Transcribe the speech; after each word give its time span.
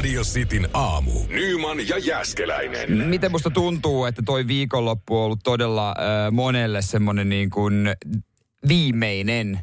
Radio 0.00 0.22
Cityn 0.22 0.68
aamu. 0.74 1.12
Nyman 1.28 1.88
ja 1.88 1.98
Jäskeläinen. 1.98 3.08
Miten 3.08 3.30
musta 3.30 3.50
tuntuu, 3.50 4.04
että 4.04 4.22
toi 4.26 4.46
viikonloppu 4.46 5.18
on 5.18 5.24
ollut 5.24 5.40
todella 5.44 5.88
äh, 5.88 6.32
monelle 6.32 6.82
semmonen 6.82 7.28
niin 7.28 7.50
kuin 7.50 7.88
viimeinen 8.68 9.60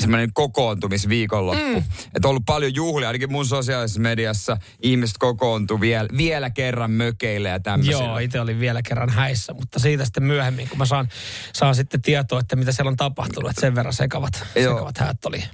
semmoinen 0.00 0.32
kokoontumisviikonloppu. 0.32 1.64
Mm. 1.64 1.76
Että 2.16 2.28
on 2.28 2.30
ollut 2.30 2.42
paljon 2.46 2.74
juhlia, 2.74 3.08
ainakin 3.08 3.32
mun 3.32 3.46
sosiaalisessa 3.46 4.00
mediassa 4.00 4.56
ihmiset 4.82 5.16
kokoontu 5.18 5.80
vielä, 5.80 6.08
vielä 6.16 6.50
kerran 6.50 6.90
mökeille 6.90 7.48
ja 7.48 7.60
tämmöisillä. 7.60 8.04
Joo, 8.04 8.18
itse 8.18 8.40
olin 8.40 8.60
vielä 8.60 8.82
kerran 8.82 9.10
häissä, 9.10 9.54
mutta 9.54 9.78
siitä 9.78 10.04
sitten 10.04 10.22
myöhemmin, 10.22 10.68
kun 10.68 10.78
mä 10.78 10.86
saan, 10.86 11.08
saan 11.52 11.74
sitten 11.74 12.02
tietoa, 12.02 12.40
että 12.40 12.56
mitä 12.56 12.72
siellä 12.72 12.88
on 12.88 12.96
tapahtunut, 12.96 13.50
että 13.50 13.60
sen 13.60 13.74
verran 13.74 13.92
sekavat, 13.92 14.46
Joo. 14.54 14.74
sekavat 14.74 14.98
häät 14.98 15.24
oli 15.24 15.44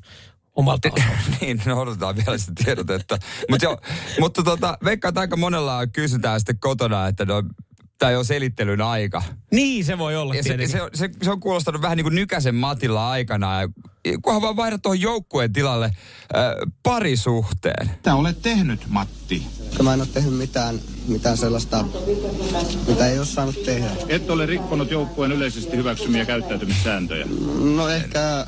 omalta 0.59 0.89
osalta. 0.93 1.13
niin, 1.41 1.63
no 1.67 1.81
odotetaan 1.81 2.17
vielä 2.17 2.39
sitä 2.39 2.53
tiedotetta. 2.65 3.19
Mut 3.51 3.63
jo, 3.63 3.79
mutta 4.21 4.43
tota, 4.43 4.79
veikkaan, 4.85 5.11
että 5.11 5.21
aika 5.21 5.37
monella 5.37 5.87
kysytään 5.87 6.41
sitten 6.41 6.59
kotona, 6.59 7.07
että 7.07 7.25
no, 7.25 7.43
tämä 7.99 8.19
on 8.19 8.25
selittelyn 8.25 8.81
aika. 8.81 9.23
Niin, 9.53 9.85
se 9.85 9.99
voi 9.99 10.17
olla 10.17 10.35
Ja 10.35 10.43
se, 10.43 10.67
se, 10.67 10.83
on- 10.83 10.91
se, 10.95 11.11
se, 11.23 11.31
on 11.31 11.41
kuulostanut 11.41 11.83
vähän 11.83 11.97
niin 11.97 12.05
kuin 12.05 12.15
Nykäsen 12.15 12.55
Matilla 12.55 13.11
aikana. 13.11 13.61
Ja 13.63 13.69
kunhan 14.23 14.43
vaan 14.43 14.57
vaihdat 14.57 14.83
tuohon 14.83 15.01
joukkueen 15.01 15.53
tilalle 15.53 15.85
äh, 15.87 15.93
parisuhteen. 16.83 17.91
Mitä 17.91 18.15
olet 18.15 18.43
tehnyt, 18.43 18.81
Matti? 18.89 19.47
Mä 19.83 19.95
en 19.95 20.01
ole 20.01 20.09
tehnyt 20.15 20.35
mitään, 20.35 20.81
mitään 21.09 21.37
sellaista, 21.37 21.85
mitä 22.89 23.07
ei 23.07 23.19
ole 23.19 23.27
saanut 23.27 23.63
tehdä. 23.65 23.91
Et 24.09 24.31
ole 24.31 24.47
rikkonut 24.47 24.91
joukkueen 24.91 25.33
yleisesti 25.33 25.77
hyväksymiä 25.77 26.25
käyttäytymissääntöjä. 26.25 27.27
No 27.77 27.89
ehkä, 27.89 28.47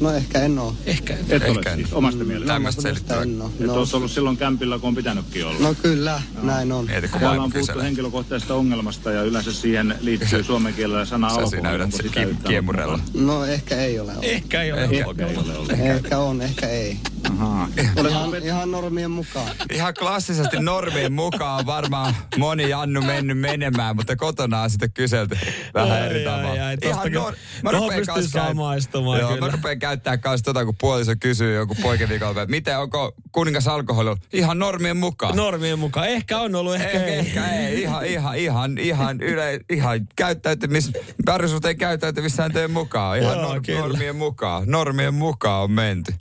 no 0.00 0.12
ehkä 0.12 0.40
en 0.42 0.58
ole. 0.58 0.72
Ehkä. 0.86 1.14
Et 1.14 1.32
Ehkä 1.32 1.50
ole 1.50 1.76
siis 1.76 1.92
omasta 1.92 2.24
mielestä. 2.24 2.52
Tämmöistä 2.52 2.82
selittelyä. 2.82 3.22
En. 3.22 3.42
Et 3.60 3.66
No, 3.66 3.74
ole 3.74 3.86
ollut 3.92 4.10
silloin 4.10 4.36
kämpillä, 4.36 4.78
kun 4.78 4.88
on 4.88 4.94
pitänytkin 4.94 5.46
olla. 5.46 5.58
no 5.60 5.74
kyllä, 5.82 6.22
näin 6.42 6.72
on. 6.72 6.86
Mieti, 6.86 7.08
kun 7.08 7.20
Täällä 7.20 7.28
vaimo 7.28 7.44
on 7.44 7.50
puhuttu 7.52 7.66
kyselee. 7.66 7.84
henkilökohtaisesta 7.84 8.54
ongelmasta 8.54 9.10
ja 9.12 9.22
yleensä 9.22 9.52
siihen 9.52 9.94
liittyy 10.00 10.44
suomen 10.44 10.74
kielellä 10.74 11.04
sana 11.04 11.28
Sä 11.28 11.34
alkoholi. 11.34 11.50
siinä 11.50 11.72
yrität 11.72 11.94
Onko 11.94 12.12
se 12.14 12.48
kiemurella. 12.48 12.98
No 13.14 13.44
ehkä 13.44 13.76
ei 13.76 14.00
ole. 14.00 14.10
ollut. 14.12 14.24
Ehkä 14.24 14.62
ei 14.62 14.72
ole. 14.72 14.82
Ehkä. 14.84 14.96
Ehkä 14.96 15.26
ei 15.26 15.36
ole 15.36 15.56
ollut. 15.56 15.72
Ehkä 15.72 16.18
on, 16.18 16.42
ehkä 16.42 16.68
ei. 16.68 16.96
Ahaa. 17.32 17.68
Ihan, 18.08 18.34
ihan 18.42 18.70
normien 18.70 19.10
mukaan. 19.10 19.48
Ihan 19.72 19.94
klassisesti 19.98 20.56
normien 20.60 21.12
mukaan 21.12 21.66
varmaan 21.66 22.14
moni 22.38 22.68
Jannu 22.68 23.02
mennyt 23.02 23.38
menemään, 23.38 23.96
mutta 23.96 24.16
kotona 24.16 24.62
on 24.62 24.70
sitten 24.70 24.92
kyselty 24.92 25.38
vähän 25.74 26.02
eri 26.06 26.26
ai, 26.26 26.42
tavalla. 26.42 26.62
tostakin- 26.82 27.36
mä 27.62 27.70
rupean 27.70 28.04
samaistumaan 28.28 29.20
Joo, 29.20 29.28
kyllä. 29.28 29.46
mä 29.46 29.52
rupean 29.52 29.78
käyttää 29.78 30.18
kanssa 30.18 30.44
tota, 30.44 30.64
kun 30.64 30.74
puoliso 30.80 31.12
kysyy 31.20 31.54
joku 31.54 31.74
poikeviikolla, 31.82 32.42
että 32.42 32.50
miten 32.50 32.78
onko 32.78 33.12
kuningas 33.32 33.68
alkoholi 33.68 34.08
ollut? 34.08 34.22
Ihan 34.32 34.58
normien 34.58 34.96
mukaan. 34.96 35.36
Normien 35.36 35.78
mukaan. 35.78 36.08
Ehkä 36.08 36.38
on 36.38 36.54
ollut, 36.54 36.74
ehkä, 36.74 36.86
Ehkä, 36.90 37.04
ei. 37.06 37.18
ehkä 37.18 37.48
ei. 37.48 37.82
Ihan, 37.82 38.06
ihan, 38.06 38.36
ihan, 38.36 38.78
ihan, 38.78 39.20
yle, 39.20 39.60
ihan 39.70 40.08
käyttäytymis, 40.16 40.90
parisuhteen 41.24 41.78
käyttäytymissääntöjen 41.78 42.70
mukaan. 42.70 43.18
Ihan 43.18 43.38
Joo, 43.38 43.42
nor, 43.52 43.60
kyllä. 43.66 43.80
normien 43.80 44.16
mukaan. 44.16 44.62
Normien 44.66 45.14
mukaan 45.14 45.62
on 45.62 45.70
menty. 45.70 46.14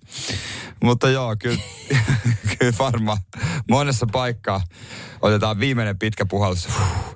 Mutta 0.83 1.04
joo, 1.07 1.35
kyllä, 1.39 1.57
kyllä 2.59 2.73
varmaan 2.79 3.17
monessa 3.69 4.07
paikkaa 4.11 4.61
otetaan 5.21 5.59
viimeinen 5.59 5.99
pitkä 5.99 6.25
puhallus. 6.25 6.67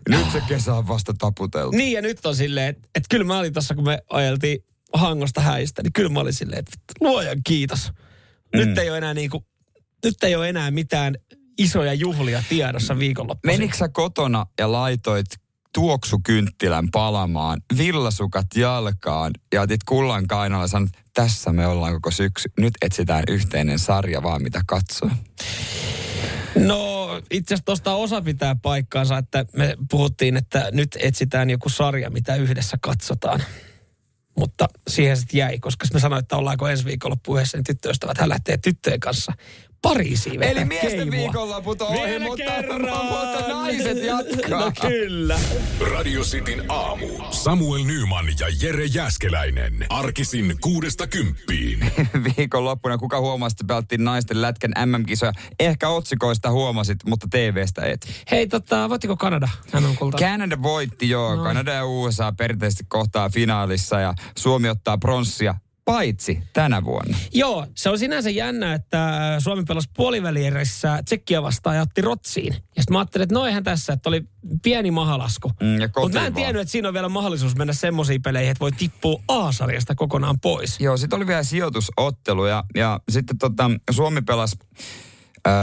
Nyt 0.10 0.32
se 0.32 0.42
kesä 0.48 0.74
on 0.74 0.88
vasta 0.88 1.14
taputeltu. 1.18 1.78
Niin 1.78 1.94
ja 1.94 2.02
nyt 2.02 2.26
on 2.26 2.36
silleen, 2.36 2.68
että 2.68 2.88
et 2.96 3.04
kyllä 3.10 3.26
mä 3.26 3.40
olin 3.40 3.54
tossa, 3.54 3.76
kun 3.76 3.84
me 3.84 4.00
ajeltiin 4.10 4.60
Hangosta 4.94 5.42
häistä, 5.42 5.84
niin 5.84 5.94
kyllä 5.94 6.10
mä 6.10 6.20
olin 6.20 6.34
silleen, 6.34 6.60
että 6.60 6.78
luojan 7.02 7.38
kiitos. 7.44 7.92
Nyt 8.56 8.78
ei 8.78 8.90
ole 8.90 8.98
enää 8.98 9.14
niinku, 9.14 9.46
nyt 10.06 10.24
ei 10.24 10.36
ole 10.36 10.50
enää 10.50 10.72
mitään 10.72 11.16
isoja 11.58 11.94
juhlia 11.94 12.44
tiedossa 12.50 13.00
viikonloppuisin. 13.00 13.60
Menikö 13.60 13.78
sä 13.78 13.90
kotona 13.90 14.46
ja 14.60 14.72
laitoit 14.72 15.26
tuoksukynttilän 15.74 16.88
palamaan, 16.92 17.62
villasukat 17.78 18.46
jalkaan 18.56 19.32
ja 19.54 19.62
otit 19.62 19.84
kullan 19.84 20.28
kainalla 20.28 20.64
ja 20.64 20.68
sanoit, 20.68 20.92
tässä 21.24 21.52
me 21.52 21.68
ollaan 21.68 21.94
koko 21.94 22.12
syksy. 22.12 22.52
Nyt 22.58 22.74
etsitään 22.82 23.24
yhteinen 23.28 23.80
sarja 23.80 24.24
vaan 24.24 24.44
mitä 24.44 24.62
katsoa. 24.68 25.12
No 26.56 27.10
itse 27.32 27.54
asiassa 27.54 27.66
tuosta 27.66 27.94
osa 27.94 28.22
pitää 28.22 28.56
paikkaansa, 28.56 29.18
että 29.18 29.46
me 29.54 29.78
puhuttiin, 29.92 30.38
että 30.38 30.70
nyt 30.72 30.98
etsitään 31.00 31.50
joku 31.50 31.70
sarja, 31.70 32.10
mitä 32.10 32.36
yhdessä 32.36 32.78
katsotaan. 32.82 33.44
Mutta 34.38 34.68
siihen 34.88 35.18
sitten 35.18 35.38
jäi, 35.38 35.60
koska 35.60 35.86
me 35.94 36.00
sanoin, 36.00 36.20
että 36.20 36.38
ollaanko 36.38 36.68
ensi 36.68 36.86
viikonloppu 36.86 37.36
yhdessä, 37.36 37.58
niin 37.58 37.64
tyttöystävät 37.64 38.18
hän 38.18 38.30
lähtee 38.30 38.58
tyttöjen 38.58 39.00
kanssa 39.00 39.34
Pariisiin. 39.82 40.40
vetää 40.40 40.52
Eli 40.52 40.66
miesten 40.66 40.92
keimua. 40.92 41.12
viikonloput 41.12 41.82
on 41.82 41.88
ohi, 41.88 42.20
mutta, 42.20 42.44
kerran! 42.44 42.82
mutta 43.06 43.48
naiset 43.48 44.04
jatkaa. 44.04 44.60
No 44.60 44.72
kyllä. 44.82 45.40
Radio 45.94 46.22
Cityn 46.22 46.64
aamu. 46.70 47.08
Samuel 47.32 47.84
Nyman 47.84 48.26
ja 48.40 48.48
Jere 48.62 48.86
Jäskeläinen. 48.86 49.86
Arkisin 49.90 50.56
kuudesta 50.62 51.08
kymppiin. 51.08 51.92
Viikonloppuna 52.38 52.98
kuka 52.98 53.20
huomasi, 53.20 53.54
että 53.54 53.64
pelattiin 53.68 54.04
naisten 54.04 54.42
lätkän 54.42 54.72
MM-kisoja? 54.86 55.32
Ehkä 55.60 55.90
otsikoista 55.90 56.52
huomasit, 56.52 56.98
mutta 57.06 57.28
TVstä 57.32 57.86
et. 57.86 58.08
Hei, 58.32 58.48
tota, 58.48 58.90
voittiko 58.90 59.18
Kanada? 59.18 59.50
Hän 59.74 59.86
on 59.86 59.96
kulta. 59.98 60.18
Kanada 60.18 60.62
voitti 60.64 61.10
joo. 61.10 61.36
No. 61.36 61.44
Kanada 61.44 61.72
ja 61.72 61.86
USA 61.86 62.32
perinteisesti 62.38 62.84
kohtaa 62.88 63.30
finaalissa 63.30 64.00
ja 64.00 64.14
Suomi 64.38 64.70
ottaa 64.70 64.98
pronssia 64.98 65.56
paitsi 65.94 66.40
tänä 66.54 66.84
vuonna. 66.84 67.18
Joo, 67.34 67.68
se 67.76 67.90
on 67.90 68.00
sinänsä 68.00 68.30
jännä, 68.30 68.74
että 68.74 69.36
Suomi 69.40 69.64
pelasi 69.64 69.90
puolivälierissä 69.96 71.02
Tsekkiä 71.06 71.44
vastaan 71.44 71.76
ja 71.76 71.82
otti 71.82 72.02
Rotsiin. 72.02 72.54
Ja 72.54 72.60
sitten 72.60 72.94
mä 72.94 73.00
ajattelin, 73.00 73.24
että 73.24 73.36
no 73.36 73.46
eihän 73.46 73.64
tässä, 73.64 73.94
että 73.94 74.10
oli 74.10 74.24
pieni 74.64 74.92
mahalasku. 74.92 75.50
Mm, 75.50 76.02
Mutta 76.02 76.20
mä 76.20 76.26
en 76.28 76.34
tiennyt, 76.34 76.62
että 76.62 76.72
siinä 76.72 76.88
on 76.88 76.94
vielä 76.94 77.10
mahdollisuus 77.10 77.56
mennä 77.56 77.74
semmoisiin 77.74 78.22
peleihin, 78.22 78.52
että 78.52 78.60
voi 78.60 78.72
tippua 78.72 79.22
A-sarjasta 79.28 79.96
kokonaan 79.96 80.40
pois. 80.40 80.80
Joo, 80.80 80.98
sitten 80.98 81.18
oli 81.18 81.28
vielä 81.28 81.44
sijoitusottelu 81.44 82.46
ja, 82.46 82.64
ja 82.76 83.00
sitten 83.10 83.38
tota, 83.38 83.72
Suomi 83.92 84.22
pelasi, 84.22 84.56
öö, 85.48 85.54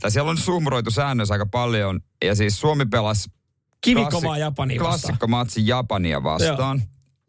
tai 0.00 0.10
siellä 0.10 0.30
on 0.30 0.36
sumroitu 0.38 0.90
säännössä 0.90 1.34
aika 1.34 1.46
paljon, 1.46 2.00
ja 2.24 2.34
siis 2.34 2.60
Suomi 2.60 2.86
pelasi 2.86 3.30
Kivikovaa 3.80 4.38
Japania 4.38 4.80
vastaan. 4.80 4.90
klassikkomatsi 5.00 5.66
Japania 5.66 6.22
vastaan. 6.22 6.82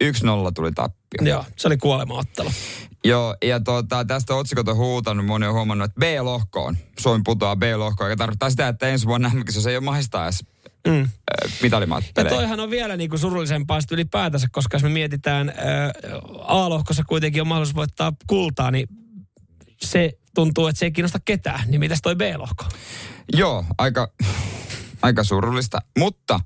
1-0 0.04 0.06
tuli 0.54 0.72
tappio. 0.72 1.28
Joo, 1.28 1.44
se 1.56 1.68
oli 1.68 1.76
kuolemaottelu. 1.76 2.50
Joo, 3.04 3.36
ja 3.44 3.60
tota, 3.60 4.04
tästä 4.04 4.34
otsikot 4.34 4.68
on 4.68 4.76
huutanut, 4.76 5.26
moni 5.26 5.46
on 5.46 5.54
huomannut, 5.54 5.84
että 5.90 6.00
B-lohkoon. 6.00 6.76
Suomi 6.98 7.22
putoaa 7.24 7.56
B-lohkoon, 7.56 8.10
joka 8.10 8.18
tarkoittaa 8.18 8.50
sitä, 8.50 8.68
että 8.68 8.88
ensi 8.88 9.06
vuonna 9.06 9.30
se 9.48 9.70
ei 9.70 9.76
ole 9.76 9.84
mahdollista 9.84 10.24
edes 10.24 10.44
Mm. 10.86 11.00
äh, 11.02 11.10
Ja 12.16 12.24
toihan 12.24 12.60
on 12.60 12.70
vielä 12.70 12.96
niin 12.96 13.10
kuin 13.10 13.20
surullisempaa 13.20 13.80
sit 13.80 13.92
ylipäätänsä, 13.92 14.48
koska 14.52 14.74
jos 14.74 14.82
me 14.82 14.88
mietitään, 14.88 15.48
ää, 15.56 15.92
A-lohkossa 16.44 17.02
kuitenkin 17.04 17.42
on 17.42 17.48
mahdollisuus 17.48 17.76
voittaa 17.76 18.12
kultaa, 18.26 18.70
niin 18.70 18.88
se 19.84 20.12
tuntuu, 20.34 20.66
että 20.66 20.78
se 20.78 20.84
ei 20.84 20.92
kiinnosta 20.92 21.18
ketään. 21.24 21.60
Niin 21.66 21.80
mitäs 21.80 21.98
toi 22.02 22.16
B-lohko? 22.16 22.64
Joo, 23.36 23.64
aika, 23.78 24.08
aika 25.06 25.24
surullista. 25.24 25.78
Mutta 25.98 26.40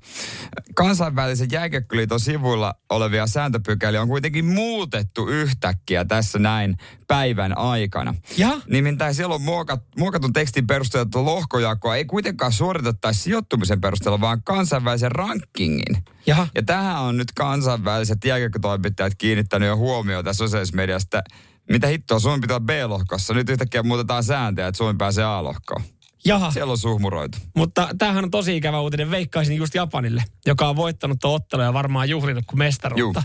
kansainvälisen 0.75 1.47
jääkiekkoliiton 1.51 2.19
sivuilla 2.19 2.73
olevia 2.89 3.27
sääntöpykäliä 3.27 4.01
on 4.01 4.07
kuitenkin 4.07 4.45
muutettu 4.45 5.27
yhtäkkiä 5.27 6.05
tässä 6.05 6.39
näin 6.39 6.77
päivän 7.07 7.57
aikana. 7.57 8.15
Ja? 8.37 8.49
Nimittäin 8.69 9.15
siellä 9.15 9.35
on 9.35 9.41
muokat, 9.41 9.83
muokatun 9.97 10.33
tekstin 10.33 10.67
perusteella, 10.67 11.03
että 11.03 11.25
lohkojakoa 11.25 11.95
ei 11.95 12.05
kuitenkaan 12.05 12.51
suoritettaisi 12.51 13.19
sijoittumisen 13.19 13.81
perusteella, 13.81 14.21
vaan 14.21 14.43
kansainvälisen 14.43 15.11
rankingin. 15.11 16.03
Jaha. 16.25 16.47
Ja 16.55 16.63
tähän 16.63 17.01
on 17.01 17.17
nyt 17.17 17.31
kansainväliset 17.31 18.25
jääkiekkotoimittajat 18.25 19.13
kiinnittänyt 19.17 19.67
jo 19.67 19.77
huomiota 19.77 20.33
sosiaalisessa 20.33 20.75
mediassa, 20.75 21.21
mitä 21.69 21.87
hittoa, 21.87 22.19
Suomi 22.19 22.41
pitää 22.41 22.59
B-lohkossa. 22.59 23.33
Nyt 23.33 23.49
yhtäkkiä 23.49 23.83
muutetaan 23.83 24.23
sääntöjä, 24.23 24.67
että 24.67 24.77
Suomi 24.77 24.97
pääsee 24.97 25.25
A-lohkoon. 25.25 25.81
Jaha. 26.25 26.51
Siellä 26.51 26.71
on 26.71 26.77
suhmuroitu. 26.77 27.37
Mutta 27.55 27.89
tämähän 27.97 28.23
on 28.23 28.31
tosi 28.31 28.57
ikävä 28.57 28.79
uutinen. 28.81 29.11
Veikkaisin 29.11 29.57
just 29.57 29.75
Japanille, 29.75 30.23
joka 30.45 30.69
on 30.69 30.75
voittanut 30.75 31.17
tuon 31.21 31.35
ottelun 31.35 31.65
ja 31.65 31.73
varmaan 31.73 32.09
juhlinut 32.09 32.43
kuin 32.47 32.59
mestaruutta. 32.59 33.23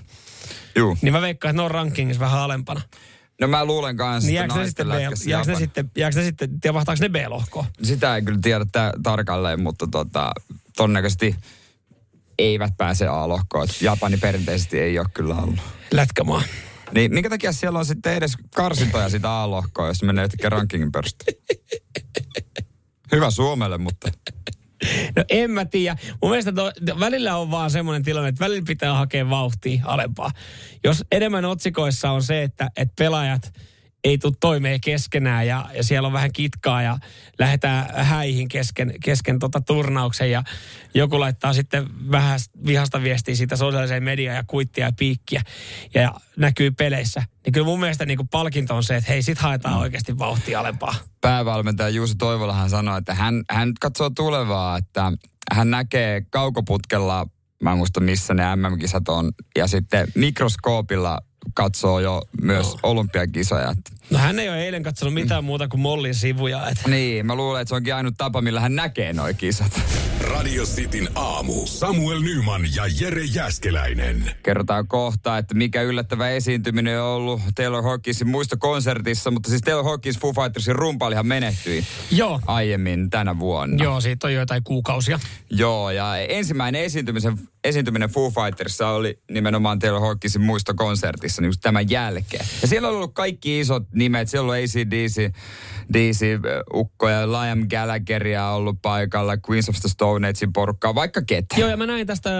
Juu. 0.76 0.98
Niin 1.02 1.12
mä 1.12 1.20
veikkaan, 1.20 1.50
että 1.50 1.62
ne 1.62 1.64
on 1.64 1.70
rankingissa 1.70 2.20
vähän 2.20 2.40
alempana. 2.40 2.80
No 3.40 3.48
mä 3.48 3.64
luulen 3.64 3.96
kanssa, 3.96 4.30
Niin 4.30 4.40
että 4.42 4.54
jääkö 4.54 4.60
ne 4.60 4.66
sitten, 4.66 4.86
B, 4.86 5.28
jääkö 5.28 5.50
ne 5.52 5.58
sitten, 5.58 5.90
jääkö 5.96 6.18
ne 6.18 6.24
sitten, 6.24 6.60
tiedä 6.60 6.74
vahtaako 6.74 6.98
ne 7.02 7.08
B-lohkoon? 7.08 7.66
Sitä 7.82 8.16
ei 8.16 8.22
kyllä 8.22 8.38
tiedä 8.42 8.66
tä- 8.72 8.92
tarkalleen, 9.02 9.60
mutta 9.60 9.86
tota, 9.90 10.32
todennäköisesti 10.76 11.36
eivät 12.38 12.72
pääse 12.78 13.06
A-lohkoon. 13.06 13.68
Japani 13.80 14.16
perinteisesti 14.16 14.78
ei 14.80 14.98
ole 14.98 15.06
kyllä 15.14 15.34
ollut. 15.34 15.60
Lätkämaa. 15.92 16.42
Niin 16.94 17.14
minkä 17.14 17.30
takia 17.30 17.52
siellä 17.52 17.78
on 17.78 17.86
sitten 17.86 18.14
edes 18.14 18.32
karsintoja 18.54 19.08
sitä 19.08 19.30
A-lohkoa, 19.42 19.86
jos 19.86 20.02
menee 20.02 20.24
yhtäkkiä 20.24 20.50
rankingin 20.50 20.92
perusteella? 20.92 21.40
Hyvä 23.12 23.30
Suomelle, 23.30 23.78
mutta... 23.78 24.10
No 25.16 25.24
en 25.30 25.50
mä 25.50 25.64
tiedä. 25.64 25.96
Mun 26.22 26.30
mielestä 26.30 26.52
to, 26.52 26.72
välillä 27.00 27.36
on 27.36 27.50
vaan 27.50 27.70
semmoinen 27.70 28.02
tilanne, 28.02 28.28
että 28.28 28.44
välillä 28.44 28.64
pitää 28.66 28.94
hakea 28.94 29.30
vauhtia 29.30 29.82
alempaa. 29.84 30.30
Jos 30.84 31.04
enemmän 31.12 31.44
otsikoissa 31.44 32.10
on 32.10 32.22
se, 32.22 32.42
että, 32.42 32.70
että 32.76 32.94
pelaajat 32.98 33.52
ei 34.06 34.18
tule 34.18 34.32
toimeen 34.40 34.80
keskenään 34.80 35.46
ja, 35.46 35.66
ja 35.74 35.84
siellä 35.84 36.06
on 36.06 36.12
vähän 36.12 36.32
kitkaa 36.32 36.82
ja 36.82 36.98
lähdetään 37.38 38.04
häihin 38.04 38.48
kesken, 38.48 38.94
kesken 39.04 39.38
tota 39.38 39.60
turnauksen 39.60 40.30
ja 40.30 40.42
joku 40.94 41.20
laittaa 41.20 41.52
sitten 41.52 42.10
vähän 42.10 42.40
vihasta 42.66 43.02
viestiä 43.02 43.34
siitä 43.34 43.56
sosiaaliseen 43.56 44.02
mediaan 44.02 44.36
ja 44.36 44.44
kuittia 44.46 44.86
ja 44.86 44.92
piikkiä 44.98 45.42
ja 45.94 46.14
näkyy 46.36 46.70
peleissä. 46.70 47.22
Niin 47.44 47.52
kyllä 47.52 47.64
mun 47.64 47.80
mielestä 47.80 48.06
niin 48.06 48.16
kuin 48.16 48.28
palkinto 48.28 48.76
on 48.76 48.82
se, 48.82 48.96
että 48.96 49.12
hei 49.12 49.22
sit 49.22 49.38
haetaan 49.38 49.78
oikeasti 49.78 50.18
vauhtia 50.18 50.60
alempaa. 50.60 50.94
päävalmentaja 51.20 51.88
Juuso 51.88 52.14
Toivolahan 52.18 52.70
sanoi, 52.70 52.98
että 52.98 53.14
hän, 53.14 53.42
hän 53.50 53.72
katsoo 53.80 54.10
tulevaa, 54.10 54.76
että 54.76 55.12
hän 55.52 55.70
näkee 55.70 56.22
kaukoputkella, 56.30 57.26
mä 57.62 57.72
en 57.72 57.78
muista 57.78 58.00
missä 58.00 58.34
ne 58.34 58.56
MM-kisat 58.56 59.08
on, 59.08 59.32
ja 59.58 59.66
sitten 59.66 60.08
mikroskoopilla 60.14 61.18
katsoo 61.54 62.00
jo 62.00 62.22
myös 62.42 62.66
Joo. 62.66 62.78
olympiakisoja. 62.82 63.74
No 64.10 64.18
hän 64.18 64.38
ei 64.38 64.48
ole 64.48 64.64
eilen 64.64 64.82
katsonut 64.82 65.14
mitään 65.14 65.44
muuta 65.44 65.68
kuin 65.68 65.80
Mollin 65.80 66.14
sivuja. 66.14 66.68
Et. 66.68 66.78
Niin, 66.86 67.26
mä 67.26 67.34
luulen, 67.34 67.62
että 67.62 67.68
se 67.68 67.74
onkin 67.74 67.94
ainut 67.94 68.14
tapa, 68.18 68.40
millä 68.42 68.60
hän 68.60 68.76
näkee 68.76 69.12
noi 69.12 69.34
kisat. 69.34 69.80
Radio 70.26 70.64
Cityn 70.64 71.08
aamu. 71.14 71.66
Samuel 71.66 72.20
Nyman 72.20 72.62
ja 72.74 72.82
Jere 73.00 73.24
Jäskeläinen. 73.24 74.30
Kerrotaan 74.42 74.88
kohta, 74.88 75.38
että 75.38 75.54
mikä 75.54 75.82
yllättävä 75.82 76.30
esiintyminen 76.30 77.02
on 77.02 77.08
ollut 77.08 77.40
Taylor 77.54 77.82
Hawkinsin 77.82 78.28
muistokonsertissa, 78.28 79.30
mutta 79.30 79.50
siis 79.50 79.62
Taylor 79.62 79.84
Hawkins 79.84 80.18
Foo 80.18 80.32
Fightersin 80.32 80.76
rumpailihan 80.76 81.26
menehtyi 81.26 81.84
Joo. 82.10 82.40
aiemmin 82.46 83.10
tänä 83.10 83.38
vuonna. 83.38 83.84
Joo, 83.84 84.00
siitä 84.00 84.26
on 84.26 84.34
joitain 84.34 84.64
kuukausia. 84.64 85.20
Joo, 85.50 85.90
ja 85.90 86.16
ensimmäinen 86.16 86.82
esiintymisen, 86.82 87.38
esiintyminen 87.64 88.10
Foo 88.10 88.30
Fightersissa 88.30 88.88
oli 88.88 89.18
nimenomaan 89.30 89.78
Taylor 89.78 90.00
Hawkinsin 90.00 90.42
muistokonsertissa 90.42 91.42
niin 91.42 91.52
tämän 91.62 91.90
jälkeen. 91.90 92.46
Ja 92.62 92.68
siellä 92.68 92.88
on 92.88 92.94
ollut 92.94 93.14
kaikki 93.14 93.60
isot 93.60 93.82
nimet, 93.94 94.28
siellä 94.28 94.44
on 94.44 94.56
ollut 94.56 94.70
ACDC, 94.70 95.32
DC, 95.92 96.26
Ukko 96.74 97.08
ja 97.08 97.32
Liam 97.32 97.68
Gallagheria 97.70 98.48
ollut 98.48 98.76
paikalla, 98.82 99.36
Queens 99.50 99.68
of 99.68 99.76
the 99.80 99.88
Stone 99.88 100.15
Agein 100.24 100.52
porukkaa, 100.52 100.94
vaikka 100.94 101.22
ketä. 101.22 101.54
Joo, 101.58 101.70
ja 101.70 101.76
mä 101.76 101.86
näin 101.86 102.06
tästä 102.06 102.30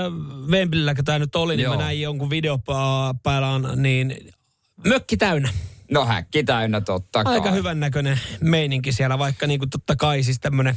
Wembleyllä, 0.50 0.94
kun 0.94 1.04
tämä 1.04 1.18
nyt 1.18 1.36
oli, 1.36 1.56
niin 1.56 1.64
Joo. 1.64 1.76
mä 1.76 1.82
näin 1.82 2.00
jonkun 2.00 2.30
video 2.30 2.58
niin 3.76 4.16
mökki 4.86 5.16
täynnä. 5.16 5.48
No 5.90 6.06
häkki 6.06 6.44
täynnä 6.44 6.80
totta 6.80 7.24
kai. 7.24 7.34
Aika 7.34 7.50
hyvän 7.50 7.80
näköinen 7.80 8.20
meininki 8.40 8.92
siellä, 8.92 9.18
vaikka 9.18 9.46
niin 9.46 9.58
kuin 9.58 9.70
totta 9.70 9.96
kai 9.96 10.22
siis 10.22 10.40
tämmönen, 10.40 10.76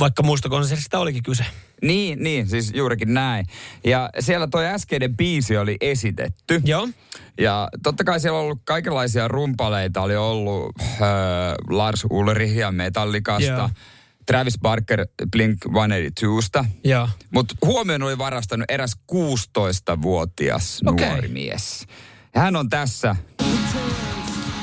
vaikka 0.00 0.22
muistokonsertista 0.22 0.98
olikin 0.98 1.22
kyse. 1.22 1.44
Niin, 1.82 2.22
niin, 2.22 2.48
siis 2.48 2.72
juurikin 2.74 3.14
näin. 3.14 3.46
Ja 3.84 4.10
siellä 4.20 4.46
toi 4.46 4.66
äskeinen 4.66 5.16
biisi 5.16 5.56
oli 5.56 5.76
esitetty. 5.80 6.62
Joo. 6.64 6.88
Ja 7.40 7.68
totta 7.82 8.04
kai 8.04 8.20
siellä 8.20 8.38
on 8.38 8.44
ollut 8.44 8.60
kaikenlaisia 8.64 9.28
rumpaleita. 9.28 10.02
Oli 10.02 10.16
ollut 10.16 10.72
äh, 10.82 10.98
Lars 11.70 12.06
Ulrichia 12.10 12.72
Metallicasta, 12.72 13.44
Joo. 13.44 13.70
Travis 14.28 14.58
Barker 14.58 15.06
Blink 15.30 15.58
182sta. 15.66 16.64
Joo. 16.84 17.08
Mutta 17.30 17.54
huomioon 17.64 18.02
oli 18.02 18.18
varastanut 18.18 18.70
eräs 18.70 18.96
16-vuotias 19.12 20.80
Okei. 20.86 21.08
nuori 21.08 21.28
mies. 21.28 21.86
Hän 22.34 22.56
on 22.56 22.68
tässä 22.68 23.16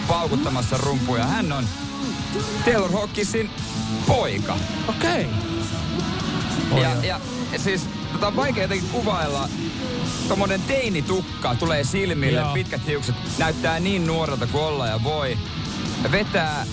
paukuttamassa 0.07 0.77
rumpuja. 0.77 1.25
Hän 1.25 1.51
on 1.51 1.65
Taylor 2.65 2.91
Hawkinsin 2.91 3.49
poika. 4.07 4.57
Okei. 4.87 5.27
Ja, 6.81 6.95
ja 7.03 7.19
siis 7.57 7.89
tota 8.11 8.27
on 8.27 8.35
vaikea 8.35 8.63
jotenkin 8.63 8.89
kuvailla. 8.89 9.49
Tommonen 10.27 10.61
teinitukka 10.61 11.55
tulee 11.55 11.83
silmille, 11.83 12.39
Joo. 12.39 12.53
pitkät 12.53 12.87
hiukset, 12.87 13.15
näyttää 13.37 13.79
niin 13.79 14.07
nuorelta 14.07 14.47
kuin 14.47 14.63
olla 14.63 14.87
ja 14.87 15.03
voi. 15.03 15.37
Vetää 16.11 16.65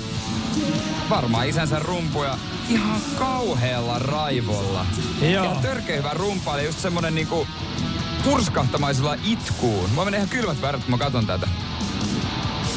varmaan 1.10 1.49
isänsä 1.49 1.78
rumpuja 1.78 2.38
ihan 2.69 3.00
kauhealla 3.19 3.99
raivolla. 3.99 4.87
Joo. 5.22 5.44
Ja 5.44 5.54
törkeä 5.54 5.96
hyvä 5.96 6.10
rumpaili, 6.14 6.64
just 6.64 6.78
semmonen 6.78 7.14
niinku 7.14 7.46
purskahtamaisella 8.25 9.16
itkuun. 9.25 9.90
Mä 9.90 10.04
menen 10.04 10.19
ihan 10.19 10.28
kylmät 10.28 10.62
väärät, 10.62 10.84
kun 10.84 10.90
mä 10.90 10.99
katon 10.99 11.26
tätä. 11.26 11.49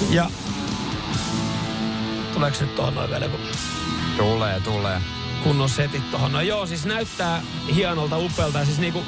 Ja 0.10 0.30
tuleeko 2.34 2.58
nyt 2.62 2.76
tuohon 2.76 2.96
noin 2.96 3.10
vielä 3.10 3.26
joku 3.26 3.38
Tulee, 4.18 4.60
tulee. 4.60 5.02
kunnon 5.44 5.70
setit 5.70 6.12
tuohon? 6.12 6.32
No 6.32 6.42
joo, 6.42 6.66
siis 6.66 6.86
näyttää 6.86 7.42
hienolta, 7.76 8.18
upealta 8.18 8.60
ja 8.60 8.66
siis 8.66 8.78
niinku... 8.78 9.04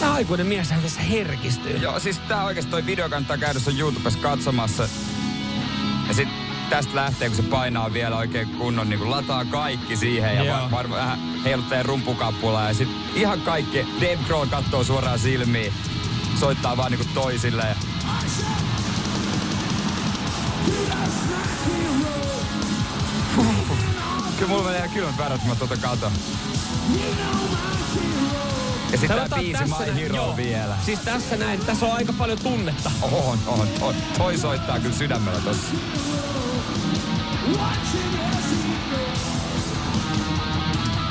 Tämä 0.00 0.12
aikuinen 0.12 0.46
mies 0.46 0.68
tässä 0.82 1.00
herkistyy. 1.00 1.76
Joo, 1.76 2.00
siis 2.00 2.18
tää 2.18 2.44
oikeesti 2.44 2.70
toi 2.70 2.86
video 2.86 3.08
kannattaa 3.08 3.38
käydä 3.38 3.58
sun 3.58 3.78
YouTubessa 3.78 4.18
katsomassa. 4.18 4.88
Ja 6.08 6.14
sit 6.14 6.28
tästä 6.70 6.94
lähtee, 6.94 7.28
kun 7.28 7.36
se 7.36 7.42
painaa 7.42 7.92
vielä 7.92 8.16
oikein 8.16 8.48
kunnon, 8.48 8.88
niin 8.88 8.98
kun 8.98 9.10
lataa 9.10 9.44
kaikki 9.44 9.96
siihen 9.96 10.36
ja 10.36 10.44
Joo. 10.44 10.56
var, 10.56 10.70
varmaan 10.70 11.00
vähän 11.00 11.18
heiluttaa 11.44 11.82
rumpukappulaa. 11.82 12.68
Ja 12.68 12.74
sit 12.74 12.88
ihan 13.14 13.40
kaikki, 13.40 13.86
Dave 14.00 14.18
Grohl 14.26 14.46
kattoo 14.46 14.84
suoraan 14.84 15.18
silmiin, 15.18 15.72
soittaa 16.40 16.76
vaan 16.76 16.90
niinku 16.90 17.06
toisille. 17.14 17.62
Ja... 17.62 17.74
Kyllä 24.38 24.48
mulla 24.48 24.64
menee 24.64 24.88
kylmät 24.88 25.18
väärät, 25.18 25.40
kun 25.40 25.48
mä 25.48 25.54
tuota 25.54 25.76
katon. 25.76 26.12
Ja 28.92 28.98
sitten 28.98 29.08
tää 29.08 29.16
Sanotaan 29.16 29.40
biisi 29.40 29.64
My 29.94 30.00
Hero 30.00 30.16
joo. 30.16 30.36
vielä. 30.36 30.76
Siis 30.86 30.98
tässä 30.98 31.36
näin, 31.36 31.60
tässä 31.60 31.86
on 31.86 31.92
aika 31.92 32.12
paljon 32.12 32.38
tunnetta. 32.42 32.90
On, 33.02 33.38
on, 33.46 33.68
on. 33.80 33.94
Toi 34.18 34.38
soittaa 34.38 34.80
kyllä 34.80 34.96
sydämellä 34.96 35.40
tossa. 35.40 35.74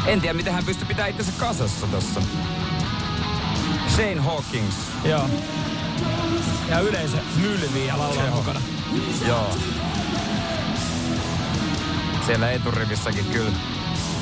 En 0.06 0.22
tiedä, 0.22 0.34
miten 0.34 0.54
hän 0.54 0.66
pystyy 0.66 0.88
pitämään 0.88 1.10
itsensä 1.10 1.32
kasassa 1.40 1.88
tossa. 1.88 2.22
Shane 3.96 4.16
Hawkins. 4.22 4.76
Joo. 5.04 5.30
Ja 6.70 6.80
yleisö 6.80 7.18
mylvii 7.42 7.88
ja 7.88 7.98
laulaa 7.98 8.26
Joo. 8.26 8.36
mukana. 8.36 8.62
Joo. 9.28 9.56
Siellä 12.26 12.52
eturivissäkin 12.52 13.26
kyllä 13.26 13.52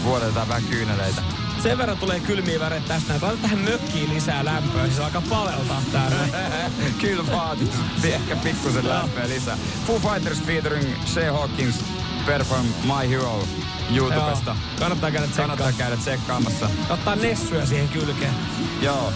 vuodetaan 0.04 0.48
vähän 0.48 0.64
kyyneleitä. 0.64 1.37
Sen 1.64 1.78
verran 1.78 1.98
tulee 1.98 2.20
kylmiä 2.20 2.60
väreitä 2.60 2.88
tästä. 2.88 3.14
näin. 3.22 3.38
Tähän 3.40 3.60
mökkiin 3.60 4.14
lisää 4.14 4.46
lämpöä, 4.46 4.86
siis 4.86 5.00
alkaa 5.00 5.22
paleltaa 5.30 5.82
tää 5.92 6.10
näin. 6.10 6.32
kyllä 7.02 7.24
vaatii 7.32 7.70
ehkä 8.04 8.36
pikkusen 8.36 8.90
lämpöä 8.90 9.28
lisää. 9.30 9.58
Foo 9.88 10.00
Fighters 10.00 10.42
featuring 10.44 11.06
Shane 11.06 11.30
Hawkins 11.30 11.76
perform 12.26 12.66
My 12.66 13.10
Hero 13.10 13.44
YouTubesta. 13.96 14.52
Joo. 14.52 14.80
Kannattaa 14.80 15.12
käydä 15.12 15.28
Kannattaa 15.36 15.68
tsekkaa. 15.68 15.88
käydä 15.88 16.02
tsekkaamassa. 16.02 16.70
Ottaa 16.90 17.16
nessuja 17.16 17.66
siihen 17.66 17.90
kylkeen. 17.90 18.34
Joo. 18.82 19.14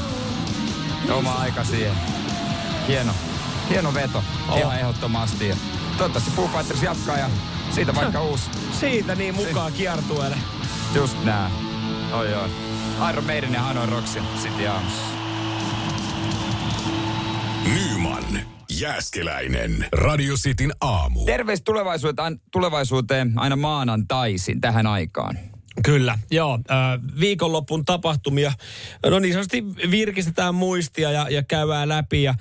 Oma 1.11 1.33
aika 1.33 1.63
siihen. 1.63 1.95
Hieno. 2.87 3.13
Hieno 3.69 3.93
veto. 3.93 4.23
Oh. 4.49 4.57
Ihan 4.57 4.79
ehdottomasti. 4.79 5.47
Ja 5.47 5.55
toivottavasti 5.97 6.31
Foo 6.35 6.47
Fighters 6.47 6.83
jatkaa 6.83 7.17
ja 7.17 7.29
siitä 7.71 7.95
vaikka 7.95 8.21
uusi. 8.21 8.43
Siitä 8.79 9.15
niin 9.15 9.35
mukaan 9.35 9.73
kiertueelle. 9.73 10.37
Just 10.95 11.23
nää. 11.23 11.70
Oi 12.13 12.33
oi. 12.33 12.49
Iron 13.09 13.25
Maiden 13.25 13.53
ja 13.53 13.61
Hanoi 13.61 13.85
Rocksia. 13.85 14.23
Sitten 14.41 14.71
aamussa. 14.71 15.01
Nyman, 17.73 18.23
Jääskeläinen. 18.79 19.85
Radio 19.93 20.35
Cityn 20.35 20.71
aamu. 20.81 21.25
Terveys 21.25 21.61
tulevaisuuteen, 21.61 22.41
tulevaisuuteen 22.51 23.33
aina 23.35 23.55
maanantaisin 23.55 24.61
tähän 24.61 24.87
aikaan. 24.87 25.37
Kyllä, 25.85 26.19
joo. 26.31 26.59
Äh, 26.71 26.99
viikonlopun 27.19 27.85
tapahtumia, 27.85 28.53
no 29.05 29.19
niin 29.19 29.33
sanotusti 29.33 29.63
virkistetään 29.91 30.55
muistia 30.55 31.11
ja, 31.11 31.27
ja 31.29 31.43
käydään 31.43 31.89
läpi. 31.89 32.23
Ja, 32.23 32.35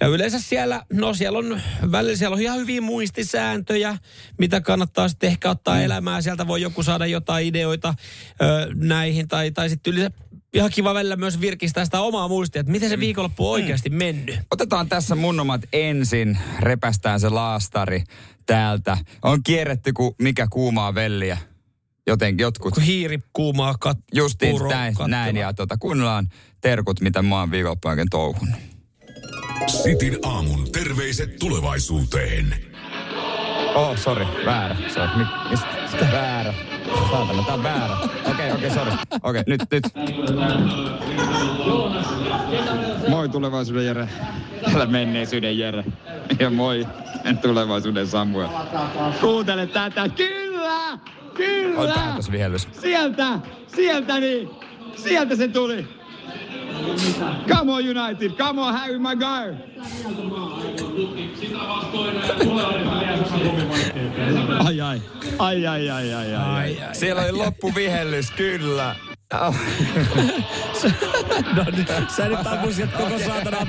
ja 0.00 0.06
yleensä 0.06 0.40
siellä, 0.40 0.82
no 0.92 1.14
siellä 1.14 1.38
on, 1.38 1.60
välillä 1.92 2.16
siellä 2.16 2.34
on 2.34 2.40
ihan 2.40 2.58
hyviä 2.58 2.80
muistisääntöjä, 2.80 3.98
mitä 4.38 4.60
kannattaa 4.60 5.08
sitten 5.08 5.28
ehkä 5.28 5.50
ottaa 5.50 5.76
mm. 5.76 5.82
elämään. 5.82 6.22
Sieltä 6.22 6.46
voi 6.46 6.62
joku 6.62 6.82
saada 6.82 7.06
jotain 7.06 7.46
ideoita 7.46 7.94
ö, 8.42 8.68
näihin, 8.74 9.28
tai, 9.28 9.50
tai 9.50 9.68
sitten 9.70 9.92
yleensä 9.92 10.16
ihan 10.54 10.70
kiva 10.70 10.94
välillä 10.94 11.16
myös 11.16 11.40
virkistää 11.40 11.84
sitä 11.84 12.00
omaa 12.00 12.28
muistia, 12.28 12.60
että 12.60 12.72
miten 12.72 12.88
se 12.88 13.00
viikonloppu 13.00 13.46
on 13.46 13.52
oikeasti 13.52 13.90
mennyt. 13.90 14.40
Otetaan 14.50 14.88
tässä 14.88 15.14
mun 15.14 15.40
omat 15.40 15.60
ensin. 15.72 16.38
Repästään 16.60 17.20
se 17.20 17.28
laastari 17.28 18.04
täältä. 18.46 18.98
On 19.22 19.42
kierretty 19.42 19.92
kuin 19.92 20.14
mikä 20.18 20.46
kuumaa 20.50 20.94
velliä. 20.94 21.38
Jotenkin 22.06 22.44
jotkut. 22.44 22.74
Kun 22.74 22.82
hiiri 22.82 23.18
kuumaa 23.32 23.74
kat... 23.80 23.98
Justiin 24.14 24.50
puuro 24.50 24.70
näin, 24.70 24.94
näin 25.06 25.36
ja 25.36 25.52
tota, 25.52 25.76
kuunnellaan 25.76 26.28
terkut, 26.60 27.00
mitä 27.00 27.22
mä 27.22 27.38
oon 27.38 27.50
viikonloppujen 27.50 27.92
oikein 27.92 28.10
touhunut. 28.10 28.54
Sitin 29.66 30.18
aamun 30.22 30.72
terveiset 30.72 31.36
tulevaisuuteen. 31.36 32.54
Oh, 33.74 33.98
sorry, 33.98 34.26
väärä. 34.44 34.76
Sorry. 34.94 35.16
Mi- 35.16 35.50
mistä? 35.50 35.66
Sitä? 35.90 36.08
Väärä. 36.12 36.54
Saatana, 37.10 37.42
tää 37.42 37.54
on 37.54 37.62
väärä. 37.62 37.94
Okei, 37.94 38.12
okay, 38.30 38.50
okei, 38.50 38.52
okay, 38.52 38.70
sorry. 38.70 38.92
Okei, 39.22 39.40
okay, 39.40 39.42
nyt, 39.46 39.60
nyt. 39.70 39.84
Moi 43.08 43.28
tulevaisuuden 43.28 43.86
Jere. 43.86 44.08
Täällä 44.64 44.86
menneisyyden 44.86 45.58
Jere. 45.58 45.84
Ja 46.40 46.50
moi 46.50 46.86
tulevaisuuden 47.42 48.06
Samuel. 48.06 48.48
Kuuntele 49.20 49.66
tätä. 49.66 50.08
Kyllä! 50.66 50.98
Kyllä! 51.34 51.80
Oi 51.80 51.88
päätösvihellys. 51.88 52.68
Sieltä! 52.72 53.38
Sieltä 53.66 54.20
niin! 54.20 54.50
Sieltä 54.96 55.36
se 55.36 55.48
tuli! 55.48 55.88
Come 57.48 57.72
on 57.72 57.98
United! 57.98 58.30
Come 58.30 58.60
on 58.60 58.74
Harry 58.74 58.98
Maguire! 58.98 59.56
Ai 64.64 64.80
ai. 64.80 65.02
Ai 65.38 65.66
ai 65.66 65.90
ai 65.90 65.90
ai 65.90 66.14
ai. 66.14 66.34
ai. 66.34 66.34
Ai, 66.34 66.82
ai. 66.82 66.94
Siellä 66.94 67.22
oli 67.22 67.32
loppuvihellys, 67.32 68.30
kyllä. 68.30 68.96
Oh. 69.34 69.54
No, 71.56 71.64
niin, 71.72 71.86
sä 72.16 72.28
nyt 72.28 72.46
ammusit 72.46 72.92
koko 72.92 73.18
saatana 73.18 73.66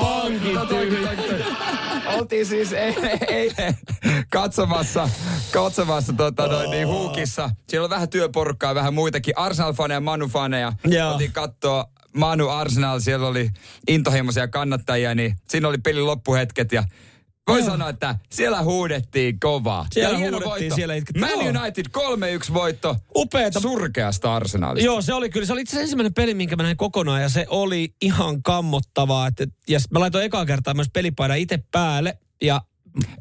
pankin. 0.00 0.58
Oltiin 2.06 2.46
siis 2.46 2.72
eilen, 2.72 3.18
eilen 3.28 3.78
katsomassa, 4.32 5.08
katsomassa 5.52 6.12
tota, 6.12 6.46
noin, 6.46 6.70
niin, 6.70 6.86
huukissa. 6.86 7.50
Siellä 7.68 7.84
on 7.84 7.90
vähän 7.90 8.08
työporukkaa, 8.08 8.74
vähän 8.74 8.94
muitakin. 8.94 9.34
Arsenal-faneja, 9.38 10.00
Manu-faneja. 10.00 10.72
Joo. 10.84 11.12
Oltiin 11.12 11.32
katsoa 11.32 11.84
Manu 12.16 12.48
Arsenal, 12.48 13.00
siellä 13.00 13.26
oli 13.26 13.50
intohimoisia 13.88 14.48
kannattajia, 14.48 15.14
niin 15.14 15.36
siinä 15.48 15.68
oli 15.68 15.78
pelin 15.78 16.06
loppuhetket 16.06 16.72
ja 16.72 16.84
voi 17.48 17.62
sanoa, 17.62 17.88
että 17.88 18.14
siellä 18.32 18.62
huudettiin 18.62 19.40
kovaa. 19.40 19.86
Siellä 19.92 20.12
ja 20.12 20.18
hieno 20.18 20.32
huudettiin, 20.32 20.60
voitto. 20.60 20.74
siellä 20.74 20.94
itkettiin. 20.94 21.26
Man. 21.26 21.56
United 21.62 21.84
3-1 22.50 22.54
voitto. 22.54 22.96
Upeeta. 23.16 23.60
Surkeasta 23.60 24.34
Arsenalista. 24.36 24.86
Joo, 24.86 25.02
se 25.02 25.14
oli 25.14 25.30
kyllä. 25.30 25.46
Se 25.46 25.52
oli 25.52 25.60
itse 25.60 25.70
asiassa 25.70 25.82
ensimmäinen 25.82 26.14
peli, 26.14 26.34
minkä 26.34 26.56
mä 26.56 26.62
näin 26.62 26.76
kokonaan 26.76 27.22
ja 27.22 27.28
se 27.28 27.46
oli 27.48 27.94
ihan 28.02 28.42
kammottavaa. 28.42 29.26
Että, 29.26 29.46
ja 29.68 29.78
mä 29.90 30.00
laitoin 30.00 30.24
ekaa 30.24 30.46
kertaa 30.46 30.74
myös 30.74 30.90
pelipaidan 30.92 31.38
itse 31.38 31.58
päälle 31.70 32.18
ja 32.42 32.60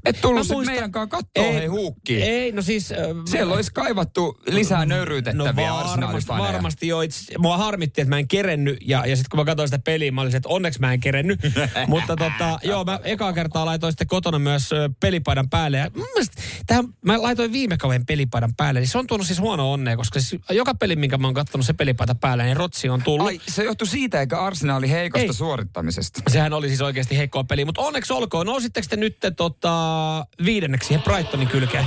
Et 0.05 0.21
tullut 0.21 0.39
Mä 0.39 0.43
sit 0.43 0.51
muistan- 0.53 0.73
meidän 0.73 0.91
kanssa 0.91 1.17
kattoo 1.17 1.43
hei 1.53 1.67
huukkiin. 1.67 2.23
Ei, 2.23 2.51
no 2.51 2.61
siis... 2.61 2.91
äh, 2.91 2.97
Siellä 3.25 3.53
olisi 3.53 3.71
kaivattu 3.73 4.37
lisää 4.47 4.85
nöyryytettäviä 4.85 5.69
No 5.69 5.75
varmasti, 5.75 6.29
varmasti 6.29 6.87
jo. 6.87 7.01
Itse, 7.01 7.37
mua 7.37 7.57
harmitti, 7.57 8.01
että 8.01 8.09
mä 8.09 8.19
en 8.19 8.27
kerennyt. 8.27 8.77
Ja, 8.87 9.05
ja 9.05 9.15
sitten 9.15 9.29
kun 9.29 9.39
mä 9.39 9.45
katsoin 9.45 9.67
sitä 9.67 9.79
peliä, 9.79 10.11
mä 10.11 10.21
olisin, 10.21 10.37
että 10.37 10.49
onneksi 10.49 10.79
mä 10.79 10.93
en 10.93 10.99
kerennyt. 10.99 11.39
Mutta 11.87 12.15
tota, 12.15 12.59
joo, 12.63 12.83
mä 12.83 12.99
ekaa 13.03 13.33
kertaa 13.33 13.65
laitoin 13.65 13.91
sitten 13.93 14.07
kotona 14.07 14.39
myös 14.39 14.69
pelipaidan 14.99 15.49
päälle. 15.49 15.77
Ja 15.77 15.91
mun 15.95 16.07
mielestä, 16.13 16.41
tähän, 16.67 16.85
mä 17.05 17.21
laitoin 17.21 17.51
viime 17.51 17.77
kauden 17.77 18.05
pelipaidan 18.05 18.53
päälle. 18.57 18.79
Niin 18.79 18.87
se 18.87 18.97
on 18.97 19.07
tuonut 19.07 19.27
siis 19.27 19.39
huono 19.39 19.71
onnea, 19.71 19.97
koska 19.97 20.19
siis 20.19 20.41
joka 20.49 20.75
peli, 20.75 20.95
minkä 20.95 21.17
mä 21.17 21.27
oon 21.27 21.33
kattonut 21.33 21.65
se 21.65 21.73
pelipaita 21.73 22.15
päälle, 22.15 22.43
niin 22.43 22.57
Rotsi 22.57 22.89
on 22.89 23.01
tullut. 23.03 23.27
Ai, 23.27 23.41
se 23.47 23.63
johtui 23.63 23.87
siitä, 23.87 24.19
eikä 24.19 24.39
Arsenali 24.41 24.89
heikosta 24.89 25.27
Ei. 25.27 25.33
suorittamisesta. 25.33 26.21
Sehän 26.27 26.53
oli 26.53 26.67
siis 26.67 26.81
oikeasti 26.81 27.17
heikkoa 27.17 27.43
peli, 27.43 27.65
mutta 27.65 27.81
onneksi 27.81 28.13
olkoon. 28.13 28.45
Nousitteko 28.45 28.87
te 28.89 28.95
nyt 28.95 29.17
tota, 29.65 30.25
viidenneksi 30.45 30.87
siihen 30.87 31.03
Brightonin 31.03 31.47
kylkeen? 31.47 31.85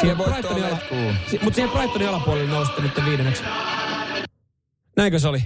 Siihen 0.00 0.16
Brightonin 0.16 0.64
ala, 0.64 0.78
si, 1.30 1.38
mutta 1.42 1.54
siihen 1.54 1.70
Brightonin 1.70 2.08
alapuolelle 2.08 2.50
nousitte 2.50 2.82
nyt 2.82 2.92
viidenneksi. 3.04 3.42
Näinkö 4.96 5.18
se 5.18 5.28
oli? 5.28 5.44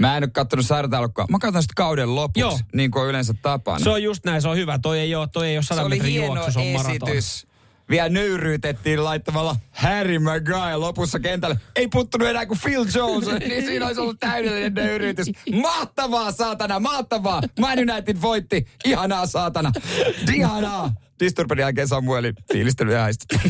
Mä 0.00 0.16
en 0.16 0.24
ole 0.24 0.30
kattonut 0.30 0.66
sarjataulukkoa. 0.66 1.26
Mä 1.30 1.38
katson 1.38 1.62
sitten 1.62 1.74
kauden 1.74 2.14
lopuksi, 2.14 2.40
Joo. 2.40 2.58
niin 2.74 2.90
kuin 2.90 3.08
yleensä 3.08 3.34
tapana. 3.42 3.78
Se 3.78 3.90
on 3.90 4.02
just 4.02 4.24
näin, 4.24 4.42
se 4.42 4.48
on 4.48 4.56
hyvä. 4.56 4.78
Toi 4.78 4.98
ei 5.00 5.14
ole, 5.14 5.28
toi 5.32 5.48
ei 5.48 5.56
ole 5.56 5.62
se 5.62 5.66
100 5.66 5.82
oli 5.82 5.88
metrin 5.94 6.12
hieno 6.12 6.34
juoksu, 6.34 6.52
se 6.52 6.58
on 6.58 6.66
maraton. 6.66 7.08
esitys. 7.08 7.46
Vielä 7.90 8.08
nöyryytettiin 8.08 9.04
laittamalla 9.04 9.56
Harry 9.70 10.18
Maguire 10.18 10.76
lopussa 10.76 11.20
kentälle. 11.20 11.56
Ei 11.76 11.88
puttunut 11.88 12.28
enää 12.28 12.46
kuin 12.46 12.58
Phil 12.62 12.84
Jones, 12.94 13.28
niin 13.48 13.64
siinä 13.66 13.86
olisi 13.86 14.00
ollut 14.00 14.20
täydellinen 14.20 14.74
nöyryytys. 14.74 15.26
Mahtavaa, 15.62 16.32
saatana, 16.32 16.80
mahtavaa. 16.80 17.42
Man 17.60 17.78
United 17.78 18.16
voitti. 18.22 18.66
Ihanaa, 18.84 19.26
saatana. 19.26 19.72
Ihanaa. 20.34 20.92
Disturbin 21.20 21.58
jälkeen 21.58 21.88
Samuelin 21.88 22.34
fiilistely 22.52 22.92
häistä. 22.94 23.38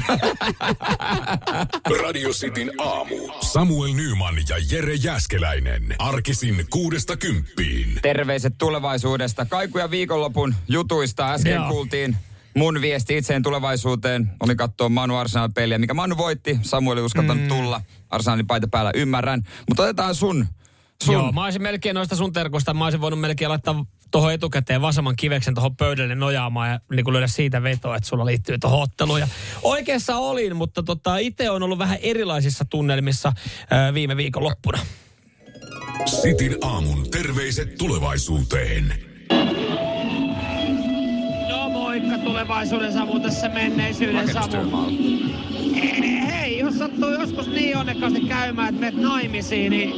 Radio 2.03 2.31
Cityn 2.31 2.71
aamu. 2.79 3.15
Samuel 3.41 3.95
Nyman 3.95 4.35
ja 4.49 4.57
Jere 4.71 4.95
Jäskeläinen. 4.95 5.83
Arkisin 5.99 6.67
kuudesta 6.71 7.17
kymppiin. 7.17 7.99
Terveiset 8.03 8.55
tulevaisuudesta. 8.59 9.45
Kaikuja 9.45 9.91
viikonlopun 9.91 10.55
jutuista 10.69 11.33
äsken 11.33 11.55
Joo. 11.55 11.69
kuultiin. 11.69 12.17
Mun 12.57 12.81
viesti 12.81 13.17
itseen 13.17 13.43
tulevaisuuteen 13.43 14.31
oli 14.41 14.57
katsoa 14.57 14.89
Manu 14.89 15.17
Arsenal-peliä, 15.17 15.79
mikä 15.79 15.95
Manu 15.95 16.17
voitti. 16.17 16.59
Samuel 16.63 16.99
ei 16.99 17.05
uskaltanut 17.05 17.43
mm. 17.43 17.49
tulla. 17.49 17.81
Arsenalin 18.11 18.47
paita 18.47 18.69
päällä, 18.69 18.91
ymmärrän. 18.95 19.43
Mutta 19.69 19.83
otetaan 19.83 20.15
sun. 20.15 20.47
sun. 21.03 21.15
Joo, 21.15 21.33
mä 21.33 21.45
olisin 21.45 21.63
melkein 21.63 21.95
noista 21.95 22.17
sun 22.17 22.33
terkoista, 22.33 22.75
mä 22.75 22.85
olisin 22.85 23.01
voinut 23.01 23.21
melkein 23.21 23.49
laittaa 23.49 23.85
tuohon 24.11 24.33
etukäteen 24.33 24.83
vasemman 24.83 25.17
kiveksen 25.17 25.55
tuohon 25.55 25.77
pöydälle 25.77 26.15
nojaamaan 26.15 26.71
ja 26.71 26.81
niin 26.91 27.05
kuin 27.05 27.13
löydä 27.13 27.27
siitä 27.27 27.63
vetoa, 27.63 27.97
että 27.97 28.09
sulla 28.09 28.27
liittyy 28.27 28.59
tuohon 28.59 28.83
otteluun. 28.83 29.21
Ja 29.21 29.29
oikeassa 29.63 30.17
olin, 30.17 30.57
mutta 30.57 30.83
tota, 30.83 31.19
itse 31.19 31.51
on 31.51 31.63
ollut 31.63 31.79
vähän 31.79 31.99
erilaisissa 32.03 32.65
tunnelmissa 32.65 33.33
ää, 33.71 33.95
viime 33.95 34.17
viikon 34.17 34.45
loppuna. 34.45 34.79
Sitin 36.07 36.57
aamun 36.63 37.11
terveiset 37.11 37.79
tulevaisuuteen. 37.79 39.12
Tulevaisuuden 42.25 42.93
Samu 42.93 43.21
tässä 43.21 43.49
menneisyyden 43.49 44.33
Samu. 44.33 44.91
Hei, 46.27 46.59
jos 46.59 46.79
sattuu 46.79 47.11
joskus 47.11 47.47
niin 47.47 47.77
onnekkaasti 47.77 48.21
käymään, 48.21 48.69
että 48.69 48.81
menet 48.81 49.01
naimisiin, 49.03 49.71
niin 49.71 49.93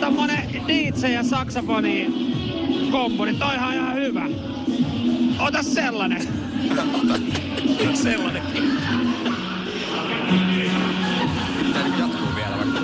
tommonen 0.00 0.48
DJ 0.68 1.06
ja 1.06 1.22
saksofoni 1.22 2.14
kombo, 2.90 3.24
niin 3.24 3.38
toihan 3.38 3.74
ihan 3.74 3.94
hyvä. 3.94 4.26
Ota 5.38 5.62
sellainen. 5.62 6.22
Sellainenkin. 7.94 8.64
Jatkuu 11.98 12.34
vielä 12.36 12.56
vaikka. 12.56 12.80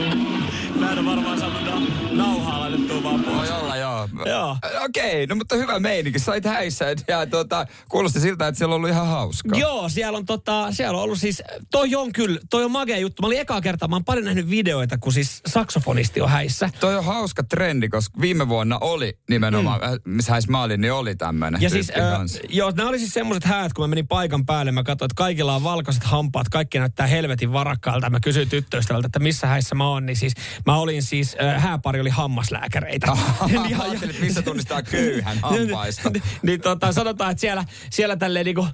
Mä 0.81 0.93
en 0.93 1.05
varmaan 1.05 1.39
saanut 1.39 2.02
nauhaa 2.13 2.61
laitettua 2.61 3.03
vaan 3.03 3.25
pois. 3.25 3.51
Voi 3.51 3.61
olla, 3.61 3.77
joo. 3.77 4.09
Joo. 4.27 4.57
Okei, 4.85 5.27
no 5.27 5.35
mutta 5.35 5.57
hyvä 5.57 5.79
meininki. 5.81 6.19
Sait 6.19 6.45
häissä 6.45 6.85
ja 7.09 7.27
tuota, 7.27 7.67
kuulosti 7.89 8.21
siltä, 8.21 8.49
että 8.49 8.59
siellä 8.59 8.75
on 8.75 8.77
ollut 8.77 8.91
ihan 8.91 9.07
hauskaa. 9.07 9.59
Joo, 9.59 9.89
siellä 9.89 10.19
on, 10.19 10.27
tota, 10.27 10.73
siellä 10.73 10.99
on 10.99 11.05
ollut 11.05 11.19
siis, 11.19 11.43
toi 11.71 11.95
on 11.95 12.13
kyllä, 12.13 12.41
toi 12.51 12.65
on 12.65 12.71
magea 12.71 12.99
juttu. 12.99 13.23
Mä 13.23 13.27
olin 13.27 13.41
ekaa 13.41 13.61
kertaa, 13.61 13.89
mä 13.89 13.97
oon 13.97 14.05
paljon 14.05 14.25
nähnyt 14.25 14.51
videoita, 14.51 14.99
kun 14.99 15.13
siis 15.13 15.41
saksofonisti 15.47 16.21
on 16.21 16.29
häissä. 16.31 16.71
Toi 16.81 16.97
on 16.97 17.05
hauska 17.05 17.43
trendi, 17.43 17.89
koska 17.89 18.21
viime 18.21 18.49
vuonna 18.49 18.79
oli 18.81 19.19
nimenomaan, 19.31 19.81
mm. 19.81 20.13
missä 20.15 20.33
häissä 20.33 20.51
mä 20.51 20.63
olin, 20.63 20.81
niin 20.81 20.93
oli 20.93 21.17
tämmöinen 21.17 21.63
Ja 21.63 21.71
siis, 21.71 21.91
äh, 21.91 22.21
joo, 22.49 22.73
nämä 22.77 22.89
oli 22.89 22.99
siis 22.99 23.15
semmoiset 23.15 23.45
häät, 23.45 23.73
kun 23.73 23.83
mä 23.83 23.89
menin 23.89 24.09
paikan 24.09 24.47
päälle, 24.47 24.73
mä 24.73 24.83
katsoin, 24.83 25.07
että 25.07 25.19
kaikilla 25.19 25.55
on 25.55 25.65
valkoiset 25.65 26.05
hampaat, 26.05 26.49
kaikki 26.49 26.79
näyttää 26.79 27.07
helvetin 27.07 27.53
varakkailta. 27.53 28.11
Mä 28.11 28.21
kysyin 28.21 28.49
tyttöystävältä, 28.49 29.07
että 29.07 29.19
missä 29.19 29.47
häissä 29.47 29.75
mä 29.75 29.89
oon, 29.89 30.07
niin 30.07 30.17
siis 30.17 30.33
mä 30.67 30.77
olin 30.77 31.03
siis, 31.03 31.37
äh, 31.43 31.63
hääpari 31.63 32.02
oli 32.03 32.11
hammaslääkäreitä. 32.11 33.07
Mä 33.53 33.63
ajattelin, 33.79 34.11
että 34.11 34.25
missä 34.25 34.43
tunnistaa 34.43 34.83
köyhän 34.83 35.39
hampaista. 35.39 36.11
niin, 36.11 36.23
niin 36.43 36.61
tota, 36.61 36.93
sanotaan, 36.93 37.31
että 37.31 37.41
siellä, 37.41 37.65
siellä 37.91 38.17
tälleen 38.17 38.45
niinku, 38.47 38.67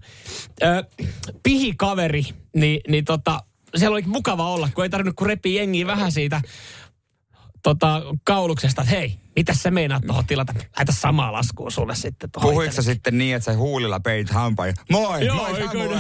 ö, 0.63 0.85
pihikaveri, 1.43 2.23
niin, 2.57 2.81
niin 2.89 3.05
tota, 3.05 3.41
siellä 3.77 3.95
oli 3.95 4.03
mukava 4.07 4.51
olla, 4.51 4.69
kun 4.75 4.85
ei 4.85 4.91
tarvinnut 4.91 5.17
kun 5.17 5.27
repi 5.27 5.55
jengiä 5.55 5.87
vähän 5.87 6.13
siitä 6.13 6.41
tota, 7.63 8.03
kauluksesta, 8.25 8.83
että 8.83 8.95
hei, 8.95 9.19
mitä 9.39 9.55
sä 9.55 9.71
meinaat 9.71 10.03
tuohon 10.07 10.27
tilata? 10.27 10.55
Laita 10.77 10.93
samaa 10.93 11.33
laskua 11.33 11.71
sulle 11.71 11.95
sitten 11.95 12.31
tuohon. 12.31 12.51
Puhuiko 12.51 12.73
sä 12.73 12.83
sitten 12.83 13.19
niin, 13.19 13.37
että 13.37 13.53
sä 13.53 13.59
huulilla 13.59 14.01
peit 14.01 14.31
hampain? 14.31 14.75
Moi, 14.91 15.27
Joo, 15.27 15.37
moi 15.37 15.69
Samuel. 15.69 15.99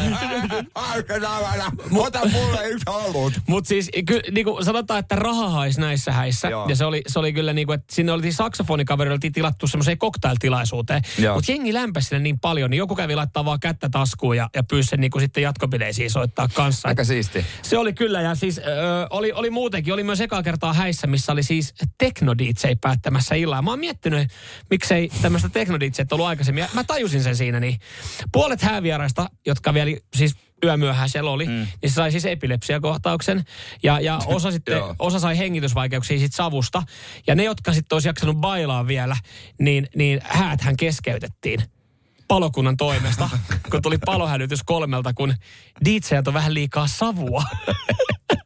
Ota 2.07 2.29
mulle 2.29 2.69
yksi 2.69 2.85
olut. 2.87 3.33
Mutta 3.49 3.69
siis 3.69 3.91
ky, 4.07 4.21
niinku 4.31 4.59
sanotaan, 4.63 5.01
että 5.01 5.17
raha 5.17 5.49
haisi 5.49 5.81
näissä 5.81 6.13
häissä. 6.13 6.49
Joo. 6.49 6.69
Ja 6.69 6.77
se 6.77 6.85
oli, 6.85 7.03
se 7.07 7.19
oli 7.19 7.33
kyllä 7.33 7.53
niinku, 7.53 7.73
että 7.73 7.95
sinne 7.95 8.13
oli 8.13 8.33
saksofonikaveri, 8.33 9.11
oltiin 9.11 9.33
tilattu 9.33 9.67
semmoiseen 9.67 9.99
cocktailtilaisuuteen. 9.99 11.03
Joo. 11.19 11.35
Mutta 11.35 11.53
jengi 11.53 11.75
lämpäsi 11.75 12.09
sinne 12.09 12.23
niin 12.23 12.41
paljon, 12.41 12.71
niin 12.71 12.79
joku 12.79 12.97
kävi 12.97 13.17
laittaa 13.17 13.45
vaan 13.45 13.61
kättä 13.61 13.89
taskuun 13.89 14.37
ja, 14.37 14.51
ja 14.55 14.63
pyysi 14.63 14.89
sen 14.89 15.01
niinku 15.01 15.21
sitten 15.21 15.43
jatkopileisiin 15.43 16.11
soittaa 16.11 16.49
kanssa. 16.55 16.89
Aika 16.89 17.05
siisti. 17.05 17.45
Se 17.63 17.79
oli 17.79 17.93
kyllä 17.93 18.21
ja 18.21 18.35
siis 18.35 18.59
ö, 18.59 18.63
oli, 19.11 19.33
oli 19.33 19.51
muutenkin, 19.51 19.95
oli 19.95 20.05
myös 20.05 20.21
ekaa 20.21 20.43
kertaa 20.43 20.73
häissä, 20.73 21.07
missä 21.07 21.33
oli 21.33 21.43
siis 21.43 21.75
tekno 21.99 22.35
päättämässä 22.81 23.28
illaa. 23.35 23.63
Mä 23.63 23.71
oon 23.71 23.79
miettinyt, 23.79 24.29
miksei 24.71 25.11
tämmöistä 25.23 25.49
tekno 25.49 25.79
ollut 26.13 26.27
aikaisemmin. 26.27 26.65
Mä 26.75 26.85
tajusin 26.85 27.23
sen 27.23 27.37
siinä, 27.37 27.61
niin 27.61 27.81
puolet 28.33 28.63
häävieraista, 28.63 29.31
jotka 29.47 29.75
vielä 29.75 29.97
siis 30.17 30.37
yömyöhään 30.65 31.09
siellä 31.09 31.31
oli, 31.31 31.47
mm. 31.47 31.53
niin 31.53 31.91
se 31.91 31.95
sai 31.95 32.11
siis 32.11 32.25
epilepsiakohtauksen. 32.25 33.45
Ja, 33.83 34.01
ja 34.01 34.19
osa, 34.27 34.51
sitten, 34.51 34.83
osa 34.99 35.19
sai 35.19 35.39
hengitysvaikeuksia 35.39 36.19
sit 36.19 36.35
savusta. 36.35 36.83
Ja 37.27 37.35
ne, 37.35 37.45
jotka 37.45 37.73
sitten 37.73 37.97
olisi 37.97 38.09
jaksanut 38.09 38.37
bailaa 38.37 38.87
vielä, 38.87 39.17
niin, 39.59 39.89
niin 39.97 40.21
hääthän 40.25 40.77
keskeytettiin 40.77 41.63
palokunnan 42.29 42.77
toimesta, 42.77 43.31
kun 43.71 43.83
tuli 43.83 43.99
palohälytys 43.99 44.63
kolmelta, 44.63 45.15
kun 45.15 45.35
DJt 45.85 46.29
on 46.29 46.35
vähän 46.35 46.55
liikaa 46.55 46.87
savua. 46.87 47.45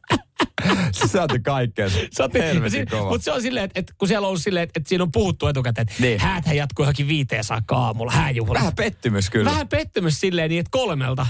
Se 2.11 2.23
on, 2.23 2.29
Helvetin 2.33 2.87
kova. 2.87 3.09
mutta 3.09 3.25
se 3.25 3.31
on 3.31 3.41
silleen, 3.41 3.65
että, 3.65 3.79
että 3.79 3.93
kun 3.97 4.07
siellä 4.07 4.25
on 4.25 4.29
ollut 4.29 4.41
silleen, 4.41 4.63
että, 4.63 4.79
että 4.79 4.89
siinä 4.89 5.03
on 5.03 5.11
puhuttu 5.11 5.47
etukäteen, 5.47 5.87
että 5.89 6.01
Niin. 6.03 6.19
hääthän 6.19 6.55
jatkuu 6.57 6.83
johonkin 6.83 7.07
viiteen 7.07 7.43
saakka 7.43 7.75
aamulla, 7.75 8.11
hääjuhlat. 8.11 8.59
Vähän 8.59 8.75
pettymys 8.75 9.29
kyllä. 9.29 9.51
Vähän 9.51 9.67
pettymys 9.67 10.19
silleen 10.19 10.49
niin, 10.49 10.59
että 10.59 10.71
kolmelta 10.71 11.27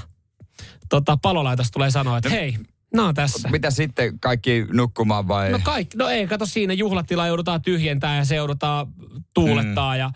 tota, 0.90 1.18
palolaitos 1.22 1.72
tulee 1.72 1.92
sanoa, 1.92 2.18
että 2.18 2.30
hei, 2.30 2.58
nää 2.94 3.06
on 3.06 3.16
tässä. 3.16 3.50
Mitä 3.50 3.72
sitten, 3.72 4.20
kaikki 4.20 4.66
nukkumaan 4.72 5.28
vai? 5.28 5.52
No 5.52 5.60
kaikki, 5.64 5.98
no 5.98 6.10
ei, 6.10 6.28
kato 6.28 6.46
siinä 6.46 6.74
juhlatila 6.74 7.28
joudutaan 7.28 7.62
tyhjentää 7.62 8.18
ja 8.18 8.26
se 8.26 8.36
joudutaan 8.36 8.88
tuulettaa 9.34 9.94
mm. 9.94 10.00
ja 10.00 10.12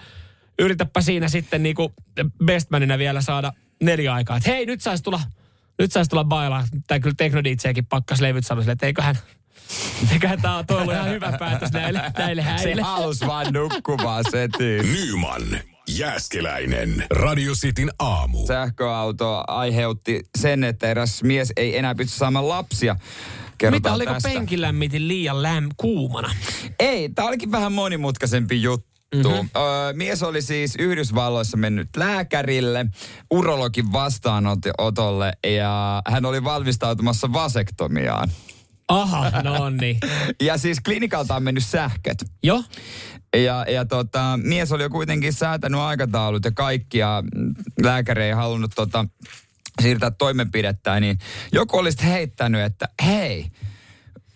yritäpä 0.60 1.01
siinä 1.01 1.27
sitten 1.29 1.63
niinku 1.63 1.93
bestmanina 2.46 2.98
vielä 2.98 3.22
saada 3.22 3.53
neljä 3.84 4.13
aikaa. 4.13 4.38
Että 4.38 4.50
hei, 4.50 4.65
nyt 4.65 4.81
saisi 4.81 5.03
tulla, 5.03 5.22
nyt 5.79 5.91
saisi 5.91 6.10
tulla 6.10 6.24
bailaa. 6.24 6.63
Tai 6.88 7.00
kyllä 7.00 7.15
Tekno 7.17 7.43
DJkin 7.43 7.86
pakkas 7.86 8.22
levyt 8.22 8.46
sanoi 8.46 8.63
sille, 8.63 8.72
että 8.74 8.86
eiköhän, 8.86 9.17
eiköhän 10.13 10.41
tää 10.41 10.57
on 10.57 10.65
ollut 10.69 10.93
ihan 10.93 11.10
hyvä 11.10 11.38
päätös 11.39 11.72
näille, 11.72 12.01
näille 12.17 12.41
se 12.41 12.48
häille. 12.48 12.81
halus 12.81 13.22
vaan 13.27 13.53
nukkumaan 13.53 14.24
setiin. 14.31 14.93
Nyman, 14.93 15.41
Jääskeläinen, 15.89 17.05
Radio 17.10 17.53
Cityn 17.53 17.91
aamu. 18.00 18.48
Sähköauto 18.48 19.43
aiheutti 19.48 20.22
sen, 20.38 20.63
että 20.63 20.88
eräs 20.88 21.24
mies 21.24 21.53
ei 21.57 21.77
enää 21.77 21.96
pysty 21.96 22.17
saamaan 22.17 22.50
lapsia. 22.50 22.96
Kerrotaan 23.57 23.81
Mitä, 23.81 23.93
oliko 23.93 24.13
tästä. 24.13 24.29
penkin 24.29 24.62
lämmitin 24.62 25.07
liian 25.07 25.43
läm 25.43 25.69
kuumana? 25.77 26.31
Ei, 26.79 27.10
tämä 27.10 27.27
olikin 27.27 27.51
vähän 27.51 27.72
monimutkaisempi 27.72 28.62
juttu. 28.62 28.97
Mm-hmm. 29.16 29.50
Öö, 29.56 29.94
mies 29.94 30.24
oli 30.24 30.42
siis 30.42 30.76
Yhdysvalloissa 30.80 31.58
mennyt 31.58 31.90
lääkärille, 31.98 32.86
urologin 33.32 33.92
vastaanotolle 33.92 35.34
ja 35.48 36.02
hän 36.08 36.26
oli 36.26 36.44
valmistautumassa 36.44 37.34
vasektomiaan. 37.34 38.30
Aha, 38.88 39.42
no 39.44 39.70
niin. 39.70 39.98
Ja 40.42 40.58
siis 40.58 40.80
klinikalta 40.80 41.36
on 41.36 41.44
mennyt 41.44 41.66
sähköt. 41.66 42.18
Joo, 42.44 42.64
Ja, 43.36 43.66
ja 43.70 43.86
tota, 43.86 44.40
mies 44.44 44.72
oli 44.72 44.84
jo 44.84 44.90
kuitenkin 44.90 45.34
säätänyt 45.34 45.80
aikataulut 45.80 46.46
ja 46.46 46.52
kaikki 46.52 46.98
ja 46.98 47.24
mm, 47.36 47.54
lääkäri 47.84 48.24
ei 48.24 48.32
halunnut 48.32 48.72
tota, 48.76 49.06
siirtää 49.82 50.12
toimenpidettä, 50.12 51.00
niin 51.00 51.18
joku 51.52 51.78
olisi 51.78 52.04
heittänyt, 52.06 52.62
että 52.62 52.90
hei, 53.06 53.46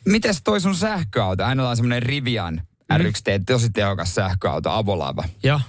mites 0.06 0.42
toi 0.44 0.62
sun 0.62 0.76
sähköauto? 0.76 1.44
Hänellä 1.44 1.70
on 1.70 1.76
semmoinen 1.76 2.04
Rivian 2.04 2.62
R1T, 2.98 3.44
tosi 3.46 3.70
tehokas 3.70 4.16
sähköauto, 4.16 4.72
avolava. 4.72 5.24
joo. 5.44 5.62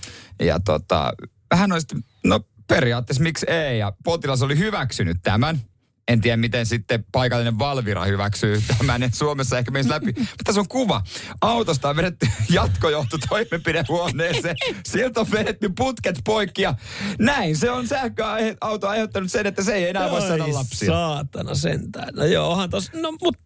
Ja 0.43 0.61
tota, 0.61 1.13
hän 1.55 1.73
olisi, 1.73 1.87
no 2.25 2.41
periaatteessa 2.69 3.23
miksi 3.23 3.47
ei, 3.51 3.79
ja 3.79 3.93
potilas 4.05 4.43
oli 4.43 4.59
hyväksynyt 4.59 5.17
tämän. 5.23 5.61
En 6.09 6.21
tiedä, 6.21 6.37
miten 6.37 6.67
sitten 6.67 7.05
paikallinen 7.13 7.59
Valvira 7.59 8.05
hyväksyy 8.05 8.63
tämän. 8.79 9.03
Et 9.03 9.15
Suomessa 9.15 9.59
ehkä 9.59 9.71
menisi 9.71 9.91
läpi. 9.91 10.07
Mutta 10.19 10.45
tässä 10.45 10.61
on 10.61 10.69
kuva. 10.69 11.03
Autosta 11.41 11.89
on 11.89 11.97
vedetty 11.97 12.27
jatkojohto 12.51 13.19
toimenpidehuoneeseen. 13.29 14.57
Sieltä 14.87 15.21
on 15.21 15.31
vedetty 15.31 15.71
putket 15.79 16.21
poikki 16.25 16.63
ja 16.63 16.75
näin 17.19 17.57
se 17.57 17.71
on 17.71 17.89
sähköauto 17.89 18.89
aiheuttanut 18.89 19.31
sen, 19.31 19.47
että 19.47 19.63
se 19.63 19.75
ei 19.75 19.89
enää 19.89 20.11
voi 20.11 20.21
saada 20.21 20.55
lapsia. 20.55 20.93
saatana 20.93 21.55
sentään. 21.55 22.15
No 22.15 22.25
joo, 22.25 22.51
onhan 22.51 22.71
tos, 22.71 22.93
no 22.93 23.13
mut 23.23 23.37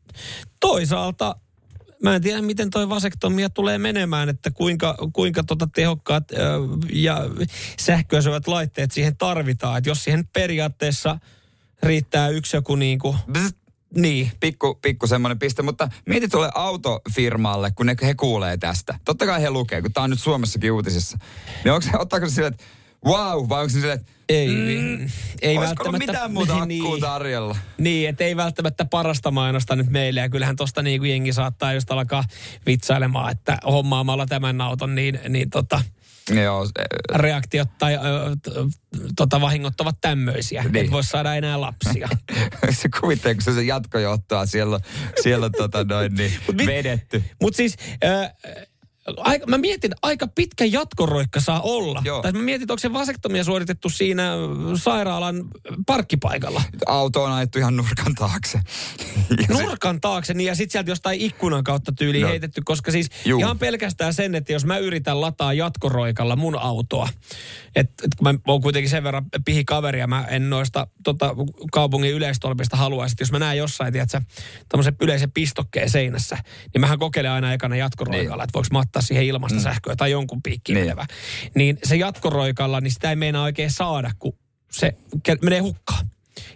toisaalta 0.61 1.37
mä 2.03 2.15
en 2.15 2.23
tiedä, 2.23 2.43
miten 2.43 2.71
toi 2.71 2.89
vasektomia 2.89 3.51
tulee 3.51 3.79
menemään, 3.79 4.29
että 4.29 4.51
kuinka, 4.51 4.97
kuinka 5.13 5.45
tota 5.45 5.69
tehokkaat 5.75 6.31
ö, 6.31 6.37
ja 6.93 7.21
sähköä 7.79 8.21
syövät 8.21 8.47
laitteet 8.47 8.93
siihen 8.93 9.17
tarvitaan. 9.17 9.79
Että 9.79 9.91
jos 9.91 10.05
siihen 10.05 10.29
periaatteessa 10.33 11.19
riittää 11.83 12.29
yksi 12.29 12.57
joku 12.57 12.77
niinku, 12.77 13.17
Bzzt. 13.33 13.57
niin, 13.95 14.33
pikku, 14.41 14.75
pikku 14.75 15.07
semmoinen 15.07 15.39
piste, 15.39 15.63
mutta 15.63 15.89
mieti 16.07 16.29
tuolle 16.29 16.51
autofirmalle, 16.55 17.71
kun 17.71 17.87
ne, 17.87 17.97
he 18.03 18.15
kuulee 18.15 18.57
tästä. 18.57 18.99
Totta 19.05 19.27
kai 19.27 19.43
he 19.43 19.51
lukee, 19.51 19.83
kun 19.83 19.93
tämä 19.93 20.05
on 20.05 20.11
nyt 20.11 20.21
Suomessakin 20.21 20.73
uutisissa. 20.73 21.19
Niin 21.65 21.73
onko 21.73 21.87
se, 21.87 21.91
ottaako 21.99 22.29
se 22.29 22.35
silleen, 22.35 22.53
että 22.53 22.65
wow, 23.05 23.49
vai 23.49 23.61
onko 23.61 23.69
se 23.69 23.81
silleen, 23.81 24.01
ei, 24.29 24.49
mm, 24.49 25.09
ei 25.43 25.59
ollut 25.59 25.99
mitään 25.99 26.33
muuta 26.33 26.67
niin, 26.67 27.01
tarjolla? 27.01 27.57
niin, 27.79 28.09
että 28.09 28.25
ei 28.25 28.37
välttämättä 28.37 28.85
parasta 28.85 29.31
mainosta 29.31 29.77
nyt 29.77 29.91
meille. 29.91 30.21
Ja 30.21 30.29
kyllähän 30.29 30.57
tosta 30.57 30.83
niin 30.83 31.01
kuin 31.01 31.11
jengi 31.11 31.33
saattaa 31.33 31.73
just 31.73 31.91
alkaa 31.91 32.25
vitsailemaan, 32.67 33.33
että 33.33 33.59
hommaamalla 33.67 34.27
tämän 34.27 34.61
auton, 34.61 34.95
niin, 34.95 35.21
niin 35.29 35.51
tota, 35.51 35.81
Joo, 36.45 36.69
reaktiot 37.15 37.69
tai 37.79 37.95
ö, 37.95 37.99
tota, 39.17 39.41
vahingot 39.41 39.81
ovat 39.81 39.97
tämmöisiä. 40.01 40.63
Niin. 40.63 40.73
Niin. 40.73 40.85
Et 40.85 40.91
voi 40.91 41.05
saada 41.05 41.35
enää 41.35 41.61
lapsia. 41.61 42.09
se 42.81 42.89
kuvitteeko 43.01 43.41
se 43.41 43.53
se 43.53 43.63
jatkojohtoa 43.63 44.47
siellä, 44.47 44.81
siellä 45.23 45.51
tota 45.51 45.85
noin 45.85 46.15
niin 46.15 46.33
mit- 46.53 46.67
vedetty. 46.67 47.25
Mutta 47.43 47.57
siis... 47.57 47.77
Ö, 48.05 48.31
Aika, 49.17 49.47
mä 49.47 49.59
mietin, 49.59 49.93
aika 50.03 50.27
pitkä 50.27 50.65
jatkoroikka 50.65 51.41
saa 51.41 51.61
olla. 51.61 52.03
Joo. 52.05 52.23
Tai 52.23 52.33
mä 52.33 52.43
mietin, 52.43 52.63
että 52.63 52.73
onko 52.73 52.81
se 52.81 52.93
vasektomia 52.93 53.45
suoritettu 53.45 53.89
siinä 53.89 54.33
sairaalan 54.83 55.45
parkkipaikalla. 55.87 56.63
Auto 56.87 57.25
on 57.25 57.33
ajettu 57.33 57.59
ihan 57.59 57.77
nurkan 57.77 58.15
taakse. 58.15 58.61
Nurkan 59.49 60.01
taakse 60.01 60.35
niin 60.35 60.47
ja 60.47 60.55
sitten 60.55 60.73
sieltä 60.73 60.91
jostain 60.91 61.21
ikkunan 61.21 61.65
kautta 61.65 61.93
tyyliin 61.93 62.21
Joo. 62.21 62.31
heitetty, 62.31 62.63
koska 62.65 62.91
siis 62.91 63.11
Juu. 63.25 63.41
ihan 63.41 63.59
pelkästään 63.59 64.15
sen, 64.15 64.35
että 64.35 64.53
jos 64.53 64.65
mä 64.65 64.79
yritän 64.79 65.21
lataa 65.21 65.53
jatkoroikalla 65.53 66.37
mun 66.37 66.59
autoa, 66.59 67.09
että 67.77 68.05
et 68.05 68.15
kun 68.15 68.29
mä 68.29 68.35
oon 68.47 68.61
kuitenkin 68.61 68.91
sen 68.91 69.05
verran 69.05 69.25
pihi 69.45 69.65
kaveri 69.65 70.01
ja 70.01 70.07
mä 70.07 70.25
en 70.31 70.51
noista 70.51 70.87
tota, 71.05 71.35
kaupungin 71.73 72.13
yleistolpista 72.13 72.77
haluaisi, 72.77 73.13
että 73.13 73.23
jos 73.23 73.33
mä 73.33 73.39
näen 73.39 73.59
jossain, 73.59 73.93
tiedätkö, 73.93 74.21
tämmöisen 74.69 74.97
yleisen 75.01 75.31
pistokkeen 75.31 75.91
seinässä, 75.91 76.39
niin 76.75 76.81
mähän 76.81 76.99
kokeilen 76.99 77.31
aina 77.31 77.53
ekana 77.53 77.77
jatkoroikalla, 77.77 78.45
että 78.45 78.55
voiko 78.55 78.69
mä 78.73 78.79
ottaa 78.97 79.07
siihen 79.07 79.25
ilmasta 79.25 79.61
sähköä 79.61 79.97
tai 79.97 80.11
jonkun 80.11 80.43
piikkiin 80.43 80.75
Niin. 80.75 80.85
menevä. 80.87 81.07
Niin 81.55 81.79
se 81.85 81.97
jatkoroikalla, 81.97 82.81
niin 82.81 82.91
sitä 82.91 83.11
ei 83.11 83.17
meinaa 83.17 83.43
oikein 83.45 83.71
saada, 83.71 84.11
kun 84.19 84.33
se 84.71 84.95
menee 85.43 85.61
hukkaan. 85.61 86.07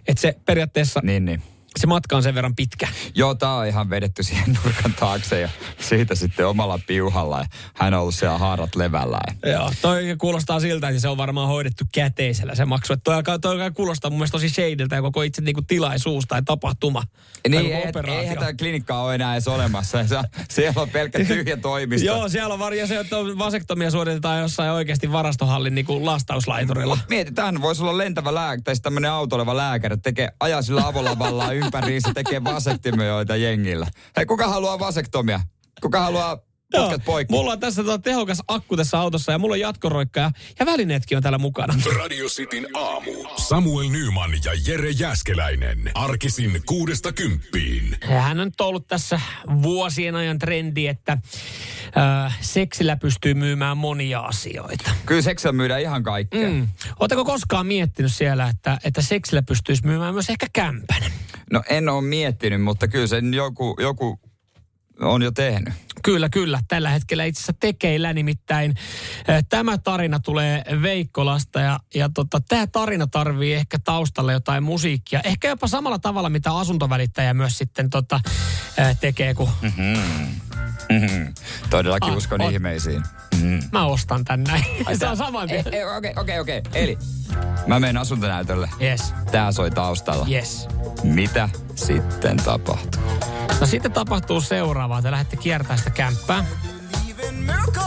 Että 0.07 0.21
se 0.21 0.35
periaatteessa, 0.45 0.99
niin, 1.03 1.25
niin. 1.25 1.43
Se 1.79 1.87
matka 1.87 2.15
on 2.15 2.23
sen 2.23 2.35
verran 2.35 2.55
pitkä. 2.55 2.87
Joo, 3.15 3.35
tää 3.35 3.53
on 3.53 3.67
ihan 3.67 3.89
vedetty 3.89 4.23
siihen 4.23 4.57
nurkan 4.63 4.93
taakse 4.99 5.39
ja 5.39 5.49
siitä 5.79 6.15
sitten 6.15 6.47
omalla 6.47 6.79
piuhalla. 6.87 7.39
Ja 7.39 7.45
hän 7.75 7.93
on 7.93 7.99
ollut 7.99 8.15
siellä 8.15 8.37
haarat 8.37 8.75
levällä. 8.75 9.19
Ja 9.45 9.51
Joo, 9.51 9.71
toi 9.81 10.15
kuulostaa 10.17 10.59
siltä, 10.59 10.89
että 10.89 11.01
se 11.01 11.07
on 11.07 11.17
varmaan 11.17 11.47
hoidettu 11.47 11.83
käteisellä 11.93 12.55
se 12.55 12.65
maksu. 12.65 12.93
Että 12.93 13.03
toi 13.03 13.15
alkaa, 13.15 13.39
toi 13.39 13.51
alkaa 13.51 13.71
kuulostaa 13.71 14.11
mun 14.11 14.19
mielestä 14.19 14.31
tosi 14.35 14.49
shadeltä 14.49 14.95
ja 14.95 15.01
koko 15.01 15.21
itse 15.21 15.41
niinku 15.41 15.61
tilaisuus 15.61 16.23
tai 16.27 16.41
tapahtuma. 16.45 17.03
tai 17.43 17.49
Niin, 17.49 17.63
koko 17.63 17.75
ei, 17.83 17.89
operaatio. 17.89 18.21
eihän 18.21 18.37
tämä 18.37 18.53
klinikkaa 18.53 19.03
ole 19.03 19.15
enää 19.15 19.33
edes 19.33 19.47
olemassa. 19.47 20.07
Se, 20.07 20.17
siellä 20.49 20.81
on 20.81 20.89
pelkkä 20.89 21.25
tyhjä 21.25 21.57
toimisto. 21.57 22.05
Joo, 22.05 22.29
siellä 22.29 22.53
on 22.53 22.59
varja 22.59 22.87
se, 22.87 22.99
että 22.99 23.17
on 23.17 23.37
vasektomia 23.37 23.91
suoritetaan 23.91 24.41
jossain 24.41 24.71
oikeasti 24.71 25.11
varastohallin 25.11 25.75
niinku 25.75 26.05
lastauslaiturilla. 26.05 26.97
Mietitään, 27.09 27.61
voisi 27.61 27.81
olla 27.81 27.97
lentävä 27.97 28.35
lääkäri 28.35 28.61
tai 28.61 28.75
tämmöinen 28.81 29.11
autoleva 29.11 29.57
lääkäri, 29.57 29.97
tekee, 29.97 30.29
ajaa 30.39 30.61
sillä 30.61 30.87
avolavalla 30.87 31.53
ympäriinsä, 31.65 32.13
tekee 32.13 32.43
vasektomioita 32.43 33.35
jengillä. 33.35 33.87
Hei, 34.17 34.25
kuka 34.25 34.47
haluaa 34.47 34.79
vasektomia? 34.79 35.39
Kuka 35.81 35.99
haluaa 35.99 36.37
putket 36.71 37.05
poikki? 37.05 37.33
Mulla 37.33 37.51
on 37.51 37.59
tässä 37.59 37.83
tota 37.83 37.99
tehokas 37.99 38.41
akku 38.47 38.77
tässä 38.77 38.99
autossa 38.99 39.31
ja 39.31 39.37
mulla 39.37 39.53
on 39.53 39.59
jatkoroikka 39.59 40.19
ja, 40.19 40.31
ja 40.59 40.65
välineetkin 40.65 41.17
on 41.17 41.21
täällä 41.23 41.37
mukana. 41.37 41.73
Radio 41.97 42.25
Cityn 42.25 42.67
aamu. 42.73 43.11
Samuel 43.37 43.89
Nyman 43.89 44.31
ja 44.45 44.51
Jere 44.67 44.89
Jäskeläinen. 44.89 45.91
Arkisin 45.93 46.61
kuudesta 46.65 47.11
kymppiin. 47.11 47.97
Ja 48.09 48.21
Hän 48.21 48.39
on 48.39 48.47
nyt 48.47 48.61
ollut 48.61 48.87
tässä 48.87 49.19
vuosien 49.61 50.15
ajan 50.15 50.39
trendi, 50.39 50.87
että 50.87 51.17
äh, 51.97 52.37
seksillä 52.41 52.95
pystyy 52.95 53.33
myymään 53.33 53.77
monia 53.77 54.19
asioita. 54.19 54.91
Kyllä 55.05 55.21
seksillä 55.21 55.53
myydään 55.53 55.81
ihan 55.81 56.03
kaikkea. 56.03 56.49
Mm. 56.49 56.55
Mm. 56.55 56.67
Oletteko 56.99 57.25
koskaan 57.25 57.65
miettinyt 57.67 58.13
siellä, 58.13 58.47
että, 58.49 58.77
että 58.83 59.01
seksillä 59.01 59.41
pystyisi 59.41 59.85
myymään 59.85 60.13
myös 60.13 60.29
ehkä 60.29 60.47
kämpän? 60.53 61.03
No 61.51 61.63
en 61.69 61.89
ole 61.89 62.01
miettinyt, 62.01 62.61
mutta 62.61 62.87
kyllä 62.87 63.07
sen 63.07 63.33
joku, 63.33 63.75
joku 63.79 64.19
on 65.01 65.21
jo 65.21 65.31
tehnyt. 65.31 65.73
Kyllä, 66.03 66.29
kyllä. 66.29 66.59
Tällä 66.67 66.89
hetkellä 66.89 67.23
itse 67.23 67.39
asiassa 67.39 67.53
tekeillä 67.59 68.13
nimittäin 68.13 68.73
tämä 69.49 69.77
tarina 69.77 70.19
tulee 70.19 70.63
Veikkolasta 70.81 71.59
ja, 71.59 71.79
ja 71.95 72.09
tota, 72.13 72.41
tämä 72.49 72.67
tarina 72.67 73.07
tarvii 73.07 73.53
ehkä 73.53 73.79
taustalle 73.79 74.33
jotain 74.33 74.63
musiikkia. 74.63 75.21
Ehkä 75.23 75.47
jopa 75.47 75.67
samalla 75.67 75.99
tavalla, 75.99 76.29
mitä 76.29 76.57
asuntovälittäjä 76.57 77.33
myös 77.33 77.57
sitten 77.57 77.89
tota, 77.89 78.19
tekee, 79.01 79.33
kun 79.33 79.49
Mm-hmm. 80.89 81.33
Todellakin 81.69 82.11
Ah, 82.11 82.17
uskon 82.17 82.41
on. 82.41 82.51
ihmeisiin. 82.53 83.03
Mm. 83.41 83.59
mä 83.71 83.85
ostan 83.85 84.25
tän 84.25 84.43
näin. 84.43 84.65
Ai 84.85 84.97
Se 84.97 85.07
on 85.07 85.17
saman 85.17 85.49
Ei, 85.49 85.53
mieltä. 85.55 85.69
ei, 85.69 85.85
Okei, 85.97 86.13
okei, 86.17 86.39
okei. 86.39 86.61
Eli 86.73 86.97
mä 87.67 87.79
menen 87.79 87.97
asuntonäytölle. 87.97 88.69
Yes, 88.81 89.13
Tää 89.31 89.51
soi 89.51 89.71
taustalla. 89.71 90.27
yes. 90.31 90.67
Mitä 91.03 91.49
sitten 91.75 92.37
tapahtuu? 92.37 93.01
No 93.59 93.67
sitten 93.67 93.91
tapahtuu 93.91 94.41
seuraavaa. 94.41 95.01
Te 95.01 95.11
lähdette 95.11 95.37
kiertämään 95.37 95.77
sitä 95.77 95.89
kämppää. 95.89 96.45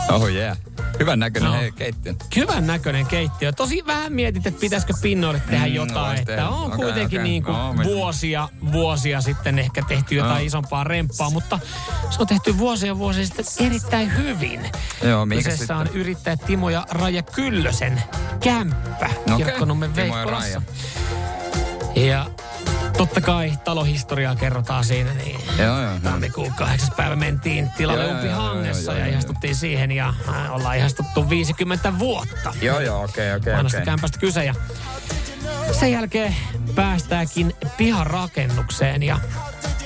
Oh 0.09 0.27
yeah. 0.29 0.57
Hyvän 0.99 1.19
näköinen 1.19 1.51
No. 1.51 1.57
keittiö. 1.75 2.13
Hyvän 2.35 2.67
näköinen 2.67 3.05
keittiö. 3.05 3.51
Tosi 3.51 3.83
vähän 3.87 4.13
mietit, 4.13 4.47
että 4.47 4.59
pitäisikö 4.59 4.93
pinnoille 5.01 5.41
tehdä 5.49 5.65
Mm, 5.67 5.73
jotain. 5.73 6.17
Että 6.19 6.25
tehdä. 6.25 6.47
on 6.49 6.65
Okei, 6.65 6.77
kuitenkin 6.77 7.19
okei. 7.19 7.31
niin 7.31 7.43
kuin 7.43 7.55
No, 7.55 7.75
vuosia, 7.83 8.49
vuosia 8.71 9.21
sitten 9.21 9.59
ehkä 9.59 9.81
tehty 9.87 10.15
jotain 10.15 10.39
No. 10.39 10.45
isompaa 10.45 10.83
remppaa, 10.83 11.29
mutta 11.29 11.59
se 12.09 12.17
on 12.19 12.27
tehty 12.27 12.57
vuosia 12.57 12.97
vuosia 12.97 13.25
sitten 13.25 13.45
erittäin 13.59 14.17
hyvin. 14.17 14.69
Joo, 15.03 15.25
minkä 15.25 15.43
Kyseessä 15.43 15.57
sitten? 15.57 15.77
on 15.77 15.87
yrittäjä 15.87 16.37
Timo 16.37 16.69
ja 16.69 16.85
Raija 16.91 17.23
Kyllösen 17.23 18.01
kämppä 18.43 19.09
Okei, 19.33 19.37
Kirkkonummen 19.45 19.89
ja 19.89 19.95
Veikkolassa. 19.95 20.61
Raija. 21.95 22.09
Ja 22.09 22.25
totta 22.97 23.21
kai 23.21 23.53
talohistoriaa 23.63 24.35
kerrotaan 24.35 24.83
siinä, 24.85 25.13
niin 25.13 25.41
Joo, 25.57 25.81
joo. 25.81 25.93
tammikuun 26.03 26.53
kahdeksas 26.53 26.91
päivä 26.97 27.15
mentiin 27.15 27.69
tilalle 27.77 28.03
Joo, 28.03 28.09
joo, 28.11 28.17
Umpi 28.19 28.29
joo, 28.31 28.39
Hangessa 28.41 28.91
joo, 28.91 28.99
ja 28.99 29.07
ihastuttiin 29.07 29.55
siihen 29.55 29.91
ja 29.91 30.13
äh, 30.29 30.53
ollaan 30.53 30.77
ihastuttu 30.77 31.29
50 31.29 31.99
vuotta. 31.99 32.53
Joo, 32.61 32.79
joo, 32.79 33.03
okei, 33.03 33.33
okei, 33.35 33.53
Vanhasta 33.53 33.77
okei. 33.77 33.85
kämpästä 33.85 34.19
kyse 34.19 34.45
ja 34.45 34.53
sen 35.79 35.91
jälkeen 35.91 36.35
päästäänkin 36.75 37.53
piharakennukseen 37.77 39.03
ja 39.03 39.19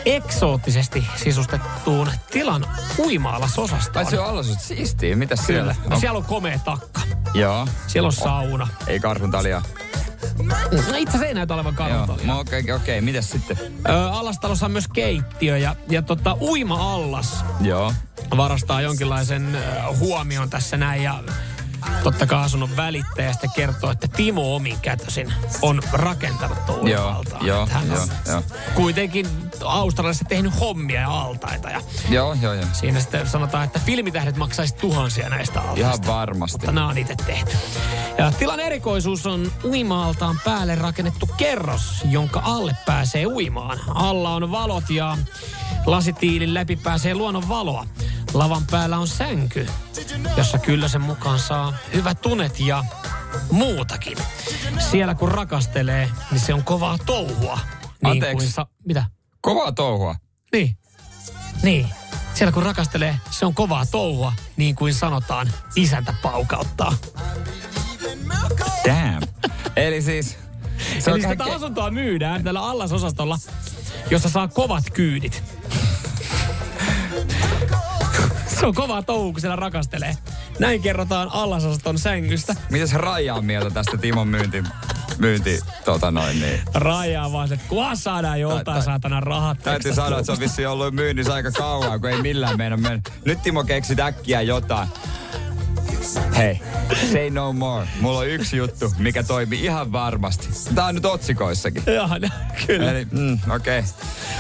eksoottisesti 0.05 1.07
sisustettuun 1.15 2.11
tilan 2.31 2.65
Ai 2.69 3.05
uima-alasosastoon. 3.05 4.05
se 4.09 4.19
on 4.19 4.25
alasut 4.29 4.59
siistiä. 4.59 5.15
Kyllä. 5.15 5.35
siellä? 5.35 5.75
No, 5.89 5.99
siellä 5.99 6.17
on 6.17 6.25
komea 6.25 6.59
takka. 6.59 7.01
Joo. 7.33 7.67
Siellä 7.87 8.07
on 8.07 8.13
sauna. 8.13 8.67
Ei 8.87 8.99
karhuntalia. 8.99 9.61
No, 9.61 10.08
itse 10.97 10.99
asiassa 10.99 11.25
ei 11.25 11.33
näytä 11.33 11.53
olevan. 11.53 11.75
No, 12.23 12.39
Okei, 12.39 12.59
okei, 12.61 12.75
okei. 12.75 13.01
Mitäs 13.01 13.29
sitten? 13.29 13.57
Ö, 13.89 13.91
alastalossa 14.11 14.65
on 14.65 14.71
myös 14.71 14.87
keittiö 14.87 15.57
ja, 15.57 15.75
ja 15.89 16.01
tota, 16.01 16.37
uima-allas 16.41 17.45
Joo. 17.61 17.93
varastaa 18.37 18.81
jonkinlaisen 18.81 19.55
ö, 19.55 19.59
huomion 19.99 20.49
tässä 20.49 20.77
näin 20.77 21.03
ja 21.03 21.23
totta 22.03 22.25
kai 22.25 22.43
asunnon 22.43 22.77
välittäjä 22.77 23.31
sitten 23.31 23.51
kertoo, 23.55 23.91
että 23.91 24.07
Timo 24.07 24.55
omin 24.55 24.79
kätösin 24.81 25.33
on 25.61 25.81
rakentanut 25.93 26.65
tuon 26.65 26.87
Joo, 26.87 27.07
altaan. 27.07 27.45
joo, 27.45 27.67
hän 27.71 27.87
joo, 27.87 28.01
on 28.01 28.09
joo. 28.27 28.43
kuitenkin 28.75 29.27
Australiassa 29.65 30.25
tehnyt 30.25 30.59
hommia 30.59 31.01
ja 31.01 31.21
altaita 31.21 31.69
ja 31.69 31.81
Joo, 32.09 32.33
joo, 32.41 32.53
joo. 32.53 32.65
siinä 32.73 32.99
sitten 32.99 33.27
sanotaan, 33.29 33.63
että 33.63 33.79
filmitähdet 33.79 34.37
maksaisi 34.37 34.75
tuhansia 34.75 35.29
näistä 35.29 35.59
altaista. 35.61 35.81
Ihan 35.81 36.07
varmasti. 36.07 36.57
Mutta 36.57 36.71
nämä 36.71 36.87
on 36.87 36.97
itse 36.97 37.15
tehty. 37.15 37.57
Ja 38.17 38.31
tilan 38.31 38.59
erikoisuus 38.59 39.25
on 39.25 39.51
uima-altaan 39.63 40.39
päälle 40.45 40.75
rakennettu 40.75 41.29
kerros, 41.37 41.81
jonka 42.09 42.41
alle 42.45 42.75
pääsee 42.85 43.25
uimaan. 43.25 43.79
Alla 43.87 44.35
on 44.35 44.51
valot 44.51 44.89
ja 44.89 45.17
lasitiilin 45.85 46.53
läpi 46.53 46.75
pääsee 46.75 47.13
luonnon 47.13 47.49
valoa. 47.49 47.85
Lavan 48.33 48.65
päällä 48.71 48.97
on 48.97 49.07
sänky, 49.07 49.67
jossa 50.37 50.57
kyllä 50.57 50.87
sen 50.87 51.01
mukaan 51.01 51.39
saa 51.39 51.73
hyvät 51.93 52.21
tunet 52.21 52.59
ja 52.59 52.83
muutakin. 53.51 54.17
Siellä 54.91 55.15
kun 55.15 55.31
rakastelee, 55.31 56.09
niin 56.31 56.39
se 56.39 56.53
on 56.53 56.63
kovaa 56.63 56.97
touhua. 57.05 57.59
Niin 57.83 58.11
Anteeksi. 58.11 58.35
kuin 58.45 58.51
sa- 58.53 58.67
mitä? 58.85 59.03
Kovaa 59.41 59.71
touhua. 59.71 60.15
Niin. 60.51 60.77
Niin. 61.63 61.87
Siellä 62.33 62.51
kun 62.51 62.63
rakastelee, 62.63 63.15
se 63.31 63.45
on 63.45 63.53
kovaa 63.53 63.85
touhua, 63.85 64.33
niin 64.57 64.75
kuin 64.75 64.93
sanotaan, 64.93 65.53
isäntä 65.75 66.13
paukauttaa. 66.21 66.93
Damn. 68.85 69.27
Eli 69.75 70.01
siis... 70.01 70.37
Se 70.99 71.11
Eli 71.11 71.25
on 71.25 71.37
tätä 71.37 71.53
asuntoa 71.55 71.91
myydään 71.91 72.43
tällä 72.43 72.61
allasosastolla, 72.69 73.37
jossa 74.09 74.29
saa 74.29 74.47
kovat 74.47 74.83
kyydit. 74.93 75.43
Se 78.59 78.65
on 78.65 78.73
kovaa 78.73 79.01
touhu, 79.01 79.31
kun 79.31 79.41
siellä 79.41 79.55
rakastelee. 79.55 80.17
Näin 80.59 80.81
kerrotaan 80.81 81.29
allasosaston 81.31 81.99
sängystä. 81.99 82.55
Mitäs 82.69 82.93
Raija 82.93 83.35
on 83.35 83.45
mieltä 83.45 83.69
tästä 83.69 83.97
Timon 83.97 84.27
myynti, 84.27 84.63
myynti 85.17 85.59
tota 85.85 86.11
noin 86.11 86.41
niin. 86.41 86.61
Rajaa 86.73 87.31
vaan, 87.31 87.47
se, 87.47 87.53
että 87.53 87.65
kunhan 87.69 87.97
saadaan 87.97 88.33
Tai- 88.33 88.39
joltain 88.39 88.65
tai- 88.65 88.83
saatana 88.83 89.19
rahat. 89.19 89.59
Täytyy 89.63 89.93
sanoa, 89.93 90.19
että 90.19 90.25
se 90.25 90.31
on 90.31 90.39
vissiin 90.39 90.69
ollut 90.69 90.93
myynnissä 90.93 91.33
aika 91.33 91.51
kauan, 91.51 92.01
kun 92.01 92.09
ei 92.09 92.21
millään 92.21 92.57
meidän 92.57 92.81
mennä. 92.81 93.01
Nyt 93.25 93.41
Timo 93.41 93.63
keksi 93.63 93.95
äkkiä 94.01 94.41
jotain. 94.41 94.87
Hei, 96.37 96.61
say 97.11 97.29
no 97.29 97.53
more. 97.53 97.87
Mulla 98.01 98.19
on 98.19 98.27
yksi 98.27 98.57
juttu, 98.57 98.93
mikä 98.97 99.23
toimii 99.23 99.63
ihan 99.63 99.91
varmasti. 99.91 100.47
Tää 100.75 100.85
on 100.85 100.95
nyt 100.95 101.05
otsikoissakin. 101.05 101.83
Joo, 101.95 102.09
kyllä. 102.67 102.91
Eli, 102.91 103.07
mm, 103.11 103.39
okei. 103.55 103.79
Okay. 103.79 103.91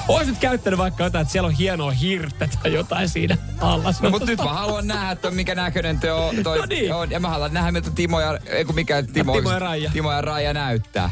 Oisit 0.07 0.37
käyttänyt 0.37 0.77
vaikka 0.77 1.03
jotain, 1.03 1.21
että 1.21 1.31
siellä 1.31 1.47
on 1.47 1.53
hienoa 1.53 1.91
hirttä 1.91 2.49
tai 2.63 2.73
jotain 2.73 3.09
siinä 3.09 3.37
alla. 3.61 3.93
No 4.01 4.09
mutta 4.09 4.25
nyt 4.25 4.39
mä 4.39 4.53
haluan 4.53 4.87
nähdä, 4.87 5.11
että 5.11 5.31
mikä 5.31 5.55
näköinen 5.55 5.99
te 5.99 6.11
on, 6.11 6.35
toi 6.43 6.57
No 6.57 6.65
niin. 6.65 6.93
on. 6.93 7.11
Ja 7.11 7.19
mä 7.19 7.29
haluan 7.29 7.53
nähdä, 7.53 7.71
mitä 7.71 7.91
Timo 7.91 8.21
ja, 8.21 8.39
ei 8.45 8.65
kun 8.65 8.75
mikä 8.75 9.03
Timo, 9.03 9.33
Timo 9.33 9.51
ja 9.51 9.59
Raija. 9.59 9.91
Timo 9.93 10.11
ja 10.11 10.21
Raija 10.21 10.53
näyttää. 10.53 11.09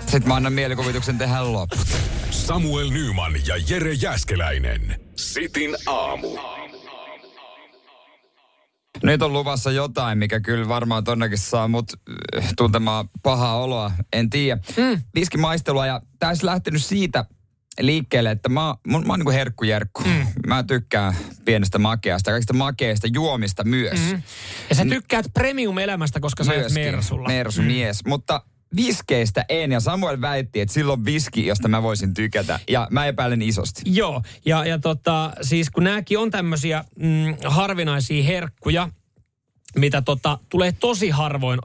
Sitten 0.00 0.28
mä 0.28 0.34
annan 0.34 0.52
mielikuvituksen 0.52 1.18
tehdä 1.18 1.52
loput. 1.52 1.86
Samuel 2.30 2.90
Nyman 2.90 3.32
ja 3.46 3.54
Jere 3.68 3.92
Jäskeläinen. 3.92 5.00
Sitin 5.16 5.76
aamu. 5.86 6.28
Nyt 9.02 9.22
on 9.22 9.32
luvassa 9.32 9.70
jotain, 9.70 10.18
mikä 10.18 10.40
kyllä 10.40 10.68
varmaan 10.68 11.04
tonnekin 11.04 11.38
saa 11.38 11.68
mut 11.68 11.92
äh, 12.36 12.48
tuntemaan 12.56 13.08
pahaa 13.22 13.56
oloa. 13.56 13.92
En 14.12 14.30
tiedä. 14.30 14.60
Mm. 14.76 15.02
Viskimaistelua 15.14 15.86
ja 15.86 16.00
tää 16.18 16.28
olisi 16.28 16.46
lähtenyt 16.46 16.84
siitä 16.84 17.24
liikkeelle, 17.80 18.30
että 18.30 18.48
mä, 18.48 18.74
mun, 18.86 19.06
mä 19.06 19.12
oon 19.12 19.18
niinku 19.18 19.30
herkkujerkku. 19.30 20.02
Mm. 20.02 20.26
Mä 20.46 20.62
tykkään 20.62 21.14
pienestä 21.44 21.78
makeasta, 21.78 22.30
kaikista 22.30 22.52
makeista 22.52 23.06
juomista 23.12 23.64
myös. 23.64 24.00
Mm. 24.00 24.22
Ja 24.68 24.74
sä 24.74 24.84
tykkäät 24.84 25.26
premium-elämästä, 25.34 26.20
koska 26.20 26.44
sä 26.44 26.52
oot. 26.52 26.72
Mersulla. 26.72 27.28
Mersu 27.28 27.62
mies. 27.62 28.04
Mutta 28.04 28.42
viskeistä 28.76 29.44
en. 29.48 29.72
Ja 29.72 29.80
Samuel 29.80 30.20
väitti, 30.20 30.60
että 30.60 30.74
silloin 30.74 31.04
viski, 31.04 31.46
josta 31.46 31.68
mä 31.68 31.82
voisin 31.82 32.14
tykätä. 32.14 32.60
Ja 32.68 32.88
mä 32.90 33.06
epäilen 33.06 33.42
isosti. 33.42 33.82
Joo, 33.84 34.22
ja, 34.46 34.64
ja 34.64 34.78
tota, 34.78 35.32
siis 35.42 35.70
kun 35.70 35.84
nääkin 35.84 36.18
on 36.18 36.30
tämmöisiä 36.30 36.84
mm, 36.98 37.36
harvinaisia 37.44 38.22
herkkuja, 38.22 38.88
mitä 39.76 40.02
tota, 40.02 40.38
tulee 40.48 40.72
tosi 40.72 41.10
harvoin 41.10 41.58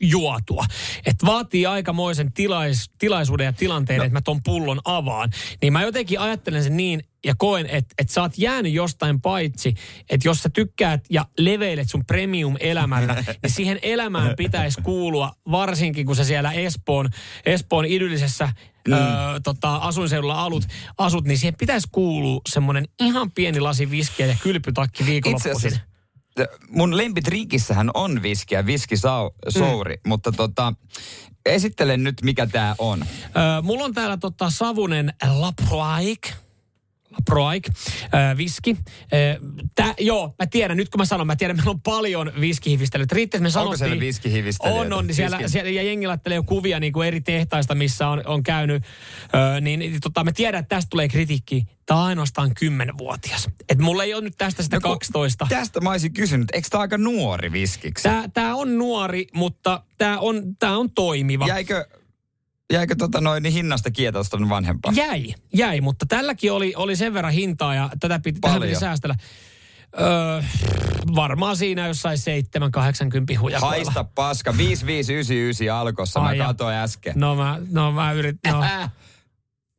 juotua. 0.00 0.64
Että 1.06 1.26
vaatii 1.26 1.66
aikamoisen 1.66 2.32
tilais, 2.32 2.90
tilaisuuden 2.98 3.44
ja 3.44 3.52
tilanteen, 3.52 3.98
no. 3.98 4.04
että 4.04 4.16
mä 4.16 4.20
ton 4.20 4.42
pullon 4.44 4.80
avaan. 4.84 5.30
Niin 5.62 5.72
mä 5.72 5.82
jotenkin 5.82 6.20
ajattelen 6.20 6.62
sen 6.62 6.76
niin 6.76 7.02
ja 7.24 7.34
koen, 7.38 7.66
että, 7.66 7.94
että 7.98 8.12
sä 8.12 8.22
oot 8.22 8.38
jäänyt 8.38 8.72
jostain 8.72 9.20
paitsi, 9.20 9.74
että 10.10 10.28
jos 10.28 10.42
sä 10.42 10.48
tykkäät 10.48 11.04
ja 11.10 11.26
leveilet 11.38 11.90
sun 11.90 12.06
premium-elämällä, 12.06 13.14
niin 13.42 13.50
siihen 13.50 13.78
elämään 13.82 14.36
pitäisi 14.36 14.80
kuulua, 14.82 15.32
varsinkin 15.50 16.06
kun 16.06 16.16
sä 16.16 16.24
siellä 16.24 16.52
Espoon, 16.52 17.08
Espoon 17.46 17.84
idyllisessä 17.84 18.52
mm. 18.88 18.92
öö, 18.92 19.00
tota, 19.44 19.76
asuinseudulla 19.76 20.42
alut, 20.42 20.64
asut, 20.98 21.24
niin 21.24 21.38
siihen 21.38 21.56
pitäisi 21.58 21.88
kuulua 21.92 22.40
semmoinen 22.48 22.88
ihan 23.00 23.30
pieni 23.30 23.60
lasi 23.60 23.90
viskiä 23.90 24.26
ja 24.26 24.36
kylpytakki 24.42 25.06
viikonloppuisin. 25.06 25.80
mun 26.68 26.96
lempitriikissähän 26.96 27.90
on 27.94 28.22
viski 28.22 28.54
ja 28.54 28.66
viskisouri, 28.66 29.94
mm. 29.94 30.08
mutta 30.08 30.32
tota, 30.32 30.72
esittele 31.46 31.96
nyt 31.96 32.22
mikä 32.22 32.46
tää 32.46 32.74
on. 32.78 33.04
Öö, 33.24 33.62
mulla 33.62 33.84
on 33.84 33.94
täällä 33.94 34.16
tota 34.16 34.50
savunen 34.50 35.12
Laproaik. 35.28 36.28
Laproaik, 37.10 37.68
öö, 38.14 38.36
viski. 38.36 38.76
Öö, 39.12 39.36
tää, 39.74 39.94
joo, 39.98 40.34
mä 40.38 40.46
tiedän, 40.46 40.76
nyt 40.76 40.88
kun 40.88 41.00
mä 41.00 41.04
sanon, 41.04 41.26
mä 41.26 41.36
tiedän, 41.36 41.56
meillä 41.56 41.70
on 41.70 41.80
paljon 41.80 42.32
viskihivistelyitä. 42.40 43.14
Riitti, 43.14 43.36
että 43.36 43.42
me 43.42 43.50
sanottiin... 43.50 43.78
siellä 43.78 44.00
viskihivistelijöitä? 44.00 44.80
On, 44.80 44.92
on. 44.92 45.06
Niin 45.06 45.14
siellä, 45.14 45.40
siellä, 45.46 45.70
ja 45.70 45.82
jengi 45.82 46.06
laittelee 46.06 46.36
jo 46.36 46.42
kuvia 46.42 46.80
niin 46.80 46.92
kuin 46.92 47.08
eri 47.08 47.20
tehtaista, 47.20 47.74
missä 47.74 48.08
on, 48.08 48.22
on 48.26 48.42
käynyt. 48.42 48.82
Öö, 49.34 49.60
niin, 49.60 49.80
niin 49.80 50.00
tota, 50.02 50.24
me 50.24 50.32
tiedän, 50.32 50.60
että 50.60 50.76
tästä 50.76 50.90
tulee 50.90 51.08
kritiikki. 51.08 51.66
Tämä 51.86 52.00
on 52.00 52.06
ainoastaan 52.06 52.50
10-vuotias. 52.50 53.48
Et 53.68 53.78
mulla 53.78 54.04
ei 54.04 54.14
ole 54.14 54.22
nyt 54.22 54.34
tästä 54.38 54.62
sitä 54.62 54.76
No 54.76 54.80
kun 54.80 54.90
12. 54.90 55.46
Tästä 55.48 55.80
mä 55.80 55.90
olisin 55.90 56.12
kysynyt, 56.12 56.48
eikö 56.52 56.68
tää 56.70 56.80
aika 56.80 56.98
nuori 56.98 57.52
viskiksi? 57.52 58.02
Tämä, 58.02 58.28
tämä 58.34 58.54
on 58.54 58.78
nuori, 58.78 59.26
mutta 59.34 59.82
tämä 59.98 60.18
on, 60.18 60.56
tämä 60.56 60.78
on 60.78 60.90
toimiva. 60.90 61.46
Jäikö, 61.46 61.86
jäikö 62.72 62.94
tota 62.98 63.20
noin 63.20 63.42
niin 63.42 63.52
hinnasta 63.52 63.90
kietosta 63.90 64.38
vanhempaa? 64.48 64.92
Jäi, 64.94 65.34
jäi, 65.54 65.80
mutta 65.80 66.06
tälläkin 66.08 66.52
oli, 66.52 66.72
oli 66.76 66.96
sen 66.96 67.14
verran 67.14 67.32
hintaa 67.32 67.74
ja 67.74 67.90
tätä 68.00 68.18
piti, 68.18 68.40
tähän 68.40 68.62
piti 68.62 68.74
säästellä. 68.74 69.16
Öö, 70.00 70.42
varmaan 71.14 71.56
siinä 71.56 71.86
jossain 71.86 72.18
7-80 73.36 73.38
hujakoilla. 73.40 73.76
Haista 73.76 74.04
paska, 74.04 74.56
5599 74.56 75.76
alkossa, 75.76 76.20
Ai 76.20 76.38
mä 76.38 76.44
katsoin 76.44 76.76
äsken. 76.76 77.12
No 77.16 77.34
mä, 77.34 77.58
no 77.70 77.92
mä 77.92 78.12
yritin, 78.12 78.52
no. 78.52 78.64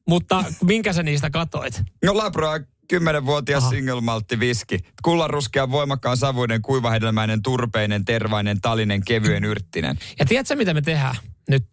Mutta 0.08 0.44
minkä 0.64 0.94
sä 0.94 1.04
niistä 1.04 1.30
katoit? 1.30 1.84
No 2.06 2.18
Labroa 2.18 2.58
10-vuotias 2.94 3.64
Aha. 3.64 3.70
single 3.70 4.02
maltti 4.02 4.40
viski. 4.40 4.80
Kullanruskea, 5.02 5.72
voimakkaan 5.72 6.18
savuinen, 6.18 6.62
kuivahedelmäinen, 6.62 7.42
turpeinen, 7.42 8.06
tervainen, 8.06 8.62
talinen, 8.62 9.02
kevyen, 9.06 9.44
yrttinen. 9.44 10.00
Ja 10.20 10.26
tiedätkö, 10.26 10.56
mitä 10.56 10.74
me 10.74 10.82
tehdään 10.82 11.16
nyt? 11.50 11.64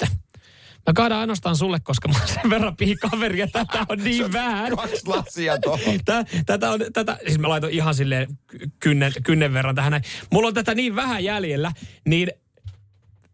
Mä 0.88 0.92
kaadan 0.92 1.18
ainoastaan 1.18 1.56
sulle, 1.56 1.80
koska 1.80 2.08
mä 2.08 2.18
oon 2.18 2.28
sen 2.28 2.50
verran 2.50 2.76
pihikaveri 2.76 3.38
ja 3.38 3.48
tätä 3.52 3.86
on 3.88 3.98
niin 3.98 4.32
vähän. 4.32 4.76
Kaksi 4.76 5.06
lasia 5.06 5.58
tuohon. 5.58 6.00
Tä, 6.04 6.24
tätä 6.46 6.70
on, 6.70 6.80
tätä, 6.92 7.18
siis 7.26 7.38
mä 7.38 7.48
laitoin 7.48 7.72
ihan 7.72 7.94
silleen 7.94 8.38
ky- 8.46 8.70
kynnen, 8.80 9.12
kynnen 9.22 9.52
verran 9.52 9.74
tähän 9.74 9.90
näin. 9.90 10.02
Mulla 10.32 10.48
on 10.48 10.54
tätä 10.54 10.74
niin 10.74 10.96
vähän 10.96 11.24
jäljellä, 11.24 11.72
niin 12.06 12.32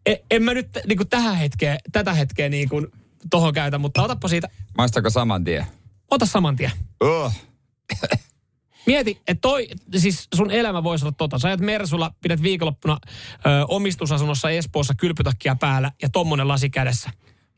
en, 0.05 0.17
en 0.31 0.43
mä 0.43 0.53
nyt 0.53 0.67
niin 0.87 0.97
kuin 0.97 1.09
tähän 1.09 1.35
hetkeen, 1.35 1.77
tätä 1.91 2.13
hetkeä 2.13 2.49
niin 2.49 2.69
kuin 2.69 2.87
tohon 3.29 3.53
käytä, 3.53 3.77
mutta 3.77 4.03
otappa 4.03 4.27
siitä, 4.27 4.49
Maistako 4.77 5.09
saman 5.09 5.43
tien? 5.43 5.65
ota 6.11 6.25
saman 6.25 6.55
tien. 6.55 6.71
Oh. 6.99 7.33
Mieti, 8.85 9.21
että 9.27 9.41
toi, 9.41 9.67
siis 9.97 10.27
sun 10.35 10.51
elämä 10.51 10.83
voisi 10.83 11.05
olla 11.05 11.15
tota. 11.17 11.39
Sä 11.39 11.47
ajat 11.47 11.59
Mersulla, 11.59 12.11
pidät 12.21 12.41
viikonloppuna 12.41 12.97
ö, 13.03 13.65
omistusasunnossa 13.67 14.49
Espoossa 14.49 14.93
kylpytakkia 14.97 15.55
päällä 15.59 15.91
ja 16.01 16.09
tommonen 16.09 16.47
lasi 16.47 16.69
kädessä. 16.69 17.09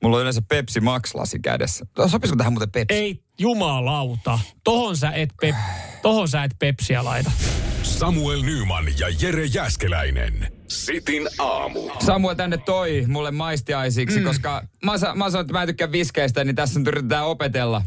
Mulla 0.03 0.15
on 0.17 0.21
yleensä 0.21 0.41
Pepsi 0.41 0.79
Max-lasi 0.79 1.39
kädessä. 1.39 1.85
Sopisiko 2.07 2.37
tähän 2.37 2.53
muuten 2.53 2.71
Pepsi? 2.71 2.95
Ei 2.97 3.23
jumalauta. 3.39 4.39
Tohon 4.63 4.97
sä 4.97 5.11
et, 5.11 5.29
pep, 5.41 5.55
tohon 6.01 6.27
sä 6.27 6.43
et 6.43 6.51
pepsiä 6.59 7.03
laita. 7.03 7.31
Samuel 7.83 8.41
Nyman 8.41 8.85
ja 8.99 9.07
Jere 9.21 9.45
Jäskeläinen. 9.45 10.51
Sitin 10.67 11.27
aamu. 11.39 11.89
Samuel 11.99 12.35
tänne 12.35 12.57
toi 12.57 13.03
mulle 13.07 13.31
maistiaisiksi, 13.31 14.19
mm. 14.19 14.25
koska 14.25 14.63
mä, 14.85 14.97
sa- 14.97 15.15
mä 15.15 15.29
sanoin, 15.29 15.43
että 15.43 15.53
mä 15.53 15.61
en 15.61 15.67
tykkää 15.67 15.91
viskeistä, 15.91 16.43
niin 16.43 16.55
tässä 16.55 16.79
nyt 16.79 16.87
yritetään 16.87 17.25
opetella. 17.25 17.81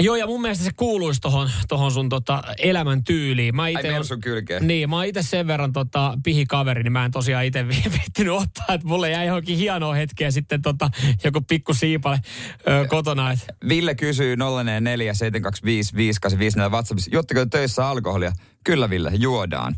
Joo, 0.00 0.16
ja 0.16 0.26
mun 0.26 0.40
mielestä 0.42 0.64
se 0.64 0.70
kuuluisi 0.76 1.20
tohon, 1.20 1.50
tohon 1.68 1.92
sun 1.92 2.08
tota 2.08 2.42
elämän 2.58 3.04
tyyliin. 3.04 3.56
Mä 3.56 3.62
Ai 3.62 3.72
ite, 3.72 3.90
Mersun 3.90 4.20
kylkeen. 4.20 4.66
Niin, 4.66 4.90
mä 4.90 5.04
itse 5.04 5.22
sen 5.22 5.46
verran 5.46 5.72
tota, 5.72 6.18
pihikaveri, 6.24 6.82
niin 6.82 6.92
mä 6.92 7.04
en 7.04 7.10
tosiaan 7.10 7.44
itse 7.44 7.68
vi- 7.68 7.84
viittinyt 7.98 8.32
ottaa, 8.32 8.74
että 8.74 8.86
mulle 8.86 9.10
jäi 9.10 9.26
johonkin 9.26 9.56
hienoa 9.56 9.94
hetkeä 9.94 10.30
sitten 10.30 10.62
tota, 10.62 10.90
joku 11.24 11.40
pikku 11.40 11.74
siipale 11.74 12.20
ö, 12.68 12.86
kotona. 12.88 13.32
Et, 13.32 13.38
Ville 13.68 13.94
kysyy 13.94 14.36
044 14.36 15.14
725 15.14 15.96
5854 15.96 16.70
WhatsAppissa, 16.70 17.10
juotteko 17.12 17.40
te 17.40 17.46
töissä 17.58 17.88
alkoholia? 17.88 18.32
Kyllä 18.64 18.90
Ville, 18.90 19.10
juodaan. 19.14 19.74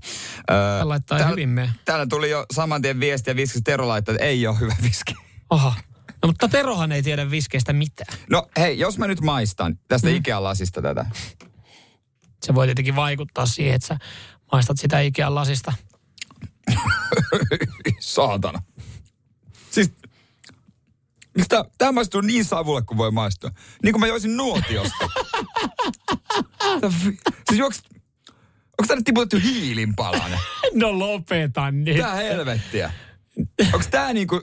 Öö, 0.50 0.78
Hän 0.78 0.88
laittaa 0.88 1.28
hyvin 1.28 1.48
me. 1.48 1.70
Täällä 1.84 2.06
tuli 2.06 2.30
jo 2.30 2.46
saman 2.52 2.82
tien 2.82 3.00
viestiä 3.00 3.36
viskasi 3.36 3.62
Tero 3.62 3.88
laittaa, 3.88 4.14
että 4.14 4.24
ei 4.24 4.46
ole 4.46 4.60
hyvä 4.60 4.74
viski. 4.82 5.14
aha. 5.50 5.74
No 6.22 6.26
mutta 6.26 6.48
Terohan 6.48 6.92
ei 6.92 7.02
tiedä 7.02 7.30
viskeistä 7.30 7.72
mitään. 7.72 8.18
No 8.30 8.48
hei, 8.58 8.78
jos 8.78 8.98
mä 8.98 9.06
nyt 9.06 9.20
maistan 9.20 9.78
tästä 9.88 10.08
mm. 10.08 10.16
Ikea-lasista 10.16 10.82
tätä. 10.82 11.06
Se 12.46 12.54
voi 12.54 12.66
tietenkin 12.66 12.96
vaikuttaa 12.96 13.46
siihen, 13.46 13.74
että 13.74 13.88
sä 13.88 13.98
maistat 14.52 14.78
sitä 14.78 15.00
Ikean 15.00 15.34
lasista. 15.34 15.72
Saatana. 18.00 18.62
Siis, 19.70 19.92
tää, 21.48 21.64
tää 21.78 21.92
maistuu 21.92 22.20
niin 22.20 22.44
savulle 22.44 22.82
kuin 22.82 22.98
voi 22.98 23.10
maistua? 23.10 23.50
Niin 23.82 23.92
kuin 23.92 24.00
mä 24.00 24.06
joisin 24.06 24.36
nuotiosta. 24.36 25.08
Siis 27.48 27.58
juoks, 27.58 27.82
onko 28.78 28.88
tänne 28.88 29.02
tiputettu 29.04 29.48
hiilinpalanen? 29.48 30.38
No 30.74 30.98
lopeta 30.98 31.70
nyt. 31.70 31.96
Tää 31.96 32.14
helvettiä. 32.14 32.92
Onko 33.72 33.86
tää 33.90 34.12
niinku, 34.12 34.42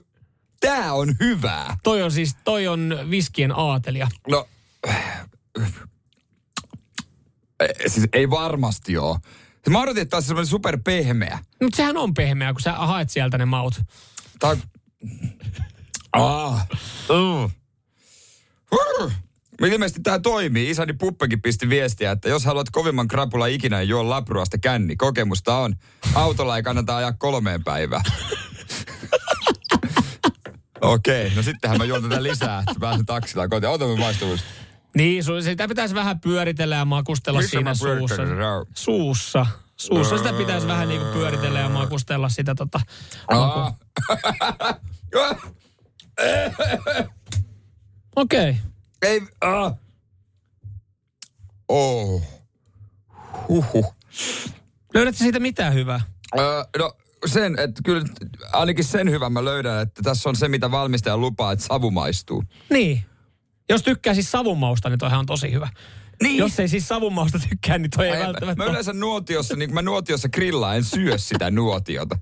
tää 0.60 0.94
on 0.94 1.16
hyvää? 1.20 1.78
Toi 1.84 2.04
on 2.04 2.12
siis, 2.12 2.36
toi 2.44 2.68
on 2.68 3.00
viskien 3.10 3.52
aatelia. 3.56 4.08
No, 4.28 4.48
siis 7.88 8.08
ei 8.14 8.30
varmasti 8.30 8.98
oo. 8.98 9.20
Siis 9.54 9.70
Mä 9.70 9.82
odotin, 9.82 10.02
että 10.02 10.12
tää 10.12 10.22
semmoinen 10.22 10.50
super 10.50 10.80
pehmeä. 10.84 11.40
Mutta 11.62 11.78
sehän 11.78 11.98
on 11.98 12.14
pehmeä, 12.14 12.54
kun 12.54 12.62
sä 12.62 12.74
haet 12.74 13.10
sieltä 13.10 13.38
ne 13.38 13.46
maut. 13.46 13.82
Tää 14.40 14.50
on... 14.50 14.62
Ah. 16.14 16.68
Uh. 17.10 17.52
Uh. 18.72 19.12
Ilmeisesti 19.62 20.02
tämä 20.02 20.20
toimii. 20.20 20.70
Isäni 20.70 20.94
Puppekin 20.94 21.42
pisti 21.42 21.70
viestiä, 21.70 22.12
että 22.12 22.30
jos 22.30 22.46
haluat 22.46 22.70
kovimman 22.70 23.08
krapula 23.08 23.48
ikinä, 23.48 23.78
niin 23.78 23.90
juo 23.90 24.10
labruasta 24.10 24.58
känni. 24.58 24.96
Kokemusta 24.96 25.58
on. 25.58 25.76
Autolla 26.16 26.58
ei 26.58 26.64
kannata 26.64 26.98
ajaa 26.98 27.14
kolmeen 27.14 27.64
päivään. 27.64 28.04
Okei, 30.94 31.32
no 31.36 31.42
sittenhän 31.42 31.78
mä 31.78 31.86
juon 31.86 32.04
tätä 32.04 32.24
lisää, 32.24 32.60
että 32.60 32.80
pääsen 32.80 33.06
taksilla 33.06 33.48
kotiin. 33.48 33.70
Ota 33.70 33.86
mun 33.86 34.00
maistuvuus. 34.00 34.44
Niin, 34.96 35.24
su- 35.24 35.44
sitä 35.44 35.68
pitäisi 35.68 35.96
vähän 35.96 36.20
pyöritellä 36.20 36.76
ja 36.76 36.86
makustella 36.86 37.40
Missä 37.40 37.52
siinä 37.52 37.74
suussa. 37.74 38.24
Suussa. 38.74 39.46
Suussa 39.76 40.18
sitä 40.18 40.34
pitäisi 40.34 40.68
vähän 40.68 40.90
niin 40.90 41.02
kuin 41.02 41.14
pyöritellä 41.14 41.60
ja 41.60 41.70
makustella 41.70 42.30
sitä 42.30 42.56
tota... 42.56 42.80
maku-. 43.32 43.76
Okei. 48.16 48.50
Okay. 48.50 48.56
Ei. 49.02 49.22
Oh. 51.70 52.22
Huhhuh. 53.50 53.96
Löydätkö 54.94 55.18
siitä 55.18 55.40
mitään 55.40 55.74
hyvää? 55.74 56.02
Öö, 56.40 56.64
no 56.80 56.94
sen, 57.26 57.60
että 57.60 57.82
kyllä 57.86 58.06
ainakin 58.54 58.86
sen 58.86 59.12
hyvän 59.12 59.34
mä 59.34 59.46
löydän, 59.46 59.82
että 59.82 60.02
tässä 60.04 60.30
on 60.30 60.36
se, 60.36 60.48
mitä 60.48 60.72
valmistaja 60.72 61.18
lupaa, 61.18 61.52
että 61.52 61.66
savu 61.66 61.92
maistuu. 61.92 62.44
Niin. 62.70 63.06
Jos 63.70 63.84
tykkää 63.84 64.14
siis 64.14 64.32
savumausta, 64.32 64.90
niin 64.90 65.00
toihan 65.00 65.20
on 65.20 65.26
tosi 65.26 65.52
hyvä. 65.52 65.70
Niin. 66.24 66.38
Jos 66.38 66.60
ei 66.60 66.68
siis 66.68 66.88
savumausta 66.88 67.40
tykkää, 67.50 67.78
niin 67.78 67.90
toi 67.90 68.08
ei, 68.08 68.18
Mä, 68.18 68.26
välttämättä 68.26 68.64
mä 68.64 68.70
yleensä 68.70 68.94
nuotiossa, 68.94 69.56
niin 69.56 69.74
mä 69.74 69.82
nuotiossa 69.82 70.30
grillaan, 70.30 70.76
en 70.76 70.84
syö 70.84 71.18
sitä 71.18 71.52
nuotiota. 71.52 72.18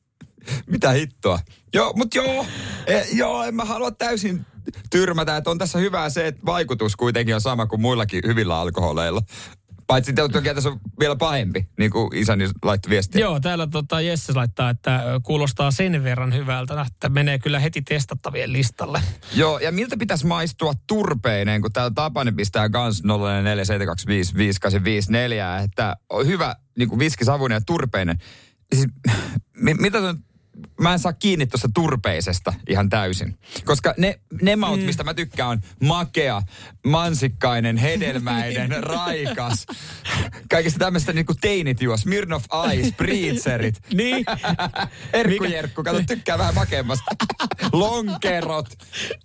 Mitä 0.72 0.90
hittoa? 0.90 1.38
Joo, 1.74 1.92
mut 1.96 2.14
joo, 2.14 2.46
e, 2.86 3.00
joo, 3.12 3.44
en 3.44 3.54
mä 3.54 3.64
halua 3.64 3.90
täysin 3.90 4.46
tyrmätä, 4.90 5.36
että 5.36 5.50
on 5.50 5.58
tässä 5.58 5.78
hyvää 5.78 6.10
se, 6.10 6.26
että 6.26 6.46
vaikutus 6.46 6.96
kuitenkin 6.96 7.34
on 7.34 7.40
sama 7.40 7.66
kuin 7.66 7.80
muillakin 7.80 8.22
hyvillä 8.26 8.60
alkoholeilla. 8.60 9.22
Paitsi 9.90 10.12
toki 10.12 10.54
tässä 10.54 10.68
on 10.68 10.80
vielä 11.00 11.16
pahempi, 11.16 11.68
niin 11.78 11.90
kuin 11.90 12.16
isäni 12.16 12.48
laittoi 12.62 12.90
viestiä. 12.90 13.20
Joo, 13.20 13.40
täällä 13.40 13.66
tota 13.66 14.00
Jesse 14.00 14.32
laittaa, 14.32 14.70
että 14.70 15.02
kuulostaa 15.22 15.70
sen 15.70 16.04
verran 16.04 16.34
hyvältä, 16.34 16.86
että 16.86 17.08
menee 17.08 17.38
kyllä 17.38 17.58
heti 17.58 17.82
testattavien 17.82 18.52
listalle. 18.52 19.02
Joo, 19.34 19.58
ja 19.58 19.72
miltä 19.72 19.96
pitäisi 19.96 20.26
maistua 20.26 20.72
turpeinen, 20.86 21.62
kun 21.62 21.72
täällä 21.72 21.90
Tapani 21.94 22.32
pistää 22.32 22.68
kans 22.68 23.02
047255854, 23.02 23.06
että 25.64 25.96
on 26.10 26.26
hyvä 26.26 26.56
niin 26.78 26.88
kuin 26.88 26.98
viski, 26.98 27.24
savunen 27.24 27.56
ja 27.56 27.60
turpeinen. 27.66 28.18
Siis, 28.74 28.86
mi- 29.64 29.74
mitä 29.74 30.00
se 30.00 30.06
on? 30.06 30.18
Mä 30.80 30.92
en 30.92 30.98
saa 30.98 31.12
kiinni 31.12 31.46
tuosta 31.46 31.68
turpeisesta 31.74 32.52
ihan 32.68 32.88
täysin. 32.88 33.38
Koska 33.64 33.94
ne, 33.96 34.20
ne 34.42 34.56
maut, 34.56 34.80
mm. 34.80 34.86
mistä 34.86 35.04
mä 35.04 35.14
tykkään, 35.14 35.48
on 35.50 35.60
makea, 35.88 36.42
mansikkainen, 36.86 37.76
hedelmäinen, 37.76 38.70
raikas. 38.94 39.66
Kaikista 40.50 40.78
tämmöistä 40.78 41.12
niinku 41.12 41.34
teinit 41.40 41.82
juo. 41.82 41.96
Smirnoff 41.96 42.44
Ice, 42.74 42.94
Breezerit. 42.96 43.80
Niin. 43.94 44.24
Erkku 45.12 45.44
Mikä- 45.44 45.54
Jerkku, 45.56 45.82
kato, 45.82 46.02
tykkää 46.06 46.38
vähän 46.38 46.54
makeammasta. 46.54 47.14
Lonkerot, 47.72 48.68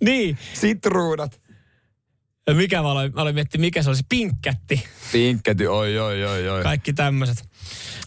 Niin. 0.00 0.38
sitruunat. 0.54 1.40
Ja 2.46 2.54
Mikä 2.54 2.82
mä 2.82 2.90
aloin, 2.90 3.12
mä 3.14 3.20
aloin 3.20 3.34
miettiä, 3.34 3.60
mikä 3.60 3.82
se 3.82 3.88
olisi? 3.90 4.02
Pinkkätti. 4.08 4.84
Pinkkety, 5.12 5.66
oi, 5.66 5.98
oi, 5.98 6.24
oi, 6.24 6.48
oi. 6.48 6.62
Kaikki 6.62 6.92
tämmöiset. 6.92 7.44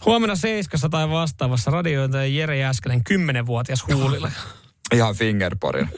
Huomenna 0.06 0.36
Seiskassa 0.36 0.88
tai 0.88 1.10
vastaavassa 1.10 1.70
radiointa 1.70 2.24
Jere 2.24 2.58
Jääskelän 2.58 3.02
10-vuotias 3.10 3.84
huulilla. 3.94 4.30
Ihan 4.94 5.14
fingerporina. 5.14 5.88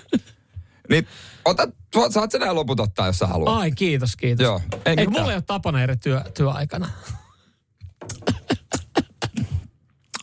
niin, 0.88 1.08
ota, 1.44 1.68
saat 2.10 2.30
sen 2.30 2.40
nämä 2.40 2.54
loput 2.54 2.80
ottaa, 2.80 3.06
jos 3.06 3.18
sä 3.18 3.26
haluat. 3.26 3.56
Ai, 3.56 3.72
kiitos, 3.72 4.16
kiitos. 4.16 4.44
Joo, 4.44 4.60
ei 4.86 4.94
Eikö 4.98 5.10
mulla 5.10 5.30
ei 5.30 5.36
ole 5.36 5.42
tapana 5.42 5.82
eri 5.82 5.96
työ, 5.96 6.24
työaikana? 6.34 6.88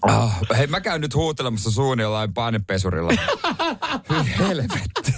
Oh, 0.01 0.31
hei, 0.57 0.67
mä 0.67 0.81
käyn 0.81 1.01
nyt 1.01 1.15
huutelemassa 1.15 1.71
suun 1.71 1.99
jollain 1.99 2.33
painepesurilla. 2.33 3.11
Helvetti. 4.39 5.13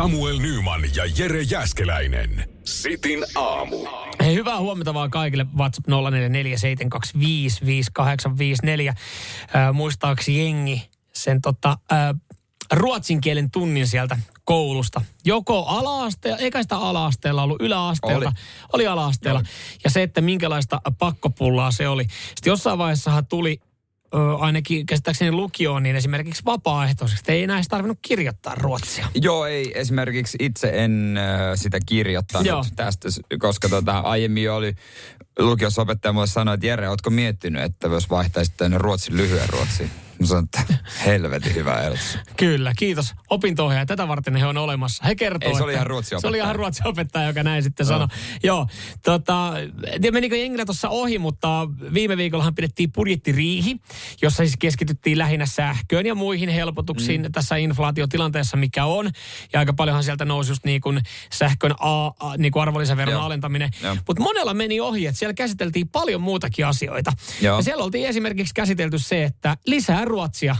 Samuel 0.00 0.38
Nyman 0.38 0.80
ja 0.96 1.04
Jere 1.18 1.42
Jäskeläinen. 1.42 2.48
Sitin 2.64 3.24
aamu. 3.34 3.76
Hei, 4.20 4.34
hyvää 4.34 4.60
huomenta 4.60 4.94
vaan 4.94 5.10
kaikille. 5.10 5.46
WhatsApp 5.56 5.88
0447255854. 5.88 5.92
Äh, 8.88 8.96
muistaakseni 9.72 10.38
jengi 10.38 10.90
sen 11.12 11.40
tota, 11.40 11.78
äh, 11.92 11.98
ruotsin 12.72 13.20
kielen 13.20 13.50
tunnin 13.50 13.86
sieltä 13.86 14.18
koulusta. 14.44 15.00
Joko 15.24 15.64
ala-asteella, 15.66 16.38
eikä 16.38 16.62
sitä 16.62 16.76
ala-asteella 16.76 17.42
ollut 17.42 17.62
yläasteelta, 17.62 18.28
oli, 18.28 18.34
oli 18.72 18.86
ala-asteella. 18.86 19.40
Oli. 19.40 19.48
Ja 19.84 19.90
se, 19.90 20.02
että 20.02 20.20
minkälaista 20.20 20.80
pakkopullaa 20.98 21.70
se 21.70 21.88
oli. 21.88 22.04
Sitten 22.04 22.50
jossain 22.50 22.78
vaiheessa 22.78 23.22
tuli 23.22 23.60
ö, 24.14 24.36
ainakin 24.36 24.86
käsittääkseni 24.86 25.32
lukioon, 25.32 25.82
niin 25.82 25.96
esimerkiksi 25.96 26.42
vapaaehtoisesti 26.44 27.32
ei 27.32 27.42
enää 27.42 27.56
edes 27.56 27.68
tarvinnut 27.68 27.98
kirjoittaa 28.02 28.54
ruotsia. 28.54 29.06
Joo, 29.14 29.46
ei 29.46 29.72
esimerkiksi 29.74 30.38
itse 30.40 30.72
en 30.74 31.18
sitä 31.54 31.78
kirjoittanut 31.86 32.46
Joo. 32.46 32.64
tästä, 32.76 33.08
koska 33.38 33.68
tota, 33.68 33.98
aiemmin 33.98 34.50
oli 34.50 34.74
lukiossa 35.38 35.82
opettaja 35.82 36.12
mulle 36.12 36.26
sanoi, 36.26 36.54
että 36.54 36.66
Jere, 36.66 36.88
ootko 36.88 37.10
miettinyt, 37.10 37.62
että 37.62 37.88
jos 37.88 38.10
vaihtaisit 38.10 38.56
tänne 38.56 38.78
ruotsin 38.78 39.16
lyhyen 39.16 39.48
ruotsiin? 39.48 39.90
Mä 40.18 40.26
sanoin, 40.26 40.44
että 40.44 40.74
helvetin 41.06 41.54
hyvä 41.54 41.80
ehdotus. 41.80 42.18
Kyllä, 42.36 42.72
kiitos. 42.78 43.14
opinto 43.30 43.70
Tätä 43.86 44.08
varten 44.08 44.36
he 44.36 44.46
on 44.46 44.56
olemassa. 44.56 45.04
He 45.06 45.14
kertoo, 45.14 45.50
Ei, 45.50 45.56
se 45.56 45.62
oli 45.62 45.72
ihan 45.72 45.86
ruotsin 45.86 46.20
Se 46.20 46.26
oli 46.26 46.36
opettaja. 46.36 46.44
ihan 46.44 46.56
ruotsin 46.56 46.86
opettaja, 46.86 47.26
joka 47.26 47.42
näin 47.42 47.62
sitten 47.62 47.86
sanoi. 47.86 48.08
Joo, 48.42 48.66
tota, 49.04 49.52
en 49.86 50.00
tiedä 50.00 50.14
menikö 50.14 50.36
jengillä 50.36 50.64
tuossa 50.64 50.88
ohi, 50.88 51.18
mutta 51.18 51.68
viime 51.94 52.16
viikollahan 52.16 52.54
pidettiin 52.54 52.92
budjettiriihi, 52.92 53.76
jossa 54.22 54.36
siis 54.36 54.56
keskityttiin 54.56 55.18
lähinnä 55.18 55.46
sähköön 55.46 56.06
ja 56.06 56.14
muihin 56.14 56.48
helpotuksiin 56.48 57.22
mm. 57.22 57.32
tässä 57.32 57.56
inflaatiotilanteessa, 57.56 58.56
mikä 58.56 58.84
on. 58.84 59.10
Ja 59.52 59.58
aika 59.58 59.72
paljonhan 59.72 60.04
sieltä 60.04 60.24
nousi 60.24 60.50
just 60.50 60.64
niin 60.64 60.80
kuin 60.80 61.00
sähkön 61.32 61.74
A, 61.78 62.06
a, 62.06 62.36
niin 62.38 62.52
kuin 62.52 62.62
arvonlisäveron 62.62 63.12
Joo. 63.12 63.22
alentaminen. 63.22 63.70
Mutta 64.06 64.22
monella 64.22 64.54
meni 64.54 64.80
ohi, 64.80 65.06
että 65.06 65.18
siellä 65.18 65.34
käsiteltiin 65.34 65.88
paljon 65.88 66.20
muutakin 66.20 66.66
asioita. 66.66 67.12
Joo. 67.40 67.56
Ja 67.56 67.62
siellä 67.62 67.84
oltiin 67.84 68.08
esimerkiksi 68.08 68.54
käsitelty 68.54 68.98
se, 68.98 69.24
että 69.24 69.56
lisää 69.66 70.04
ruotsia 70.04 70.56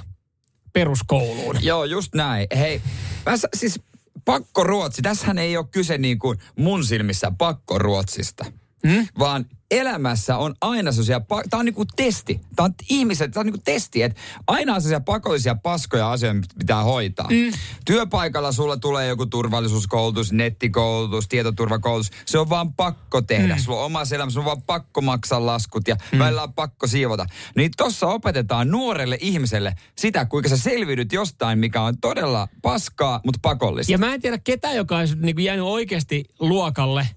peruskouluun. 0.73 1.57
Joo, 1.61 1.85
just 1.85 2.15
näin. 2.15 2.47
Hei, 2.59 2.83
mä 3.27 3.33
siis 3.55 3.81
pakko 4.25 4.65
ruotsi. 4.65 5.03
Tässähän 5.03 5.39
ei 5.39 5.57
ole 5.57 5.67
kyse 5.71 5.99
niin 5.99 6.19
kuin 6.19 6.39
mun 6.57 6.85
silmissä 6.85 7.33
pakko 7.39 7.79
ruotsista. 7.79 8.45
Hmm? 8.89 9.07
Vaan 9.19 9.47
elämässä 9.71 10.37
on 10.37 10.55
aina 10.61 10.93
sellaisia, 10.93 11.21
tää 11.51 11.61
on 11.61 11.65
niinku 11.65 11.85
testi. 11.97 12.41
Tää 12.57 12.65
on 12.65 12.75
ihmiset, 12.89 13.31
tää 13.31 13.41
on 13.41 13.47
niinku 13.47 13.61
testi, 13.65 14.03
että 14.03 14.21
aina 14.47 14.75
on 14.75 14.81
sellaisia 14.81 15.05
pakollisia 15.05 15.55
paskoja 15.55 16.13
asioita, 16.13 16.41
mitä 16.41 16.55
pitää 16.59 16.83
hoitaa. 16.83 17.29
Mm. 17.31 17.53
Työpaikalla 17.85 18.53
sulla 18.53 18.77
tulee 18.77 19.09
joku 19.09 19.27
turvallisuuskoulutus, 19.27 20.33
nettikoulutus, 20.33 21.29
tietoturvakoulutus. 21.29 22.11
Se 22.27 22.39
on 22.39 22.49
vaan 22.51 22.73
pakko 22.73 23.23
tehdä. 23.23 23.55
Mm. 23.55 23.61
Sulla 23.61 23.79
on 23.79 23.87
oma 23.87 24.03
elämä, 24.15 24.31
sulla 24.31 24.45
on 24.45 24.47
vaan 24.47 24.63
pakko 24.63 25.01
maksaa 25.01 25.47
laskut 25.47 25.89
ja 25.89 25.97
mm. 26.13 26.19
välillä 26.19 26.43
on 26.43 26.53
pakko 26.53 26.87
siivota. 26.87 27.27
Niin 27.57 27.71
tossa 27.77 28.07
opetetaan 28.07 28.71
nuorelle 28.71 29.19
ihmiselle 29.21 29.75
sitä, 29.97 30.25
kuinka 30.25 30.49
sä 30.49 30.57
selviydyt 30.57 31.13
jostain, 31.13 31.59
mikä 31.59 31.83
on 31.83 31.99
todella 31.99 32.49
paskaa, 32.63 33.21
mutta 33.25 33.39
pakollista. 33.43 33.93
Ja 33.93 33.99
mä 33.99 34.15
en 34.15 34.21
tiedä 34.21 34.39
ketään, 34.39 34.77
joka 34.77 34.99
olisi 34.99 35.17
niin 35.19 35.45
jäänyt 35.45 35.65
oikeasti 35.65 36.25
luokalle 36.41 37.09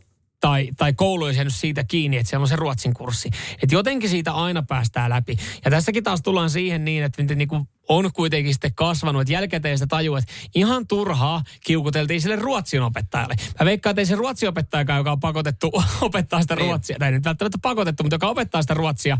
tai, 0.44 0.70
tai 0.78 0.94
koulu 0.94 1.26
olisi 1.26 1.40
jäänyt 1.40 1.54
siitä 1.56 1.84
kiinni, 1.84 2.18
että 2.18 2.30
siellä 2.30 2.44
on 2.44 2.48
se 2.48 2.56
ruotsin 2.56 2.94
kurssi. 2.94 3.30
Että 3.64 3.76
jotenkin 3.76 4.10
siitä 4.10 4.32
aina 4.32 4.64
päästään 4.64 5.10
läpi. 5.10 5.38
Ja 5.66 5.72
tässäkin 5.72 6.04
taas 6.04 6.22
tullaan 6.22 6.50
siihen 6.50 6.86
niin, 6.86 7.04
että 7.04 7.22
miten 7.22 7.38
niin 7.38 7.48
kuin 7.48 7.70
on 7.90 8.14
kuitenkin 8.14 8.54
sitten 8.54 8.76
kasvanut, 8.76 9.22
että 9.22 9.34
jälkikäteen 9.34 9.78
sitä 9.78 9.88
tajuu, 9.88 10.16
että 10.16 10.34
ihan 10.56 10.88
turhaa 10.88 11.44
kiukuteltiin 11.66 12.22
sille 12.22 12.36
ruotsin 12.36 12.82
opettajalle. 12.82 13.36
Mä 13.60 13.66
veikkaan, 13.66 13.92
että 13.92 14.02
ei 14.02 14.06
se 14.06 14.16
ruotsin 14.16 14.50
opettajakaan, 14.50 14.98
joka 14.98 15.12
on 15.12 15.20
pakotettu 15.20 15.72
opettaa 16.02 16.42
sitä 16.42 16.56
Niin. 16.56 16.66
ruotsia, 16.66 16.96
tai 17.00 17.08
ei 17.08 17.12
nyt 17.12 17.26
välttämättä 17.26 17.58
pakotettu, 17.62 18.04
mutta 18.04 18.16
joka 18.16 18.28
opettaa 18.28 18.62
sitä 18.62 18.74
ruotsia, 18.74 19.18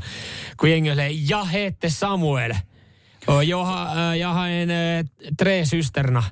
kun 0.60 0.72
jengi 0.72 0.90
silleen, 0.90 1.30
ja 1.30 1.44
hette 1.44 1.90
Samuel. 1.90 2.54
Och 3.28 3.44
jag 3.44 3.66
har, 3.66 3.98
äh, 3.98 4.18
jag 4.20 4.34
har 4.34 4.48
en 4.48 4.70
äh, 4.70 5.06
tre 5.38 5.66
systerna 5.66 6.24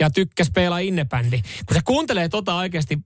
ja 0.00 0.10
tykkäs 0.10 0.50
pelaa 0.54 0.78
innebändi. 0.78 1.42
Kun 1.66 1.74
se 1.74 1.80
kuuntelee 1.84 2.28
tota 2.28 2.54
oikeasti 2.54 2.98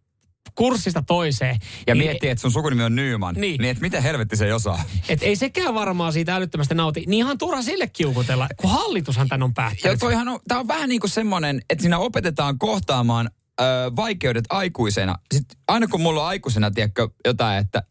kurssista 0.55 1.03
toiseen. 1.07 1.57
Ja 1.87 1.95
niin 1.95 2.05
miettii, 2.05 2.31
että 2.31 2.43
sun 2.43 2.51
sukunimi 2.53 2.83
on 2.83 2.95
Nyman. 2.95 3.35
Niin. 3.35 3.61
Niin, 3.61 3.71
että 3.71 3.81
miten 3.81 4.03
helvetti 4.03 4.37
se 4.37 4.47
ei 4.47 4.53
osaa. 4.53 4.83
Et 5.09 5.23
ei 5.23 5.37
sekään 5.37 5.75
varmaan 5.75 6.13
siitä 6.13 6.37
älyttömästi 6.37 6.75
nauti. 6.75 7.01
Niin 7.07 7.19
ihan 7.19 7.39
turha 7.39 7.63
sille 7.63 7.87
kiukutella, 7.89 8.49
kun 8.57 8.71
hallitushan 8.71 9.29
tän 9.29 9.43
on 9.43 9.51
Ja 9.51 9.55
päättänyt. 9.55 10.01
toihan 10.01 10.29
on, 10.29 10.41
tää 10.49 10.59
on 10.59 10.69
vähän 10.69 10.89
niin 10.89 11.01
kuin 11.01 11.11
semmoinen, 11.11 11.61
että 11.71 11.83
siinä 11.83 11.99
opetetaan 11.99 12.59
kohtaamaan 12.59 13.31
ö, 13.61 13.65
vaikeudet 13.97 14.45
aikuisena. 14.51 15.15
Sitten 15.35 15.59
aina 15.69 15.87
kun 15.87 16.01
mulla 16.01 16.21
on 16.23 16.29
aikuisena, 16.29 16.71
tiedätkö, 16.71 17.09
jotain, 17.27 17.59
että 17.59 17.83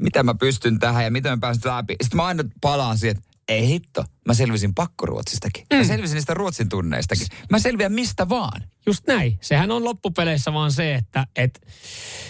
miten 0.00 0.26
mä 0.26 0.34
pystyn 0.34 0.78
tähän 0.78 1.04
ja 1.04 1.10
miten 1.10 1.32
mä 1.32 1.38
pääsen 1.40 1.62
läpi. 1.76 1.96
Sitten 2.02 2.16
mä 2.16 2.26
aina 2.26 2.44
palaan 2.60 2.98
siihen, 2.98 3.16
että 3.16 3.27
ei 3.48 3.66
hitto, 3.68 4.04
mä 4.26 4.34
selvisin 4.34 4.74
pakkoruotsistakin. 4.74 5.64
Mm. 5.72 5.76
Mä 5.78 5.84
selvisin 5.84 6.14
niistä 6.14 6.34
ruotsin 6.34 6.68
tunneistakin. 6.68 7.26
Mä 7.50 7.58
selviän 7.58 7.92
mistä 7.92 8.28
vaan. 8.28 8.62
Just 8.86 9.06
näin. 9.06 9.38
Sehän 9.40 9.70
on 9.70 9.84
loppupeleissä 9.84 10.52
vaan 10.52 10.72
se, 10.72 10.94
että 10.94 11.26
et 11.36 11.60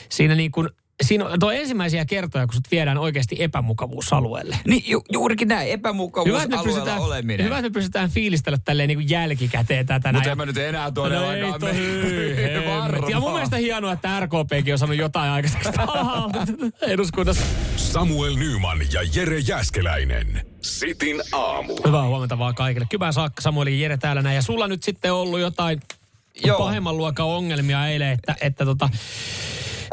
siinä 0.09 0.35
niin 0.35 0.53
kuin, 0.53 0.69
siinä 1.03 1.25
on 1.27 1.39
tuo 1.41 1.51
ensimmäisiä 1.51 2.05
kertoja, 2.05 2.47
kun 2.47 2.55
sut 2.55 2.71
viedään 2.71 2.99
oikeasti 2.99 3.37
epämukavuusalueelle. 3.43 4.57
Niin 4.67 4.83
ju, 4.87 5.03
juurikin 5.13 5.49
näin, 5.49 5.67
Hyvä, 5.67 5.75
epämukavuusalueella 5.75 6.63
pystytään, 6.65 6.99
oleminen. 6.99 7.47
hyvä, 7.47 7.59
että 7.59 7.69
me 7.69 7.73
pystytään 7.73 8.11
fiilistellä 8.11 8.59
tälleen 8.65 8.89
niin 8.89 8.99
kuin 8.99 9.11
jälkikäteen 9.11 9.87
tätä. 9.87 10.09
Mutta 10.09 10.21
näin. 10.21 10.31
en 10.31 10.37
mä 10.37 10.47
nyt 10.47 10.57
enää 10.57 10.85
No 10.85 10.91
todellakaan 10.91 11.37
ei 11.37 11.59
toi, 11.61 11.75
hemmetti. 11.77 12.69
Varmaan. 12.79 13.11
Ja 13.11 13.21
mun 13.21 13.33
mielestä 13.33 13.57
hienoa, 13.57 13.93
että 13.93 14.21
RKPkin 14.21 14.75
on 14.75 14.79
saanut 14.79 14.97
jotain 14.97 15.31
aikaiseksi 15.31 15.69
eduskunnassa. 16.93 17.45
Samuel 17.77 18.37
Nyman 18.37 18.79
ja 18.93 19.01
Jere 19.15 19.39
Jäskeläinen. 19.39 20.47
Sitin 20.63 21.23
aamu. 21.33 21.77
Hyvää 21.87 22.07
huomenta 22.07 22.39
vaan 22.39 22.55
kaikille. 22.55 22.87
Kybää 22.91 23.13
saakka 23.13 23.43
Samueli 23.43 23.73
ja 23.73 23.83
Jere 23.83 23.97
täällä 23.97 24.23
näin. 24.23 24.37
Ja 24.37 24.43
sulla 24.43 24.69
nyt 24.69 24.83
sitten 24.83 25.13
ollut 25.13 25.41
jotain 25.41 25.81
Joo. 26.45 26.59
pahemman 26.59 26.97
luokan 26.97 27.27
ongelmia 27.27 27.87
eilen, 27.87 28.09
että, 28.13 28.37
että 28.41 28.65
tota, 28.65 28.89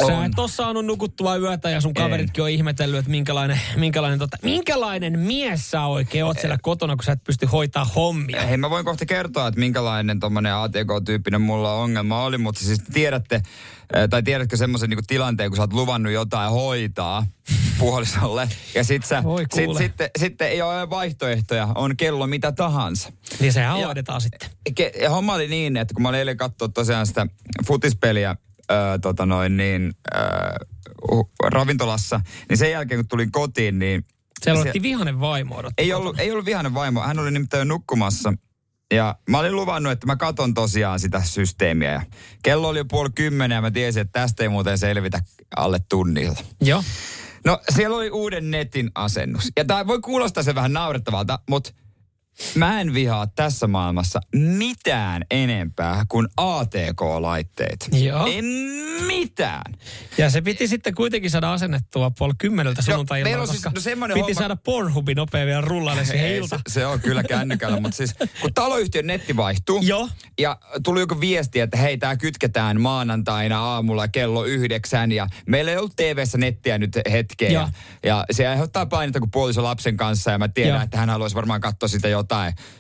Sä 0.08 0.18
On. 0.18 0.26
et 0.26 0.40
ole 0.40 0.48
saanut 0.50 0.86
nukuttua 0.86 1.36
yötä 1.36 1.70
ja 1.70 1.82
sun 1.82 1.94
kaveritkin 1.94 2.44
on 2.44 2.50
ihmetellyt, 2.50 3.00
että 3.00 3.12
minkälainen, 3.12 3.60
minkälainen, 3.76 4.20
tota, 4.20 4.38
minkälainen 4.44 5.20
mies 5.20 5.72
sä 5.72 5.86
oikein 5.86 6.26
oot 6.26 6.40
siellä 6.40 6.58
kotona, 6.62 6.96
kun 6.96 7.04
sä 7.04 7.12
et 7.12 7.24
pysty 7.24 7.46
hoitaa 7.46 7.86
hommia. 7.86 8.42
Hei, 8.42 8.58
mä 8.58 8.70
voin 8.70 8.86
kohta 8.86 9.06
kertoa, 9.06 9.48
että 9.48 9.60
minkälainen 9.60 10.20
tommonen 10.20 10.56
ATK-tyyppinen 10.56 11.42
mulla 11.42 11.74
ongelma 11.74 12.24
oli, 12.24 12.38
mutta 12.38 12.62
siis 12.62 12.80
tiedätte, 12.94 13.36
eh, 13.36 14.10
tai 14.10 14.24
tiedätkö 14.24 14.58
semmoisen 14.58 14.90
niinku 14.90 15.04
tilanteen, 15.08 15.50
kun 15.50 15.58
sä 15.58 15.64
oot 15.64 15.74
luvannut 15.74 16.14
jotain 16.14 16.52
hoitaa 16.52 17.26
puolisolle, 17.80 18.50
ja 18.76 18.84
sit, 18.84 19.06
sä, 19.06 19.24
sit, 19.54 19.78
sitten, 19.78 20.10
sitten 20.20 20.48
ei 20.50 20.62
ole 20.62 20.90
vaihtoehtoja, 20.90 21.68
on 21.76 21.98
kello 21.98 22.28
mitä 22.28 22.52
tahansa. 22.52 23.12
Niin 23.40 23.54
Ja- 23.56 23.72
hoidetaan 23.74 24.22
sitten. 24.22 24.50
Ke- 24.80 25.02
Ja 25.04 25.10
homma 25.10 25.34
oli 25.34 25.48
niin, 25.48 25.78
että 25.78 25.94
kun 25.94 26.04
mä 26.04 26.10
olin 26.10 26.20
eilen 26.20 26.38
katsoa 26.38 26.68
tosiaan 26.68 27.08
sitä 27.08 27.28
futispeliä 27.68 28.36
ö, 28.72 29.00
tota 29.02 29.26
noin 29.26 29.58
niin, 29.58 29.94
uh, 31.12 31.30
ravintolassa, 31.44 32.22
niin 32.50 32.58
sen 32.58 32.72
jälkeen 32.72 32.98
kun 33.00 33.08
tulin 33.08 33.32
kotiin, 33.32 33.80
niin 33.80 34.06
Siellä 34.44 34.64
se- 34.64 34.72
vihanen 34.82 35.20
vaimo 35.20 35.64
ei 35.78 35.94
ollut, 35.94 36.20
ei 36.20 36.32
ollut 36.32 36.46
vihainen 36.46 36.74
vaimo. 36.74 37.02
Hän 37.02 37.20
oli 37.20 37.32
nimittäin 37.32 37.60
jo 37.62 37.66
nukkumassa. 37.66 38.34
Ja 38.94 39.16
mä 39.30 39.40
olin 39.40 39.56
luvannut, 39.56 39.92
että 39.92 40.06
mä 40.08 40.16
katon 40.16 40.54
tosiaan 40.54 41.00
sitä 41.00 41.22
systeemiä. 41.24 41.92
Ja 41.92 42.02
kello 42.44 42.68
oli 42.70 42.78
jo 42.80 42.86
puoli 42.86 43.10
kymmenen 43.16 43.56
ja 43.56 43.62
mä 43.62 43.72
tiesin, 43.72 44.02
että 44.02 44.20
tästä 44.20 44.44
ei 44.44 44.50
muuten 44.50 44.78
selvitä 44.78 45.20
alle 45.58 45.80
tunnilla. 45.90 46.38
Joo. 46.62 46.84
No 47.46 47.60
siellä 47.76 47.98
oli 47.98 48.10
uuden 48.10 48.52
netin 48.52 48.92
asennus. 48.96 49.52
Ja 49.58 49.66
tää 49.66 49.88
voi 49.88 50.00
kuulostaa 50.02 50.44
se 50.44 50.56
vähän 50.56 50.74
naurettavalta, 50.74 51.40
mutta 51.50 51.72
mä 52.56 52.82
en 52.82 52.94
vihaa 52.94 53.28
tässä 53.28 53.68
maailmassa 53.68 54.20
mitään 54.36 55.26
enempää 55.32 56.06
kuin 56.10 56.28
ATK-laitteet. 56.38 57.88
Joo. 57.92 58.26
En 58.26 58.46
mitään. 59.08 59.74
Ja 60.18 60.30
se 60.30 60.42
piti 60.42 60.68
sitten 60.68 60.96
kuitenkin 60.96 61.32
saada 61.32 61.54
asennettua 61.54 62.12
puoli 62.18 62.34
kymmeneltä 62.38 62.82
sunnuntai 62.82 63.22
on 63.36 63.48
siis- 63.48 63.50
koska 63.52 63.72
no 63.76 63.82
semmoinen 63.82 64.16
piti 64.16 64.32
homma- 64.34 64.40
saada 64.40 64.56
Pornhubin 64.56 65.16
nopea 65.16 65.46
vielä 65.46 65.62
rullaille 65.62 66.06
siihen 66.06 66.26
Ei, 66.28 66.38
ilta. 66.38 66.60
se, 66.68 66.74
se 66.80 66.86
on 66.86 67.00
kyllä 67.00 67.24
kännykällä, 67.24 67.80
mutta 67.80 67.98
siis 67.98 68.14
kun 68.42 68.54
taloyhtiön 68.54 69.08
netti 69.08 69.36
vaihtuu 69.38 69.82
Joo. 69.84 70.10
ja 70.40 70.58
tuli 70.84 71.00
joku 71.00 71.20
viesti, 71.20 71.60
että 71.60 71.78
hei, 71.78 71.98
tämä 71.98 72.16
kytketään 72.18 72.82
maanantaina 72.82 73.60
aamulla 73.60 74.08
kello 74.08 74.46
yhdeksän 74.46 75.12
ja 75.12 75.28
meillä 75.48 75.72
ei 75.72 75.78
ollut 75.78 75.96
TV-ssä 75.96 76.38
nettiä 76.38 76.78
nyt 76.78 76.98
hetkeä 77.12 77.50
Joo. 77.50 77.62
ja, 77.64 77.70
ja 78.04 78.26
se 78.32 78.48
aiheuttaa 78.48 78.86
painetta, 78.86 79.20
kun 79.20 79.32
puoliso 79.32 79.64
lapsen 79.64 79.98
kanssa 79.98 80.32
ja 80.32 80.38
mä 80.38 80.48
tiedän, 80.48 80.74
Joo. 80.76 80.84
että 80.84 80.98
hän 80.98 81.10
haluaisi 81.10 81.36
varmaan 81.36 81.62
katsoa 81.62 81.90
sitä 81.90 82.08
jotain 82.08 82.25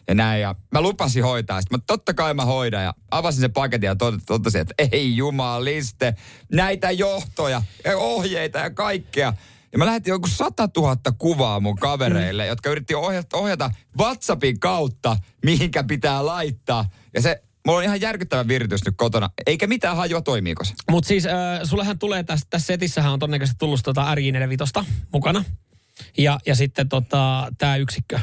ja 0.07 0.15
näin 0.15 0.41
ja 0.41 0.55
mä 0.71 0.81
lupasin 0.81 1.23
hoitaa. 1.23 1.61
Sitten 1.61 1.79
mä 1.79 1.83
totta 1.87 2.13
kai 2.13 2.33
mä 2.33 2.45
hoidan 2.45 2.83
ja 2.83 2.93
avasin 3.11 3.41
sen 3.41 3.53
paketin 3.53 3.87
ja 3.87 3.93
tot- 3.93 4.21
totesin, 4.25 4.61
että 4.61 4.73
ei 4.91 5.17
jumaliste, 5.17 6.15
näitä 6.51 6.91
johtoja 6.91 7.61
ja 7.83 7.97
ohjeita 7.97 8.59
ja 8.59 8.69
kaikkea. 8.69 9.33
Ja 9.71 9.77
mä 9.77 9.85
lähetin 9.85 10.11
joku 10.11 10.27
100 10.27 10.69
000 10.77 10.97
kuvaa 11.17 11.59
mun 11.59 11.75
kavereille, 11.75 12.43
mm. 12.43 12.47
jotka 12.47 12.69
yritti 12.69 12.95
ohjata, 12.95 13.37
ohjata 13.37 13.71
WhatsAppin 13.99 14.59
kautta, 14.59 15.17
mihinkä 15.45 15.83
pitää 15.83 16.25
laittaa. 16.25 16.89
Ja 17.13 17.21
se, 17.21 17.43
mulla 17.65 17.77
on 17.77 17.83
ihan 17.83 18.01
järkyttävä 18.01 18.47
viritys 18.47 18.85
nyt 18.85 18.93
kotona. 18.97 19.29
Eikä 19.47 19.67
mitään 19.67 19.97
hajua, 19.97 20.21
toimiiko 20.21 20.63
se. 20.63 20.73
Mutta 20.91 21.07
siis 21.07 21.25
äh, 21.25 21.33
sullehan 21.63 21.99
tulee 21.99 22.23
tässä, 22.23 22.47
tässä 22.49 22.65
setissähän 22.65 23.13
on 23.13 23.19
todennäköisesti 23.19 23.57
tullut 23.59 23.79
tota 23.83 24.15
RJ45 24.15 24.85
mukana. 25.13 25.43
Ja, 26.17 26.39
ja 26.45 26.55
sitten 26.55 26.89
tota, 26.89 27.47
tämä 27.57 27.75
yksikkö. 27.75 28.19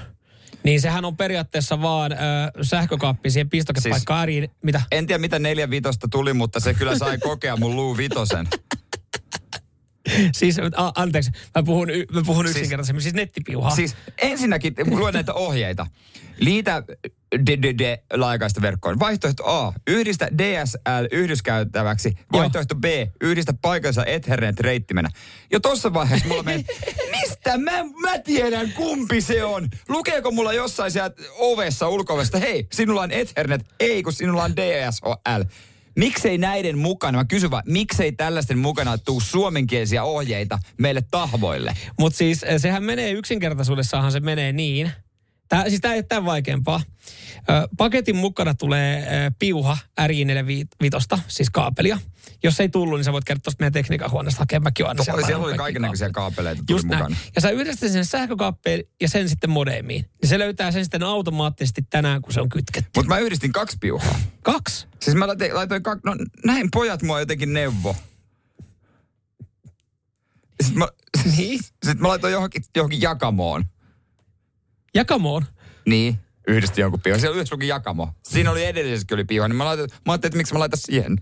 Niin 0.64 0.80
sehän 0.80 1.04
on 1.04 1.16
periaatteessa 1.16 1.82
vaan 1.82 2.12
ö, 2.12 2.16
sähkökaappi 2.62 3.30
siihen 3.30 3.50
pistokepaikkaan 3.50 4.28
siis, 4.28 4.50
Mitä? 4.62 4.82
En 4.92 5.06
tiedä, 5.06 5.18
mitä 5.18 5.38
neljä 5.38 5.70
vitosta 5.70 6.08
tuli, 6.08 6.32
mutta 6.32 6.60
se 6.60 6.74
kyllä 6.74 6.98
sai 6.98 7.18
kokea 7.18 7.56
mun 7.56 7.76
luu 7.76 7.96
vitosen. 7.96 8.48
Siis, 10.32 10.58
a, 10.76 10.92
anteeksi, 10.94 11.30
mä 11.54 11.62
puhun, 11.62 11.90
y- 11.90 12.06
mä 12.12 12.22
puhun 12.26 12.44
siis, 12.44 12.56
yksinkertaisemmin, 12.56 13.02
siis 13.02 13.14
nettipiuhaa. 13.14 13.70
Siis 13.70 13.96
ensinnäkin, 14.18 14.74
luen 14.90 15.14
näitä 15.14 15.34
ohjeita. 15.34 15.86
Liitä 16.38 16.82
DDD 17.46 17.96
laajakaista 18.12 18.62
verkkoon. 18.62 18.98
Vaihtoehto 18.98 19.44
A. 19.46 19.72
Yhdistä 19.86 20.28
DSL 20.38 21.06
yhdyskäyttäväksi. 21.12 22.12
Vaihtoehto 22.32 22.74
B. 22.74 22.84
Yhdistä 23.20 23.52
paikansa 23.62 24.04
Ethernet-reittimenä. 24.04 25.08
Jo 25.52 25.60
tuossa 25.60 25.94
vaiheessa 25.94 26.28
mulla 26.28 26.42
meni, 26.42 26.64
mistä 27.10 27.58
mä, 27.58 27.84
mä 28.00 28.18
tiedän 28.18 28.72
kumpi 28.72 29.20
se 29.20 29.44
on? 29.44 29.68
Lukeeko 29.88 30.30
mulla 30.30 30.52
jossain 30.52 30.90
sieltä 30.90 31.22
ovessa, 31.38 31.88
ulkovesta, 31.88 32.38
hei, 32.38 32.66
sinulla 32.72 33.02
on 33.02 33.10
Ethernet, 33.10 33.66
ei 33.80 34.02
kun 34.02 34.12
sinulla 34.12 34.44
on 34.44 34.56
DSL. 34.56 35.42
Miksei 35.96 36.38
näiden 36.38 36.78
mukana, 36.78 37.18
mä 37.18 37.24
kysyn 37.24 37.50
vaan, 37.50 37.62
miksei 37.66 38.12
tällaisten 38.12 38.58
mukana 38.58 38.98
tuu 38.98 39.20
suomenkielisiä 39.20 40.04
ohjeita 40.04 40.58
meille 40.78 41.02
tahvoille? 41.10 41.74
Mutta 41.98 42.16
siis 42.16 42.42
eh, 42.42 42.60
sehän 42.60 42.84
menee 42.84 43.10
yksinkertaisuudessahan 43.10 44.12
se 44.12 44.20
menee 44.20 44.52
niin, 44.52 44.92
Tää, 45.52 45.68
siis 45.68 45.80
tämä 45.80 45.94
ei 45.94 45.98
ole 45.98 46.06
tämän 46.08 46.24
vaikeampaa. 46.24 46.80
Paketin 47.76 48.16
mukana 48.16 48.54
tulee 48.54 49.06
ö, 49.26 49.30
piuha 49.38 49.78
RJ45, 50.00 51.18
siis 51.28 51.50
kaapelia. 51.50 51.98
Jos 52.44 52.60
ei 52.60 52.68
tullut, 52.68 52.98
niin 52.98 53.04
sä 53.04 53.12
voit 53.12 53.24
käydä 53.24 53.40
tuosta 53.44 53.62
meidän 53.62 53.72
tekniikan 53.72 54.10
huoneesta 54.10 54.38
hakemaan. 54.38 54.62
Mäkin 54.62 54.86
aina 54.86 55.04
siellä, 55.04 55.26
siellä 55.26 55.46
oli 55.46 55.56
kaikenlaisia 55.56 56.10
kaapeleita 56.10 56.62
Just. 56.70 56.84
Näin. 56.84 57.16
Ja 57.34 57.40
sä 57.40 57.50
yhdistät 57.50 57.92
sen 57.92 58.04
sähkökaappeen 58.04 58.84
ja 59.00 59.08
sen 59.08 59.28
sitten 59.28 59.50
modemiin. 59.50 60.04
Niin 60.22 60.28
se 60.28 60.38
löytää 60.38 60.70
sen 60.70 60.84
sitten 60.84 61.02
automaattisesti 61.02 61.82
tänään, 61.90 62.22
kun 62.22 62.32
se 62.32 62.40
on 62.40 62.48
kytketty. 62.48 62.90
Mutta 62.96 63.08
mä 63.08 63.18
yhdistin 63.18 63.52
kaksi 63.52 63.76
piuhaa. 63.80 64.18
Kaksi? 64.42 64.86
Siis 65.00 65.16
mä 65.16 65.26
laitoin, 65.26 65.54
laitoin 65.54 65.82
kaksi, 65.82 66.02
no 66.04 66.16
näin 66.44 66.68
pojat 66.72 67.02
mua 67.02 67.20
jotenkin 67.20 67.52
neuvo. 67.52 67.96
Sitten 70.62 70.78
mä, 70.78 70.88
niin? 71.36 71.58
sitten 71.58 72.00
mä 72.00 72.08
laitoin 72.08 72.32
johonkin, 72.32 72.62
johonkin 72.76 73.00
jakamoon. 73.00 73.64
Jakamoon? 74.94 75.46
Niin, 75.86 76.18
yhdisti 76.48 76.80
jonkun 76.80 77.00
piuhan. 77.00 77.20
Siellä 77.20 77.36
yhdessä 77.36 77.54
luki 77.54 77.68
jakamo. 77.68 78.08
Siinä 78.28 78.50
oli 78.50 78.64
edellisessäkin 78.64 79.14
oli 79.14 79.24
piuha, 79.24 79.48
niin 79.48 79.56
mä, 79.56 79.64
laitoin, 79.64 79.90
mä 79.90 80.12
ajattelin, 80.12 80.30
että 80.30 80.36
miksi 80.36 80.52
mä 80.52 80.58
laitan 80.58 80.78
siihen 80.78 81.16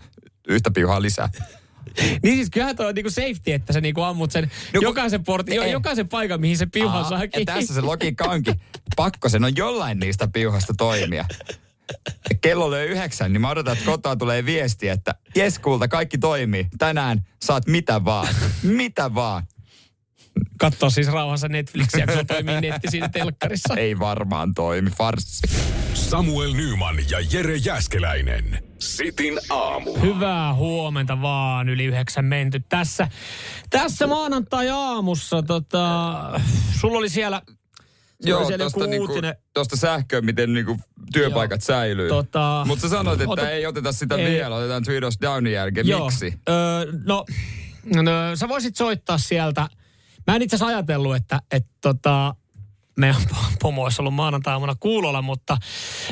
yhtä 0.50 0.70
piuhaa 0.70 1.02
lisää. 1.02 1.28
niin 2.22 2.36
siis 2.36 2.50
kyllähän 2.50 2.76
toi 2.76 2.86
on 2.86 2.94
niinku 2.94 3.10
safety, 3.10 3.52
että 3.52 3.72
sä 3.72 3.80
niinku 3.80 4.02
ammut 4.02 4.30
sen 4.30 4.50
no, 4.74 4.80
jokaisen 4.80 5.24
portin, 5.24 5.54
jo, 5.54 5.64
jokaisen 5.64 6.08
paikan, 6.08 6.40
mihin 6.40 6.58
se 6.58 6.66
piuha 6.66 7.08
saa 7.08 7.18
kiinni. 7.18 7.52
Ja 7.52 7.54
tässä 7.54 7.74
se 7.74 7.80
logiikka 7.80 8.24
onkin. 8.24 8.54
Pakko 8.96 9.28
sen 9.28 9.44
on 9.44 9.56
jollain 9.56 9.98
niistä 9.98 10.28
piuhasta 10.32 10.74
toimia. 10.78 11.24
Kello 12.40 12.70
löi 12.70 12.86
yhdeksän, 12.86 13.32
niin 13.32 13.40
mä 13.40 13.50
odotan, 13.50 13.72
että 13.72 13.84
kotoa 13.84 14.16
tulee 14.16 14.46
viesti, 14.46 14.88
että 14.88 15.14
jes 15.36 15.58
kulta, 15.58 15.88
kaikki 15.88 16.18
toimii. 16.18 16.66
Tänään 16.78 17.26
saat 17.42 17.66
mitä 17.66 18.04
vaan. 18.04 18.28
Mitä 18.62 19.14
vaan. 19.14 19.42
Katso 20.58 20.90
siis 20.90 21.08
rauhassa 21.08 21.48
Netflixiä, 21.48 22.06
kun 22.06 22.16
se 22.16 22.24
toimii 22.24 22.60
netti 22.60 22.90
siinä 22.90 23.08
telkkarissa. 23.08 23.74
Ei 23.74 23.98
varmaan 23.98 24.54
toimi, 24.54 24.90
farssi. 24.90 25.42
Samuel 25.94 26.52
Nyman 26.52 26.96
ja 27.10 27.20
Jere 27.32 27.56
Jäskeläinen. 27.56 28.69
Sitin 28.80 29.38
aamu. 29.50 29.94
Hyvää 29.94 30.54
huomenta 30.54 31.22
vaan, 31.22 31.68
yli 31.68 31.84
yhdeksän 31.84 32.24
menty. 32.24 32.60
Tässä, 32.68 33.08
tässä 33.70 34.06
maanantai-aamussa, 34.06 35.42
tota, 35.42 36.20
sulla 36.80 36.98
oli 36.98 37.08
siellä 37.08 37.42
Joo, 38.22 38.50
tuosta 38.58 38.86
niinku, 38.86 39.12
tosta 39.54 39.76
sähköä, 39.76 40.20
miten 40.20 40.52
niinku 40.52 40.80
työpaikat 41.12 41.60
Joo. 41.60 41.76
säilyy. 41.76 42.08
Tota, 42.08 42.64
Mutta 42.66 42.82
sä 42.82 42.88
sanoit, 42.88 43.20
että 43.20 43.32
ota, 43.32 43.50
ei 43.50 43.66
oteta 43.66 43.92
sitä 43.92 44.14
ei, 44.14 44.30
vielä, 44.30 44.56
otetaan 44.56 44.82
Three 44.82 45.00
Downin 45.22 45.52
jälkeen. 45.52 45.88
Joo, 45.88 46.04
Miksi? 46.04 46.34
Öö, 46.48 46.86
no, 47.04 47.24
no, 48.02 48.10
sä 48.34 48.48
voisit 48.48 48.76
soittaa 48.76 49.18
sieltä 49.18 49.68
Mä 50.26 50.36
en 50.36 50.42
itse 50.42 50.56
asiassa 50.56 50.76
ajatellut, 50.76 51.16
että, 51.16 51.40
että 51.50 51.70
tota, 51.80 52.34
meidän 52.96 53.22
pomo 53.62 53.82
olisi 53.82 54.02
ollut 54.02 54.14
maanantaina 54.14 54.74
kuulolla, 54.80 55.22
mutta 55.22 55.56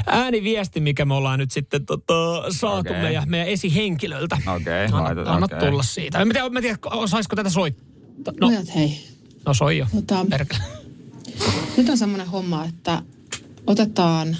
ääniviesti, 0.06 0.80
mikä 0.80 1.04
me 1.04 1.14
ollaan 1.14 1.38
nyt 1.38 1.50
sitten 1.50 1.86
tota, 1.86 2.14
saatu 2.50 2.90
okay. 2.90 3.02
meidän, 3.02 3.28
meidän 3.28 3.48
esihenkilöltä. 3.48 4.38
Okei, 4.46 4.86
okay, 4.86 5.00
anna, 5.08 5.32
anna 5.32 5.44
okay. 5.44 5.70
tulla 5.70 5.82
siitä. 5.82 6.18
En 6.18 6.28
tiedä, 6.28 6.48
mä 6.48 6.60
tiedä 6.60 6.78
osaisiko 6.84 7.36
tätä 7.36 7.50
soittaa. 7.50 8.34
No, 8.40 8.48
Pojat, 8.48 8.74
hei. 8.74 9.04
No 9.46 9.54
soi 9.54 9.78
jo. 9.78 9.86
Mutta, 9.92 10.26
nyt 11.76 11.88
on 11.88 11.98
semmoinen 11.98 12.26
homma, 12.26 12.64
että 12.64 13.02
otetaan 13.66 14.36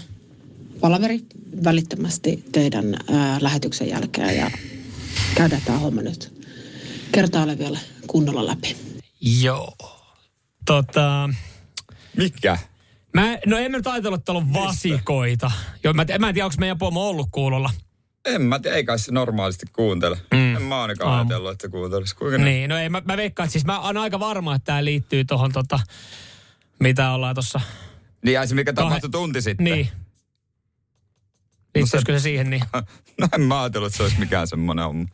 palaveri 0.80 1.20
välittömästi 1.64 2.44
teidän 2.52 2.94
ää, 3.12 3.38
lähetyksen 3.40 3.88
jälkeen 3.88 4.36
ja 4.36 4.50
käydään 5.34 5.62
tämä 5.64 5.78
homma 5.78 6.02
nyt 6.02 6.38
kertaalle 7.12 7.58
vielä 7.58 7.78
kunnolla 8.06 8.46
läpi. 8.46 8.76
Joo. 9.20 9.76
Tota... 10.66 11.30
Mikä? 12.18 12.58
Mä, 13.14 13.38
no 13.46 13.58
en 13.58 13.70
mä 13.70 13.76
nyt 13.76 13.86
ajatellut, 13.86 14.20
että 14.20 14.32
on 14.32 14.52
vasikoita. 14.52 15.50
Joo, 15.84 15.94
mä, 15.94 16.04
mä 16.18 16.28
en 16.28 16.34
tiedä, 16.34 16.46
onko 16.46 16.56
meidän 16.58 16.78
pomo 16.78 17.08
ollut 17.08 17.28
kuulolla. 17.32 17.70
En 18.24 18.42
mä 18.42 18.58
tiedä, 18.58 18.76
ei 18.76 18.84
kai 18.84 18.98
se 18.98 19.12
normaalisti 19.12 19.66
kuuntele. 19.72 20.16
Mm. 20.32 20.56
En 20.56 20.62
mä 20.62 20.82
ainakaan 20.82 21.12
Aamu. 21.12 21.20
ajatellut, 21.20 21.52
että 21.52 21.66
se 21.66 21.70
kuuntelisi. 21.70 22.16
Kuinka 22.16 22.38
niin, 22.38 22.68
ne? 22.68 22.74
no 22.74 22.80
ei, 22.80 22.88
mä, 22.88 23.02
mä 23.04 23.16
veikkaan, 23.16 23.44
että 23.44 23.52
siis 23.52 23.64
mä 23.64 23.80
oon 23.80 23.96
aika 23.96 24.20
varma, 24.20 24.54
että 24.54 24.64
tämä 24.66 24.84
liittyy 24.84 25.24
tuohon 25.24 25.52
tota, 25.52 25.80
mitä 26.80 27.10
ollaan 27.10 27.34
tuossa. 27.34 27.60
Niin, 28.24 28.38
ai 28.38 28.48
se 28.48 28.54
mikä 28.54 28.72
tapahtui 28.72 29.10
tunti 29.10 29.42
sitten. 29.42 29.64
Niin. 29.64 29.88
Liittyisikö 31.74 32.12
no 32.12 32.18
se, 32.18 32.20
se 32.20 32.22
siihen 32.22 32.50
niin? 32.50 32.62
no 33.20 33.28
en 33.32 33.40
mä 33.40 33.60
ajatellut, 33.60 33.86
että 33.86 33.96
se 33.96 34.02
olisi 34.02 34.18
mikään 34.18 34.48
semmoinen 34.48 34.84
homma. 34.84 35.08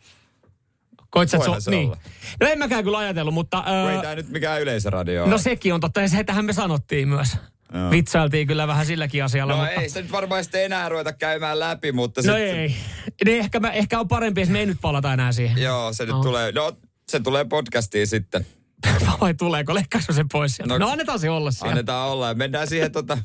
Koit 1.14 1.30
sä, 1.30 1.38
so, 1.38 1.70
niin. 1.70 1.92
No 2.40 2.46
en 2.46 2.58
mäkään 2.58 2.84
kyllä 2.84 2.98
ajatellut, 2.98 3.34
mutta... 3.34 3.64
Öö, 3.68 3.92
ei 3.92 4.02
tämä 4.02 4.14
nyt 4.14 4.28
mikään 4.28 4.62
yleisöradio 4.62 5.26
No 5.26 5.38
sekin 5.38 5.74
on 5.74 5.80
totta, 5.80 6.00
ja 6.00 6.08
setähän 6.08 6.44
me 6.44 6.52
sanottiin 6.52 7.08
myös. 7.08 7.36
Joo. 7.74 7.90
Vitsailtiin 7.90 8.46
kyllä 8.46 8.66
vähän 8.66 8.86
silläkin 8.86 9.24
asialla. 9.24 9.52
No 9.52 9.58
mutta... 9.58 9.80
ei 9.80 9.88
sitä 9.88 10.02
nyt 10.02 10.12
varmaan 10.12 10.44
sitten 10.44 10.64
enää 10.64 10.88
ruveta 10.88 11.12
käymään 11.12 11.60
läpi, 11.60 11.92
mutta... 11.92 12.20
No 12.26 12.34
sit... 12.34 12.42
ei. 12.42 12.76
Niin 13.24 13.38
ehkä, 13.38 13.60
mä, 13.60 13.70
ehkä 13.70 14.00
on 14.00 14.08
parempi, 14.08 14.40
että 14.40 14.52
me 14.52 14.60
ei 14.60 14.66
nyt 14.66 14.78
palata 14.80 15.12
enää 15.12 15.32
siihen. 15.32 15.62
Joo, 15.62 15.92
se 15.92 16.06
nyt 16.06 16.14
no. 16.14 16.22
tulee... 16.22 16.52
No, 16.52 16.76
se 17.08 17.20
tulee 17.20 17.44
podcastiin 17.44 18.06
sitten. 18.06 18.46
Vai 19.20 19.34
tuleeko? 19.34 19.74
Leikkaako 19.74 20.12
se 20.12 20.24
pois 20.32 20.56
sieltä? 20.56 20.74
No, 20.74 20.78
no 20.78 20.92
annetaan 20.92 21.18
se 21.18 21.30
olla 21.30 21.50
siellä. 21.50 21.70
Annetaan 21.70 22.08
olla 22.08 22.28
ja 22.28 22.34
mennään 22.34 22.68
siihen 22.68 22.92
tota... 22.92 23.18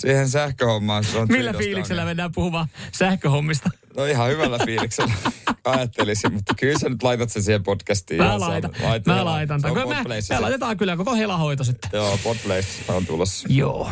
siihen 0.00 0.28
sähköhommaan. 0.28 1.04
Se 1.04 1.26
Millä 1.28 1.52
fiiliksellä 1.52 2.04
mennään 2.04 2.32
puhumaan 2.32 2.68
sähköhommista? 2.92 3.70
No 3.96 4.04
ihan 4.04 4.30
hyvällä 4.30 4.58
fiiliksellä 4.64 5.14
ajattelisin, 5.64 6.32
mutta 6.32 6.54
kyllä 6.54 6.78
sä 6.78 6.88
nyt 6.88 7.02
laitat 7.02 7.30
sen 7.30 7.42
siihen 7.42 7.62
podcastiin. 7.62 8.22
Mä 8.22 8.40
laitan. 8.40 8.70
Lait, 8.82 9.06
mä 9.06 9.24
laitan. 9.24 9.60
Me, 9.62 9.70
me 10.30 10.40
laitetaan 10.40 10.76
kyllä 10.76 10.96
koko 10.96 11.14
helahoito 11.14 11.64
sitten. 11.64 11.90
Joo, 11.92 12.18
podplace 12.24 12.68
on 12.88 13.06
tulossa. 13.06 13.48
Joo. 13.50 13.90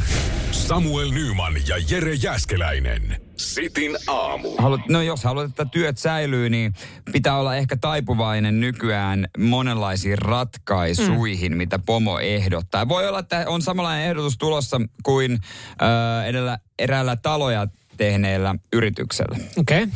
Samuel 0.50 1.10
Nyman 1.10 1.54
ja 1.68 1.76
Jere 1.90 2.14
Jäskeläinen. 2.14 3.20
Sitin 3.36 3.96
aamu. 4.06 4.54
Haluat, 4.58 4.80
no 4.88 5.02
jos 5.02 5.24
haluat, 5.24 5.50
että 5.50 5.64
työt 5.64 5.98
säilyy, 5.98 6.50
niin 6.50 6.74
pitää 7.12 7.38
olla 7.38 7.56
ehkä 7.56 7.76
taipuvainen 7.76 8.60
nykyään 8.60 9.28
monenlaisiin 9.38 10.18
ratkaisuihin, 10.18 11.52
mm. 11.52 11.58
mitä 11.58 11.78
pomo 11.78 12.18
ehdottaa. 12.18 12.88
Voi 12.88 13.08
olla, 13.08 13.18
että 13.18 13.44
on 13.46 13.62
samanlainen 13.62 14.06
ehdotus 14.06 14.38
tulossa 14.38 14.80
kuin 15.02 15.32
äh, 15.32 16.26
edellä 16.26 16.58
eräällä 16.78 17.16
taloja 17.16 17.66
tehneellä 17.96 18.54
yrityksellä. 18.72 19.36
Okei. 19.56 19.82
Okay. 19.82 19.94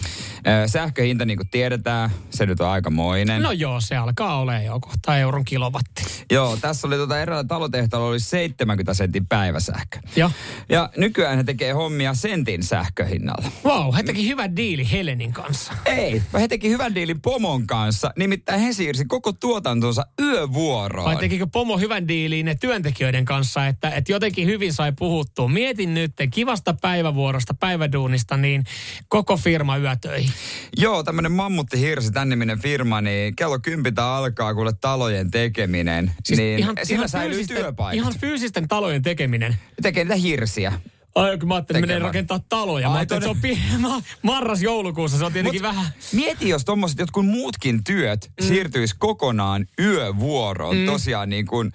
Sähköhinta, 0.66 1.24
niin 1.24 1.36
kuin 1.36 1.49
tiedetään, 1.49 2.11
se 2.30 2.47
nyt 2.47 2.61
on 2.61 2.68
aikamoinen. 2.68 3.43
No 3.43 3.53
joo, 3.53 3.80
se 3.80 3.97
alkaa 3.97 4.38
olemaan 4.38 4.64
jo 4.64 4.80
kohta 4.80 5.18
euron 5.18 5.45
kilowatti. 5.45 6.03
Joo, 6.30 6.57
tässä 6.57 6.86
oli 6.86 6.97
tuota 6.97 7.20
eräällä 7.20 7.45
talotehtaalla 7.45 8.09
oli 8.09 8.20
70 8.20 8.95
sentin 8.95 9.26
päiväsähkö. 9.26 9.99
Joo. 10.16 10.30
Ja 10.68 10.91
nykyään 10.97 11.36
he 11.36 11.45
tekee 11.45 11.72
hommia 11.72 12.14
sentin 12.14 12.62
sähköhinnalla. 12.62 13.51
Wow, 13.64 13.95
he 13.97 14.03
teki 14.03 14.28
hyvän 14.28 14.57
diili 14.57 14.91
Helenin 14.93 15.32
kanssa. 15.32 15.72
Ei, 15.84 16.22
he 16.41 16.49
teki 16.49 16.70
hyvän 16.70 16.95
diilin 16.95 17.20
pomon 17.20 17.66
kanssa. 17.66 18.12
Nimittäin 18.16 18.61
he 18.61 18.72
siirsi 18.72 19.05
koko 19.05 19.32
tuotantonsa 19.32 20.07
yövuoroon. 20.20 21.05
Vai 21.05 21.16
tekikö 21.16 21.47
pomo 21.53 21.78
hyvän 21.78 22.09
diiliin 22.09 22.47
ne 22.47 22.55
työntekijöiden 22.55 23.24
kanssa, 23.24 23.66
että, 23.66 23.91
että 23.91 24.12
jotenkin 24.12 24.47
hyvin 24.47 24.72
sai 24.72 24.93
puhuttua. 24.99 25.49
Mietin 25.49 25.95
nyt 25.95 26.12
kivasta 26.30 26.74
päivävuorosta, 26.80 27.55
päiväduunista, 27.55 28.36
niin 28.36 28.64
koko 29.09 29.36
firma 29.36 29.76
yötöihin. 29.76 30.29
Joo, 30.76 31.02
tämmöinen 31.02 31.32
mammutti 31.32 31.80
hirsi, 31.80 32.12
tämän 32.12 32.28
niminen 32.28 32.58
firma, 32.58 33.00
niin 33.00 33.36
kello 33.36 33.58
kympitä 33.58 34.14
alkaa 34.14 34.54
kuule 34.54 34.72
talojen 34.80 35.30
tekeminen. 35.30 36.12
Siis 36.24 36.38
niin 36.38 36.58
ihan, 36.58 36.76
sillä 36.82 36.98
ihan 36.98 37.08
säilyy 37.08 37.36
fyysisten, 37.36 37.56
työpaikat. 37.56 37.94
Ihan 37.94 38.14
fyysisten 38.20 38.68
talojen 38.68 39.02
tekeminen. 39.02 39.56
Tekee 39.82 40.04
niitä 40.04 40.16
hirsiä. 40.16 40.72
Ai, 41.14 41.38
kun 41.38 41.48
mä 41.48 41.54
ajattelin, 41.54 41.84
että 41.84 41.94
menee 41.94 42.06
rakentaa 42.06 42.40
taloja. 42.48 42.88
Ai, 42.88 42.92
mä 42.92 42.98
ajattelin, 42.98 43.22
että 43.22 43.40
se 43.42 43.48
on 43.48 43.92
pi- 43.92 44.04
marras-joulukuussa, 44.22 45.18
se 45.18 45.24
on 45.24 45.32
tietenkin 45.32 45.62
Mut, 45.62 45.68
vähän... 45.68 45.86
Mieti, 46.12 46.48
jos 46.48 46.64
tuommoiset 46.64 46.98
jotkut 46.98 47.26
muutkin 47.26 47.84
työt 47.84 48.30
mm. 48.40 48.46
siirtyisi 48.46 48.94
kokonaan 48.98 49.66
yövuoroon. 49.78 50.76
Mm. 50.76 50.86
Tosiaan 50.86 51.28
niin 51.28 51.46
kuin 51.46 51.72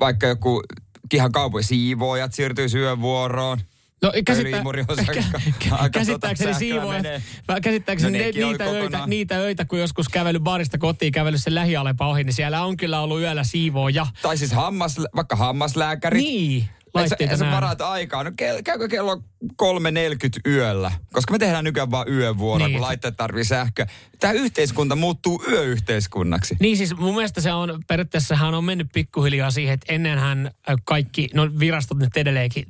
vaikka 0.00 0.26
joku 0.26 0.62
Kihan 1.08 1.32
kaupunki 1.32 1.66
siivoojat 1.66 2.34
siirtyy 2.34 2.66
yövuoroon. 2.74 3.60
No 4.02 4.12
käsittä, 4.24 4.62
kä- 5.64 5.90
käsittääkseni 5.92 6.70
tota, 6.70 7.20
mä 7.48 7.60
käsittääkseni 7.60 8.18
No 8.18 8.24
ne, 8.24 8.46
niitä, 8.46 8.64
öitä, 8.64 9.06
niitä 9.06 9.36
öitä, 9.38 9.64
kun 9.64 9.78
joskus 9.78 10.08
kävellyt 10.08 10.42
barista 10.42 10.78
kotiin, 10.78 11.12
kävellyt 11.12 11.42
sen 11.42 11.54
lähialepa 11.54 12.06
ohi, 12.08 12.24
niin 12.24 12.32
siellä 12.32 12.64
on 12.64 12.76
kyllä 12.76 13.00
ollut 13.00 13.20
yöllä 13.20 13.44
siivooja. 13.44 14.06
Tai 14.22 14.36
siis 14.36 14.52
hammas, 14.52 14.96
vaikka 15.16 15.36
hammaslääkärit. 15.36 16.22
Niin, 16.22 16.68
Et 17.04 17.30
sä, 17.30 17.36
sä 17.36 17.50
varaat 17.50 17.80
aikaa. 17.80 18.24
No 18.24 18.30
kel, 18.36 18.62
käykö 18.62 18.88
kello 18.88 19.22
3.40 19.62 20.52
yöllä? 20.52 20.92
Koska 21.12 21.32
me 21.32 21.38
tehdään 21.38 21.64
nykyään 21.64 21.90
vaan 21.90 22.08
yövuoro, 22.08 22.66
Niin. 22.66 22.72
kun 22.72 22.82
laitteet 22.82 23.16
tarvii 23.16 23.44
sähköä. 23.44 23.86
Tämä 24.20 24.32
yhteiskunta 24.32 24.96
muuttuu 24.96 25.44
yöyhteiskunnaksi. 25.50 26.56
Niin 26.60 26.76
siis 26.76 26.96
mun 26.96 27.14
mielestä 27.14 27.40
se 27.40 27.52
on, 27.52 27.82
periaatteessahan 27.86 28.54
on 28.54 28.64
mennyt 28.64 28.88
pikkuhiljaa 28.92 29.50
siihen, 29.50 29.74
että 29.74 29.92
ennenhän 29.92 30.50
kaikki, 30.84 31.28
no 31.34 31.48
virastot 31.58 31.98
nyt 31.98 32.16
edelleenkin 32.16 32.66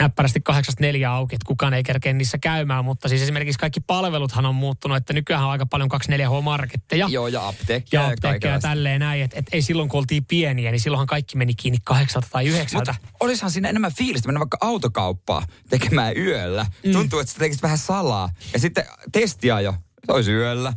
näppärästi 0.00 0.40
8-4 0.50 1.08
auki, 1.08 1.34
että 1.34 1.46
kukaan 1.46 1.74
ei 1.74 1.82
kerkeä 1.82 2.12
niissä 2.12 2.38
käymään, 2.38 2.84
mutta 2.84 3.08
siis 3.08 3.22
esimerkiksi 3.22 3.58
kaikki 3.58 3.80
palveluthan 3.80 4.46
on 4.46 4.54
muuttunut, 4.54 4.96
että 4.96 5.12
nykyään 5.12 5.44
on 5.44 5.50
aika 5.50 5.66
paljon 5.66 5.88
2-4H-marketteja. 5.92 7.06
Joo, 7.10 7.28
ja 7.28 7.48
apteekkia 7.48 8.00
ja 8.00 8.06
ja 8.06 8.12
apteekkeja 8.12 8.54
ja 8.54 8.60
tälleen 8.60 9.00
näin, 9.00 9.22
että 9.22 9.38
et 9.38 9.46
ei 9.52 9.62
silloin 9.62 9.88
kun 9.88 9.98
oltiin 9.98 10.24
pieniä, 10.24 10.70
niin 10.70 10.80
silloinhan 10.80 11.06
kaikki 11.06 11.36
meni 11.36 11.54
kiinni 11.54 11.78
kahdeksalta 11.84 12.28
tai 12.30 12.46
yhdeksältä. 12.46 12.94
Mutta 12.98 13.08
olisihan 13.20 13.50
siinä 13.50 13.71
enemmän 13.72 13.92
fiilistä 13.92 14.28
mennä 14.28 14.40
vaikka 14.40 14.58
autokauppaa 14.60 15.46
tekemään 15.70 16.16
yöllä. 16.16 16.66
Mm. 16.84 16.92
Tuntuu, 16.92 17.18
että 17.18 17.32
sä 17.32 17.38
tekisit 17.38 17.62
vähän 17.62 17.78
salaa. 17.78 18.28
Ja 18.52 18.58
sitten 18.58 18.84
testiajo, 19.12 19.74
se 20.06 20.12
olisi 20.12 20.32
yöllä. 20.32 20.72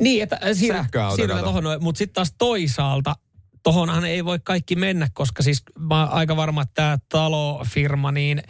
Niin, 0.00 0.22
että 0.22 0.38
äh, 0.44 0.50
siirrytään 0.52 1.64
noin. 1.64 1.82
Mutta 1.82 1.98
sitten 1.98 2.14
taas 2.14 2.34
toisaalta, 2.38 3.16
tohonhan 3.62 4.04
ei 4.04 4.24
voi 4.24 4.38
kaikki 4.38 4.76
mennä, 4.76 5.08
koska 5.12 5.42
siis 5.42 5.62
mä 5.78 6.00
oon 6.00 6.12
aika 6.12 6.36
varma, 6.36 6.62
että 6.62 6.74
tämä 6.74 6.98
talofirma, 7.08 8.12
niin 8.12 8.42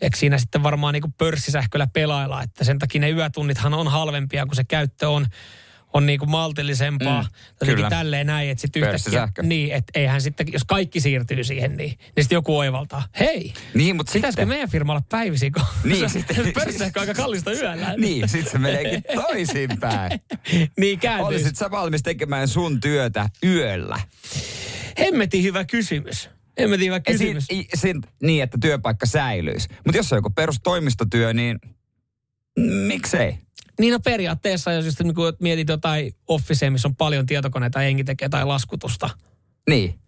eikö 0.00 0.16
siinä 0.16 0.38
sitten 0.38 0.62
varmaan 0.62 0.94
niin 0.94 1.14
pörssisähköllä 1.18 1.86
pelailla, 1.86 2.42
että 2.42 2.64
sen 2.64 2.78
takia 2.78 3.00
ne 3.00 3.10
yötunnithan 3.10 3.74
on 3.74 3.88
halvempia, 3.88 4.46
kun 4.46 4.56
se 4.56 4.64
käyttö 4.64 5.08
on 5.08 5.26
on 5.92 6.06
niin 6.06 6.18
kuin 6.18 6.30
maltillisempaa. 6.30 7.22
Mm, 7.22 7.66
kyllä. 7.66 7.90
tälleen 7.90 8.26
näin, 8.26 8.50
että 8.50 8.62
sitten 8.62 8.82
yhtäkkiä, 8.82 9.28
niin, 9.42 9.72
että 9.72 10.00
eihän 10.00 10.20
sitten, 10.22 10.52
jos 10.52 10.64
kaikki 10.64 11.00
siirtyy 11.00 11.44
siihen, 11.44 11.76
niin, 11.76 11.90
niin 12.16 12.24
sitten 12.24 12.36
joku 12.36 12.58
oivaltaa, 12.58 13.02
hei, 13.20 13.52
Niin, 13.74 13.96
mutta 13.96 14.12
pitäisikö 14.12 14.40
sitten... 14.42 14.48
meidän 14.48 14.70
firma 14.70 14.92
olla 14.92 15.02
päivisin, 15.08 15.52
kun 15.52 15.62
Niin, 15.84 16.10
sitten- 16.10 16.52
pörssisähkö 16.54 17.00
on 17.00 17.08
aika 17.08 17.22
kallista 17.22 17.52
yöllä. 17.52 17.94
Niin, 18.02 18.28
sitten 18.28 18.52
se 18.52 18.58
meneekin 18.58 19.02
toisinpäin. 19.14 20.20
niin 20.78 20.98
kääntyy. 20.98 21.26
Olisit 21.26 21.56
sä 21.56 21.70
valmis 21.70 22.02
tekemään 22.02 22.48
sun 22.48 22.80
työtä 22.80 23.28
yöllä? 23.44 24.00
Hemmetin 24.98 25.42
hyvä 25.42 25.64
kysymys. 25.64 26.30
Hemmetin 26.60 26.86
hyvä 26.86 27.00
kysymys. 27.00 27.44
Siin, 27.46 27.64
siin, 27.74 28.02
niin, 28.22 28.42
että 28.42 28.58
työpaikka 28.60 29.06
säilyisi. 29.06 29.68
Mutta 29.86 29.96
jos 29.96 30.12
on 30.12 30.18
joku 30.18 30.30
perustoimistotyö, 30.30 31.32
niin 31.32 31.58
miksei? 32.86 33.38
Niin 33.82 33.92
no 33.92 34.00
periaatteessa, 34.00 34.72
jos 34.72 34.84
just 34.84 35.00
niin 35.00 35.14
kuin 35.14 35.32
mietit 35.40 35.68
jotain 35.68 36.14
officea, 36.28 36.70
missä 36.70 36.88
on 36.88 36.96
paljon 36.96 37.26
tietokoneita 37.26 37.82
jengi 37.82 38.04
tekee 38.04 38.26
jotain 38.26 38.48
laskutusta, 38.48 39.10
Niin. 39.68 39.98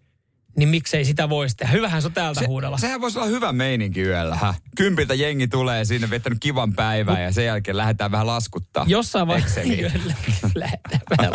niin 0.57 0.69
miksei 0.69 1.05
sitä 1.05 1.29
voisi 1.29 1.57
tehdä. 1.57 1.73
Hyvähän 1.73 2.03
se 2.03 2.07
on 2.09 2.13
täältä 2.15 2.41
Se, 2.41 2.47
huudella. 2.47 2.79
sehän 2.79 3.01
voisi 3.01 3.19
olla 3.19 3.29
hyvä 3.29 3.53
meininki 3.53 4.01
yöllä. 4.01 4.37
Hä? 4.37 4.55
Kympiltä 4.77 5.15
jengi 5.15 5.49
tulee 5.49 5.85
sinne, 5.85 6.11
viettänyt 6.11 6.39
kivan 6.41 6.73
päivän 6.73 7.23
ja 7.23 7.33
sen 7.33 7.45
jälkeen 7.47 7.77
lähdetään 7.77 8.11
vähän 8.11 8.27
laskuttaa. 8.27 8.85
Jossain 8.89 9.27
vaiheessa 9.27 9.61
lähdetään 10.55 11.01
vähän. 11.19 11.33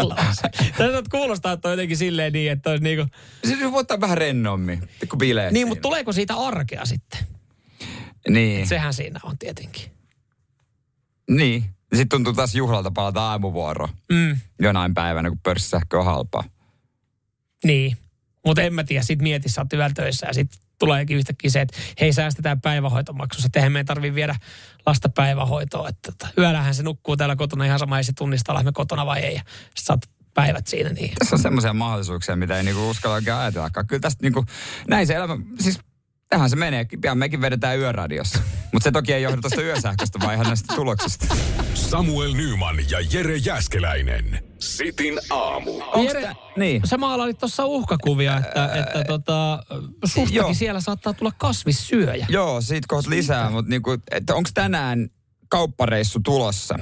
Tässä 0.78 1.04
kuulostaa, 1.12 1.52
että 1.54 1.68
on 1.68 1.74
jotenkin 1.74 1.98
silleen 1.98 2.34
niin, 2.34 2.52
että 2.52 2.70
olisi 2.70 2.84
niinku... 2.84 3.06
Siis 3.44 3.60
voi 3.72 3.80
ottaa 3.80 4.02
vähän 4.02 4.18
rennommin. 4.18 4.90
Pikku 5.00 5.18
bileet 5.18 5.52
Niin, 5.52 5.58
siinä. 5.60 5.70
mutta 5.70 5.82
tuleeko 5.82 6.14
siitä 6.14 6.36
arkea 6.36 6.86
sitten? 6.86 7.20
Niin. 8.30 8.68
Sehän 8.68 8.94
siinä 8.94 9.20
on 9.24 9.38
tietenkin. 9.38 9.92
Niin. 11.30 11.64
Sitten 11.96 12.10
tuntuu 12.10 12.34
taas 12.34 12.56
juhlalta 12.56 12.92
palata 12.92 13.22
aamuvuoroon. 13.22 13.90
Mm, 14.12 14.38
Jonain 14.60 14.94
päivänä, 14.94 15.30
kun 15.30 15.40
pörssisähkö 15.44 16.00
on 16.00 16.06
halpaa. 16.06 16.44
niin. 17.64 17.98
Mutta 18.46 18.62
en 18.62 18.74
mä 18.74 18.84
tiedä, 18.84 19.04
sit 19.04 19.22
mieti, 19.22 19.50
sä 19.50 19.62
oot 19.62 19.74
yöllä 19.74 19.90
töissä 19.96 20.28
ja 20.28 20.34
sitten 20.34 20.60
tuleekin 20.80 21.18
yhtäkkiä 21.18 21.50
se, 21.50 21.62
että 21.62 21.78
hei 22.02 22.14
säästetään 22.14 22.62
päivähoitomaksussa, 22.62 23.46
että 23.46 23.60
eihän 23.60 23.72
meidän 23.72 23.86
tarvii 23.86 24.16
viedä 24.16 24.36
lasta 24.86 25.10
päivähoitoon. 25.10 25.90
Että 25.90 26.12
tota, 26.12 26.34
yöllähän 26.38 26.76
se 26.76 26.84
nukkuu 26.84 27.18
täällä 27.18 27.36
kotona 27.36 27.66
ihan 27.66 27.80
sama, 27.80 27.98
ei 27.98 28.04
se 28.04 28.14
tunnista, 28.14 28.64
me 28.64 28.72
kotona 28.72 29.06
vai 29.06 29.20
ei. 29.20 29.36
Ja 29.36 29.42
sit 29.76 29.86
saat 29.86 30.10
päivät 30.34 30.68
siinä 30.68 30.90
niin. 30.90 31.14
Tässä 31.20 31.36
on 31.36 31.42
semmoisia 31.42 31.74
mahdollisuuksia, 31.74 32.36
mitä 32.36 32.58
ei 32.58 32.64
niinku 32.64 32.90
uskalla 32.90 33.16
oikein 33.16 33.38
ajatellakaan. 33.38 33.88
Kyllä 33.88 34.00
tästä 34.00 34.24
niinku, 34.24 34.46
näin 34.88 35.08
se 35.08 35.14
elämä, 35.14 35.38
siis 35.60 35.80
tähän 36.30 36.50
se 36.50 36.56
menee. 36.56 36.86
Pian 37.02 37.18
mekin 37.18 37.42
vedetään 37.42 37.80
yöradiossa. 37.80 38.40
Mutta 38.74 38.84
se 38.84 38.92
toki 38.92 39.14
ei 39.14 39.24
johdu 39.24 39.42
tuosta 39.42 39.62
yösähköstä, 39.62 40.20
vaan 40.20 40.34
ihan 40.34 40.48
näistä 40.48 40.76
tuloksista. 40.76 41.36
Samuel 41.74 42.34
Nyman 42.34 42.76
ja 42.90 43.00
Jere 43.12 43.38
Jäskeläinen. 43.38 44.44
Sitin 44.60 45.20
aamu. 45.30 45.82
Onks 45.94 46.14
Jere, 46.14 46.36
niin. 46.58 46.82
Sä 46.86 46.98
maalailit 46.98 47.38
tuossa 47.38 47.66
uhkakuvia, 47.66 48.38
että, 48.38 48.72
että 48.76 49.04
tota, 49.04 49.64
sustakin 50.06 50.36
joo. 50.36 50.54
siellä 50.54 50.82
saattaa 50.82 51.14
tulla 51.14 51.32
kasvissyöjä. 51.38 52.28
Joo, 52.30 52.62
siitä 52.62 52.86
kohta 52.88 53.10
lisää, 53.10 53.50
mutta 53.50 53.70
niinku, 53.70 53.98
että 54.12 54.36
onko 54.36 54.50
tänään 54.54 55.10
kauppareissu 55.50 56.20
tulossa? 56.24 56.80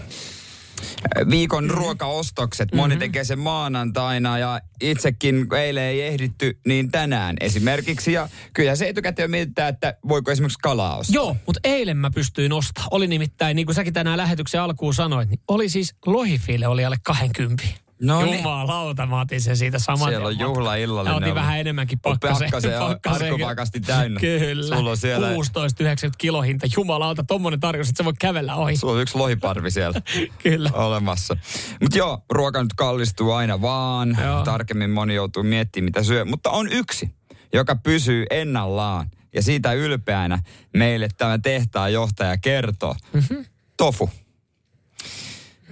Viikon 1.30 1.64
Mhm. 1.66 1.74
ruokaostokset. 1.74 2.74
Moni 2.76 2.98
tekee 2.98 3.24
sen 3.24 3.40
maanantaina 3.40 4.38
ja 4.38 4.62
itsekin 4.82 5.48
eilen 5.58 5.84
ei 5.84 6.02
ehditty, 6.02 6.60
niin 6.68 6.92
tänään 6.92 7.36
esimerkiksi. 7.42 8.14
Ja 8.14 8.30
kyllä 8.54 8.76
se 8.76 8.88
etukäteen 8.90 9.32
mietitään, 9.32 9.70
että 9.70 9.98
voiko 10.08 10.32
esimerkiksi 10.32 10.60
kalaa 10.62 10.98
ostaa. 10.98 11.16
Joo, 11.16 11.36
mutta 11.46 11.60
eilen 11.64 11.98
mä 11.98 12.12
pystyin 12.12 12.54
ostamaan. 12.54 12.90
Oli 12.92 13.08
nimittäin, 13.08 13.56
niin 13.56 13.66
kuin 13.66 13.76
säkin 13.76 13.94
tänään 13.94 14.18
lähetyksen 14.18 14.62
alkuun 14.62 14.94
sanoit, 14.94 15.30
niin 15.30 15.40
oli 15.48 15.70
siis 15.70 15.96
lohifile 16.06 16.68
oli 16.68 16.86
alle 16.86 16.98
20. 17.04 17.64
No 18.02 18.26
niin. 18.26 18.38
Jumalauta, 18.38 19.06
mä 19.06 19.22
otin 19.22 19.42
sen 19.42 19.58
siitä 19.58 19.80
saman 19.80 20.10
Siellä 20.10 20.28
on 20.28 20.40
juhlaillallinen 20.40 21.12
Ja 21.14 21.16
otin 21.18 21.24
ollut. 21.30 21.36
vähän 21.36 21.60
enemmänkin 21.60 22.00
pakkaseen. 22.00 22.52
pakkaseen 22.52 22.74
ja 22.74 22.86
arkopakasti 23.06 23.80
täynnä. 23.80 24.20
Kyllä. 24.20 24.76
Sulla 24.76 24.90
on 24.90 24.98
siellä- 24.98 25.30
16,90 25.34 25.36
kilohinta. 26.18 26.68
Jumalauta, 26.78 27.24
tommonen 27.24 27.60
tarjous, 27.60 27.90
että 27.90 27.98
sä 27.98 28.06
voit 28.06 28.18
kävellä 28.20 28.56
ohi. 28.56 28.76
Sulla 28.78 28.94
on 28.94 29.02
yksi 29.02 29.18
lohiparvi 29.18 29.72
siellä 29.72 30.02
Kyllä. 30.44 30.70
olemassa. 30.74 31.38
Mutta 31.82 31.98
joo, 31.98 32.22
ruoka 32.32 32.64
nyt 32.64 32.74
kallistuu 32.74 33.32
aina 33.32 33.62
vaan. 33.62 34.18
Joo. 34.24 34.44
Tarkemmin 34.44 34.90
moni 34.90 35.16
joutuu 35.16 35.44
miettimään, 35.44 35.86
mitä 35.86 36.04
syö. 36.04 36.26
Mutta 36.26 36.50
on 36.50 36.72
yksi, 36.72 37.16
joka 37.54 37.76
pysyy 37.76 38.26
ennallaan. 38.30 39.08
Ja 39.34 39.42
siitä 39.42 39.74
ylpeänä 39.74 40.40
meille 40.74 41.08
tämä 41.18 41.38
tehtaan 41.38 41.94
johtaja 41.94 42.38
kertoo. 42.38 42.96
Mm-hmm. 43.14 43.46
Tofu. 43.78 44.10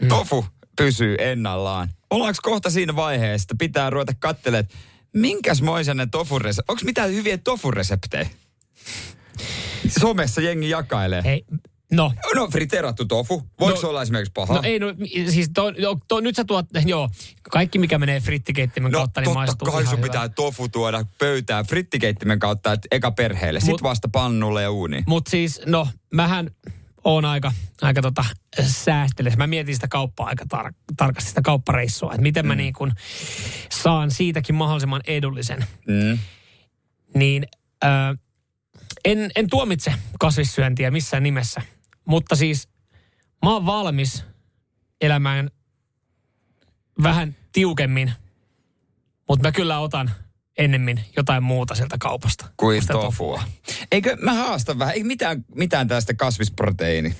Mm. 0.01 0.07
Tofu 0.07 0.45
pysyy 0.77 1.15
ennallaan. 1.19 1.89
Ollaanko 2.15 2.39
kohta 2.43 2.69
siinä 2.69 2.95
vaiheessa, 2.95 3.43
että 3.45 3.55
pitää 3.59 3.89
ruveta 3.89 4.13
katselemaan, 4.19 4.63
että 4.65 4.75
minkäsmoisen 5.13 5.97
ne 5.97 6.05
tofureseptejä, 6.11 6.65
onko 6.73 6.81
mitään 6.85 7.11
hyviä 7.11 7.37
tofureseptejä? 7.37 8.29
Somessa 9.99 10.41
jengi 10.41 10.69
jakailee. 10.69 11.21
Hei, 11.25 11.45
no, 11.91 12.11
No, 12.35 12.47
friteerattu 12.47 13.05
tofu. 13.05 13.43
Voiko 13.59 13.81
No- 13.81 13.89
olla 13.89 14.01
esimerkiksi 14.01 14.31
paha? 14.35 14.53
No 14.53 14.61
ei, 14.63 14.79
no 14.79 14.87
siis 15.29 15.49
to, 15.55 15.71
to, 15.71 15.99
to, 16.07 16.19
nyt 16.19 16.35
sä 16.35 16.45
tuot, 16.45 16.65
joo, 16.85 17.09
kaikki 17.51 17.79
mikä 17.79 17.97
menee 17.97 18.19
frittikeittimen 18.19 18.91
No 18.91 18.97
kautta, 18.99 19.21
niin 19.21 19.25
totta 19.25 19.39
maistuu 19.39 19.71
kai 19.71 19.83
sun 19.85 19.97
hyvä. 19.97 20.03
pitää 20.07 20.29
tofu 20.29 20.69
tuoda 20.69 21.05
pöytään 21.17 21.65
frittikeittimen 21.65 22.39
kautta, 22.39 22.73
että 22.73 22.87
eka 22.91 23.11
perheelle, 23.11 23.59
sit 23.59 23.69
Mut- 23.69 23.83
vasta 23.83 24.09
pannulle 24.11 24.61
ja 24.61 24.71
uuniin. 24.71 25.03
Mutta 25.07 25.31
siis, 25.31 25.61
no, 25.65 25.87
mähän 26.13 26.51
oon 27.05 27.25
aika, 27.25 27.51
aika 27.81 28.01
tota, 28.01 28.25
säästeliäs. 28.61 29.37
Mä 29.37 29.47
mietin 29.47 29.75
sitä 29.75 29.87
kauppaa 29.87 30.27
aika 30.27 30.45
tar- 30.55 30.73
tarkasti, 30.97 31.29
sitä 31.29 31.41
kauppareissua, 31.41 32.11
että 32.11 32.21
miten 32.21 32.47
mä 32.47 32.55
niin 32.55 32.73
kun 32.73 32.93
saan 33.71 34.11
siitäkin 34.11 34.55
mahdollisimman 34.55 35.01
edullisen. 35.07 35.65
Mm. 35.87 36.19
Niin 37.15 37.47
ö, 37.83 37.87
en, 39.05 39.31
en 39.35 39.49
tuomitse 39.49 39.93
kasvissyöntiä 40.19 40.91
missään 40.91 41.23
nimessä, 41.23 41.61
mutta 42.05 42.35
siis 42.35 42.69
mä 43.43 43.53
oon 43.53 43.65
valmis 43.65 44.23
elämään 45.01 45.51
vähän 47.03 47.35
tiukemmin, 47.51 48.13
mutta 49.27 49.47
mä 49.47 49.51
kyllä 49.51 49.79
otan 49.79 50.11
ennemmin 50.57 50.99
jotain 51.17 51.43
muuta 51.43 51.75
sieltä 51.75 51.95
kaupasta. 51.99 52.45
Kuin 52.57 52.81
Sitä 52.81 52.93
tofua. 52.93 53.43
Eikö 53.91 54.17
mä 54.21 54.33
haastan 54.33 54.79
vähän, 54.79 54.93
eikö 54.93 55.07
mitään, 55.07 55.45
mitään 55.55 55.87
tästä 55.87 56.13
kasvisproteiini? 56.13 57.15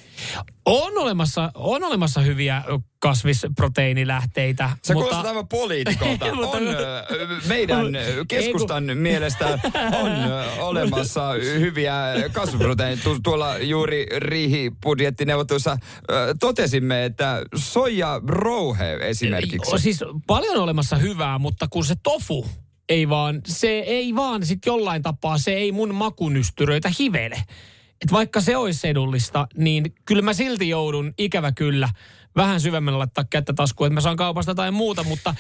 On 0.66 0.98
olemassa, 0.98 1.52
on 1.56 1.84
olemassa 1.84 2.22
hyviä 2.22 2.64
kasvisproteiinilähteitä. 3.00 4.70
Sä 4.70 4.94
mutta, 4.94 4.94
kuulostat 4.94 5.26
aivan 5.26 5.48
poliitikolta. 5.48 6.26
On 6.56 6.64
meidän 7.48 7.86
keskustan 8.28 8.84
mielestä 8.94 9.60
on 9.94 10.12
olemassa 10.60 11.30
hyviä 11.60 11.94
kasvisproteiineja. 12.32 13.04
Tu- 13.04 13.20
Tuolla 13.24 13.58
juuri 13.58 14.06
riihibudjettineuvottelussa 14.18 15.78
totesimme, 16.40 17.06
että 17.06 17.42
soija 17.56 18.22
rouhe 18.28 18.98
esimerkiksi. 19.02 19.78
Siis 19.78 20.04
paljon 20.28 20.58
on 20.58 20.64
olemassa 20.64 20.96
hyvää, 20.96 21.40
mutta 21.40 21.68
kun 21.70 21.86
se 21.86 21.96
tofu 22.04 22.46
ei 22.90 23.10
vaan, 23.10 23.42
se 23.48 23.68
ei 23.68 24.16
vaan 24.16 24.46
sit 24.46 24.66
jollain 24.66 25.02
tapaa, 25.02 25.38
se 25.38 25.54
ei 25.54 25.72
mun 25.72 25.96
makunystyröitä 25.96 26.92
hivele. 27.00 27.44
Et 28.02 28.12
vaikka 28.12 28.42
se 28.42 28.58
olisi 28.58 28.88
edullista, 28.88 29.48
niin 29.58 29.94
kyllä 30.06 30.22
mä 30.22 30.34
silti 30.34 30.70
joudun 30.70 31.14
ikävä 31.18 31.52
kyllä 31.52 31.90
vähän 32.36 32.62
syvemmällä 32.62 33.00
laittaa 33.00 33.26
kättä 33.30 33.54
taskuun, 33.54 33.88
että 33.88 33.94
mä 33.94 34.02
saan 34.02 34.18
kaupasta 34.18 34.56
tai 34.56 34.72
muuta, 34.72 35.04
mutta 35.04 35.36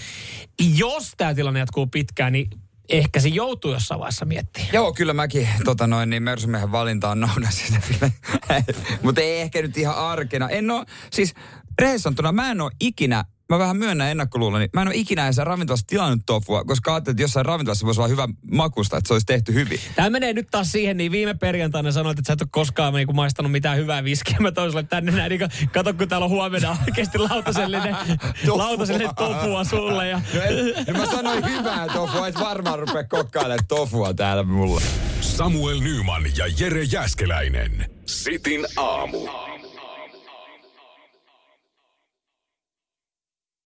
jos 0.78 1.14
tämä 1.18 1.34
tilanne 1.34 1.60
jatkuu 1.60 1.88
pitkään, 1.88 2.34
niin 2.34 2.50
ehkä 2.90 3.20
se 3.20 3.28
joutuu 3.30 3.72
jossain 3.72 4.00
vaiheessa 4.00 4.26
miettimään. 4.26 4.74
Joo, 4.74 4.94
kyllä 4.94 5.14
mäkin 5.14 5.48
tota 5.66 5.88
noin, 5.88 6.10
niin 6.10 6.24
Mersumiehen 6.24 6.72
valintaan 6.72 7.20
noudasin 7.20 7.82
sitä 7.94 8.12
Mutta 9.04 9.22
ei 9.22 9.42
ehkä 9.42 9.62
nyt 9.62 9.78
ihan 9.78 9.96
arkena. 9.96 10.50
En 10.50 10.72
oo, 10.72 10.86
siis 11.12 11.34
rehellisesti 11.80 12.04
sanottuna, 12.04 12.32
mä 12.32 12.52
en 12.52 12.62
oo 12.62 12.72
ikinä 12.80 13.26
mä 13.50 13.60
vähän 13.60 13.78
myönnän 13.78 14.12
ennakkoluulla, 14.12 14.60
niin 14.60 14.70
mä 14.74 14.82
en 14.82 14.88
ole 14.88 14.96
ikinä 14.96 15.26
edes 15.26 15.38
ravintolassa 15.38 15.88
tilannut 15.88 16.20
tofua, 16.26 16.64
koska 16.64 16.94
ajattelin, 16.94 17.14
että 17.14 17.24
jossain 17.24 17.46
ravintolassa 17.46 17.86
voisi 17.86 18.02
olla 18.02 18.08
hyvä 18.08 18.28
makusta, 18.52 18.98
että 18.98 19.08
se 19.08 19.14
olisi 19.14 19.26
tehty 19.26 19.54
hyvin. 19.54 19.80
Tämä 19.96 20.10
menee 20.10 20.34
nyt 20.34 20.48
taas 20.52 20.72
siihen, 20.72 20.98
niin 20.98 21.12
viime 21.12 21.34
perjantaina 21.34 21.92
sanoit, 21.92 22.20
että 22.20 22.28
sä 22.28 22.34
et 22.34 22.42
ole 22.42 22.50
koskaan 22.52 22.94
niin 22.94 23.08
kuin 23.08 23.16
maistanut 23.16 23.52
mitään 23.52 23.78
hyvää 23.78 24.04
viskiä. 24.04 24.38
Mä 24.40 24.52
toin 24.52 24.72
sulle 24.72 24.84
tänne 24.84 25.12
näin, 25.12 25.30
niin 25.30 25.50
kato 25.72 25.94
kun 25.94 26.08
täällä 26.08 26.26
on 26.26 26.32
huomenna 26.32 26.78
oikeasti 26.88 27.18
lautasellinen, 27.18 27.96
lautasellinen 28.48 29.16
tofua 29.16 29.64
sulle. 29.64 30.08
Ja... 30.08 30.22
No, 30.36 30.42
en, 30.42 30.74
en 30.88 30.98
mä 30.98 31.06
sanoin 31.06 31.46
hyvää 31.46 31.88
tofua, 31.94 32.28
et 32.28 32.40
varmaan 32.40 32.80
rupea 32.80 33.04
kokkailemaan 33.04 33.68
tofua 33.68 34.14
täällä 34.14 34.44
mulle. 34.44 34.82
Samuel 35.22 35.80
Nyman 35.80 36.24
ja 36.38 36.46
Jere 36.60 36.84
Jäskeläinen. 36.84 37.86
Sitin 38.06 38.66
aamu. 38.78 39.28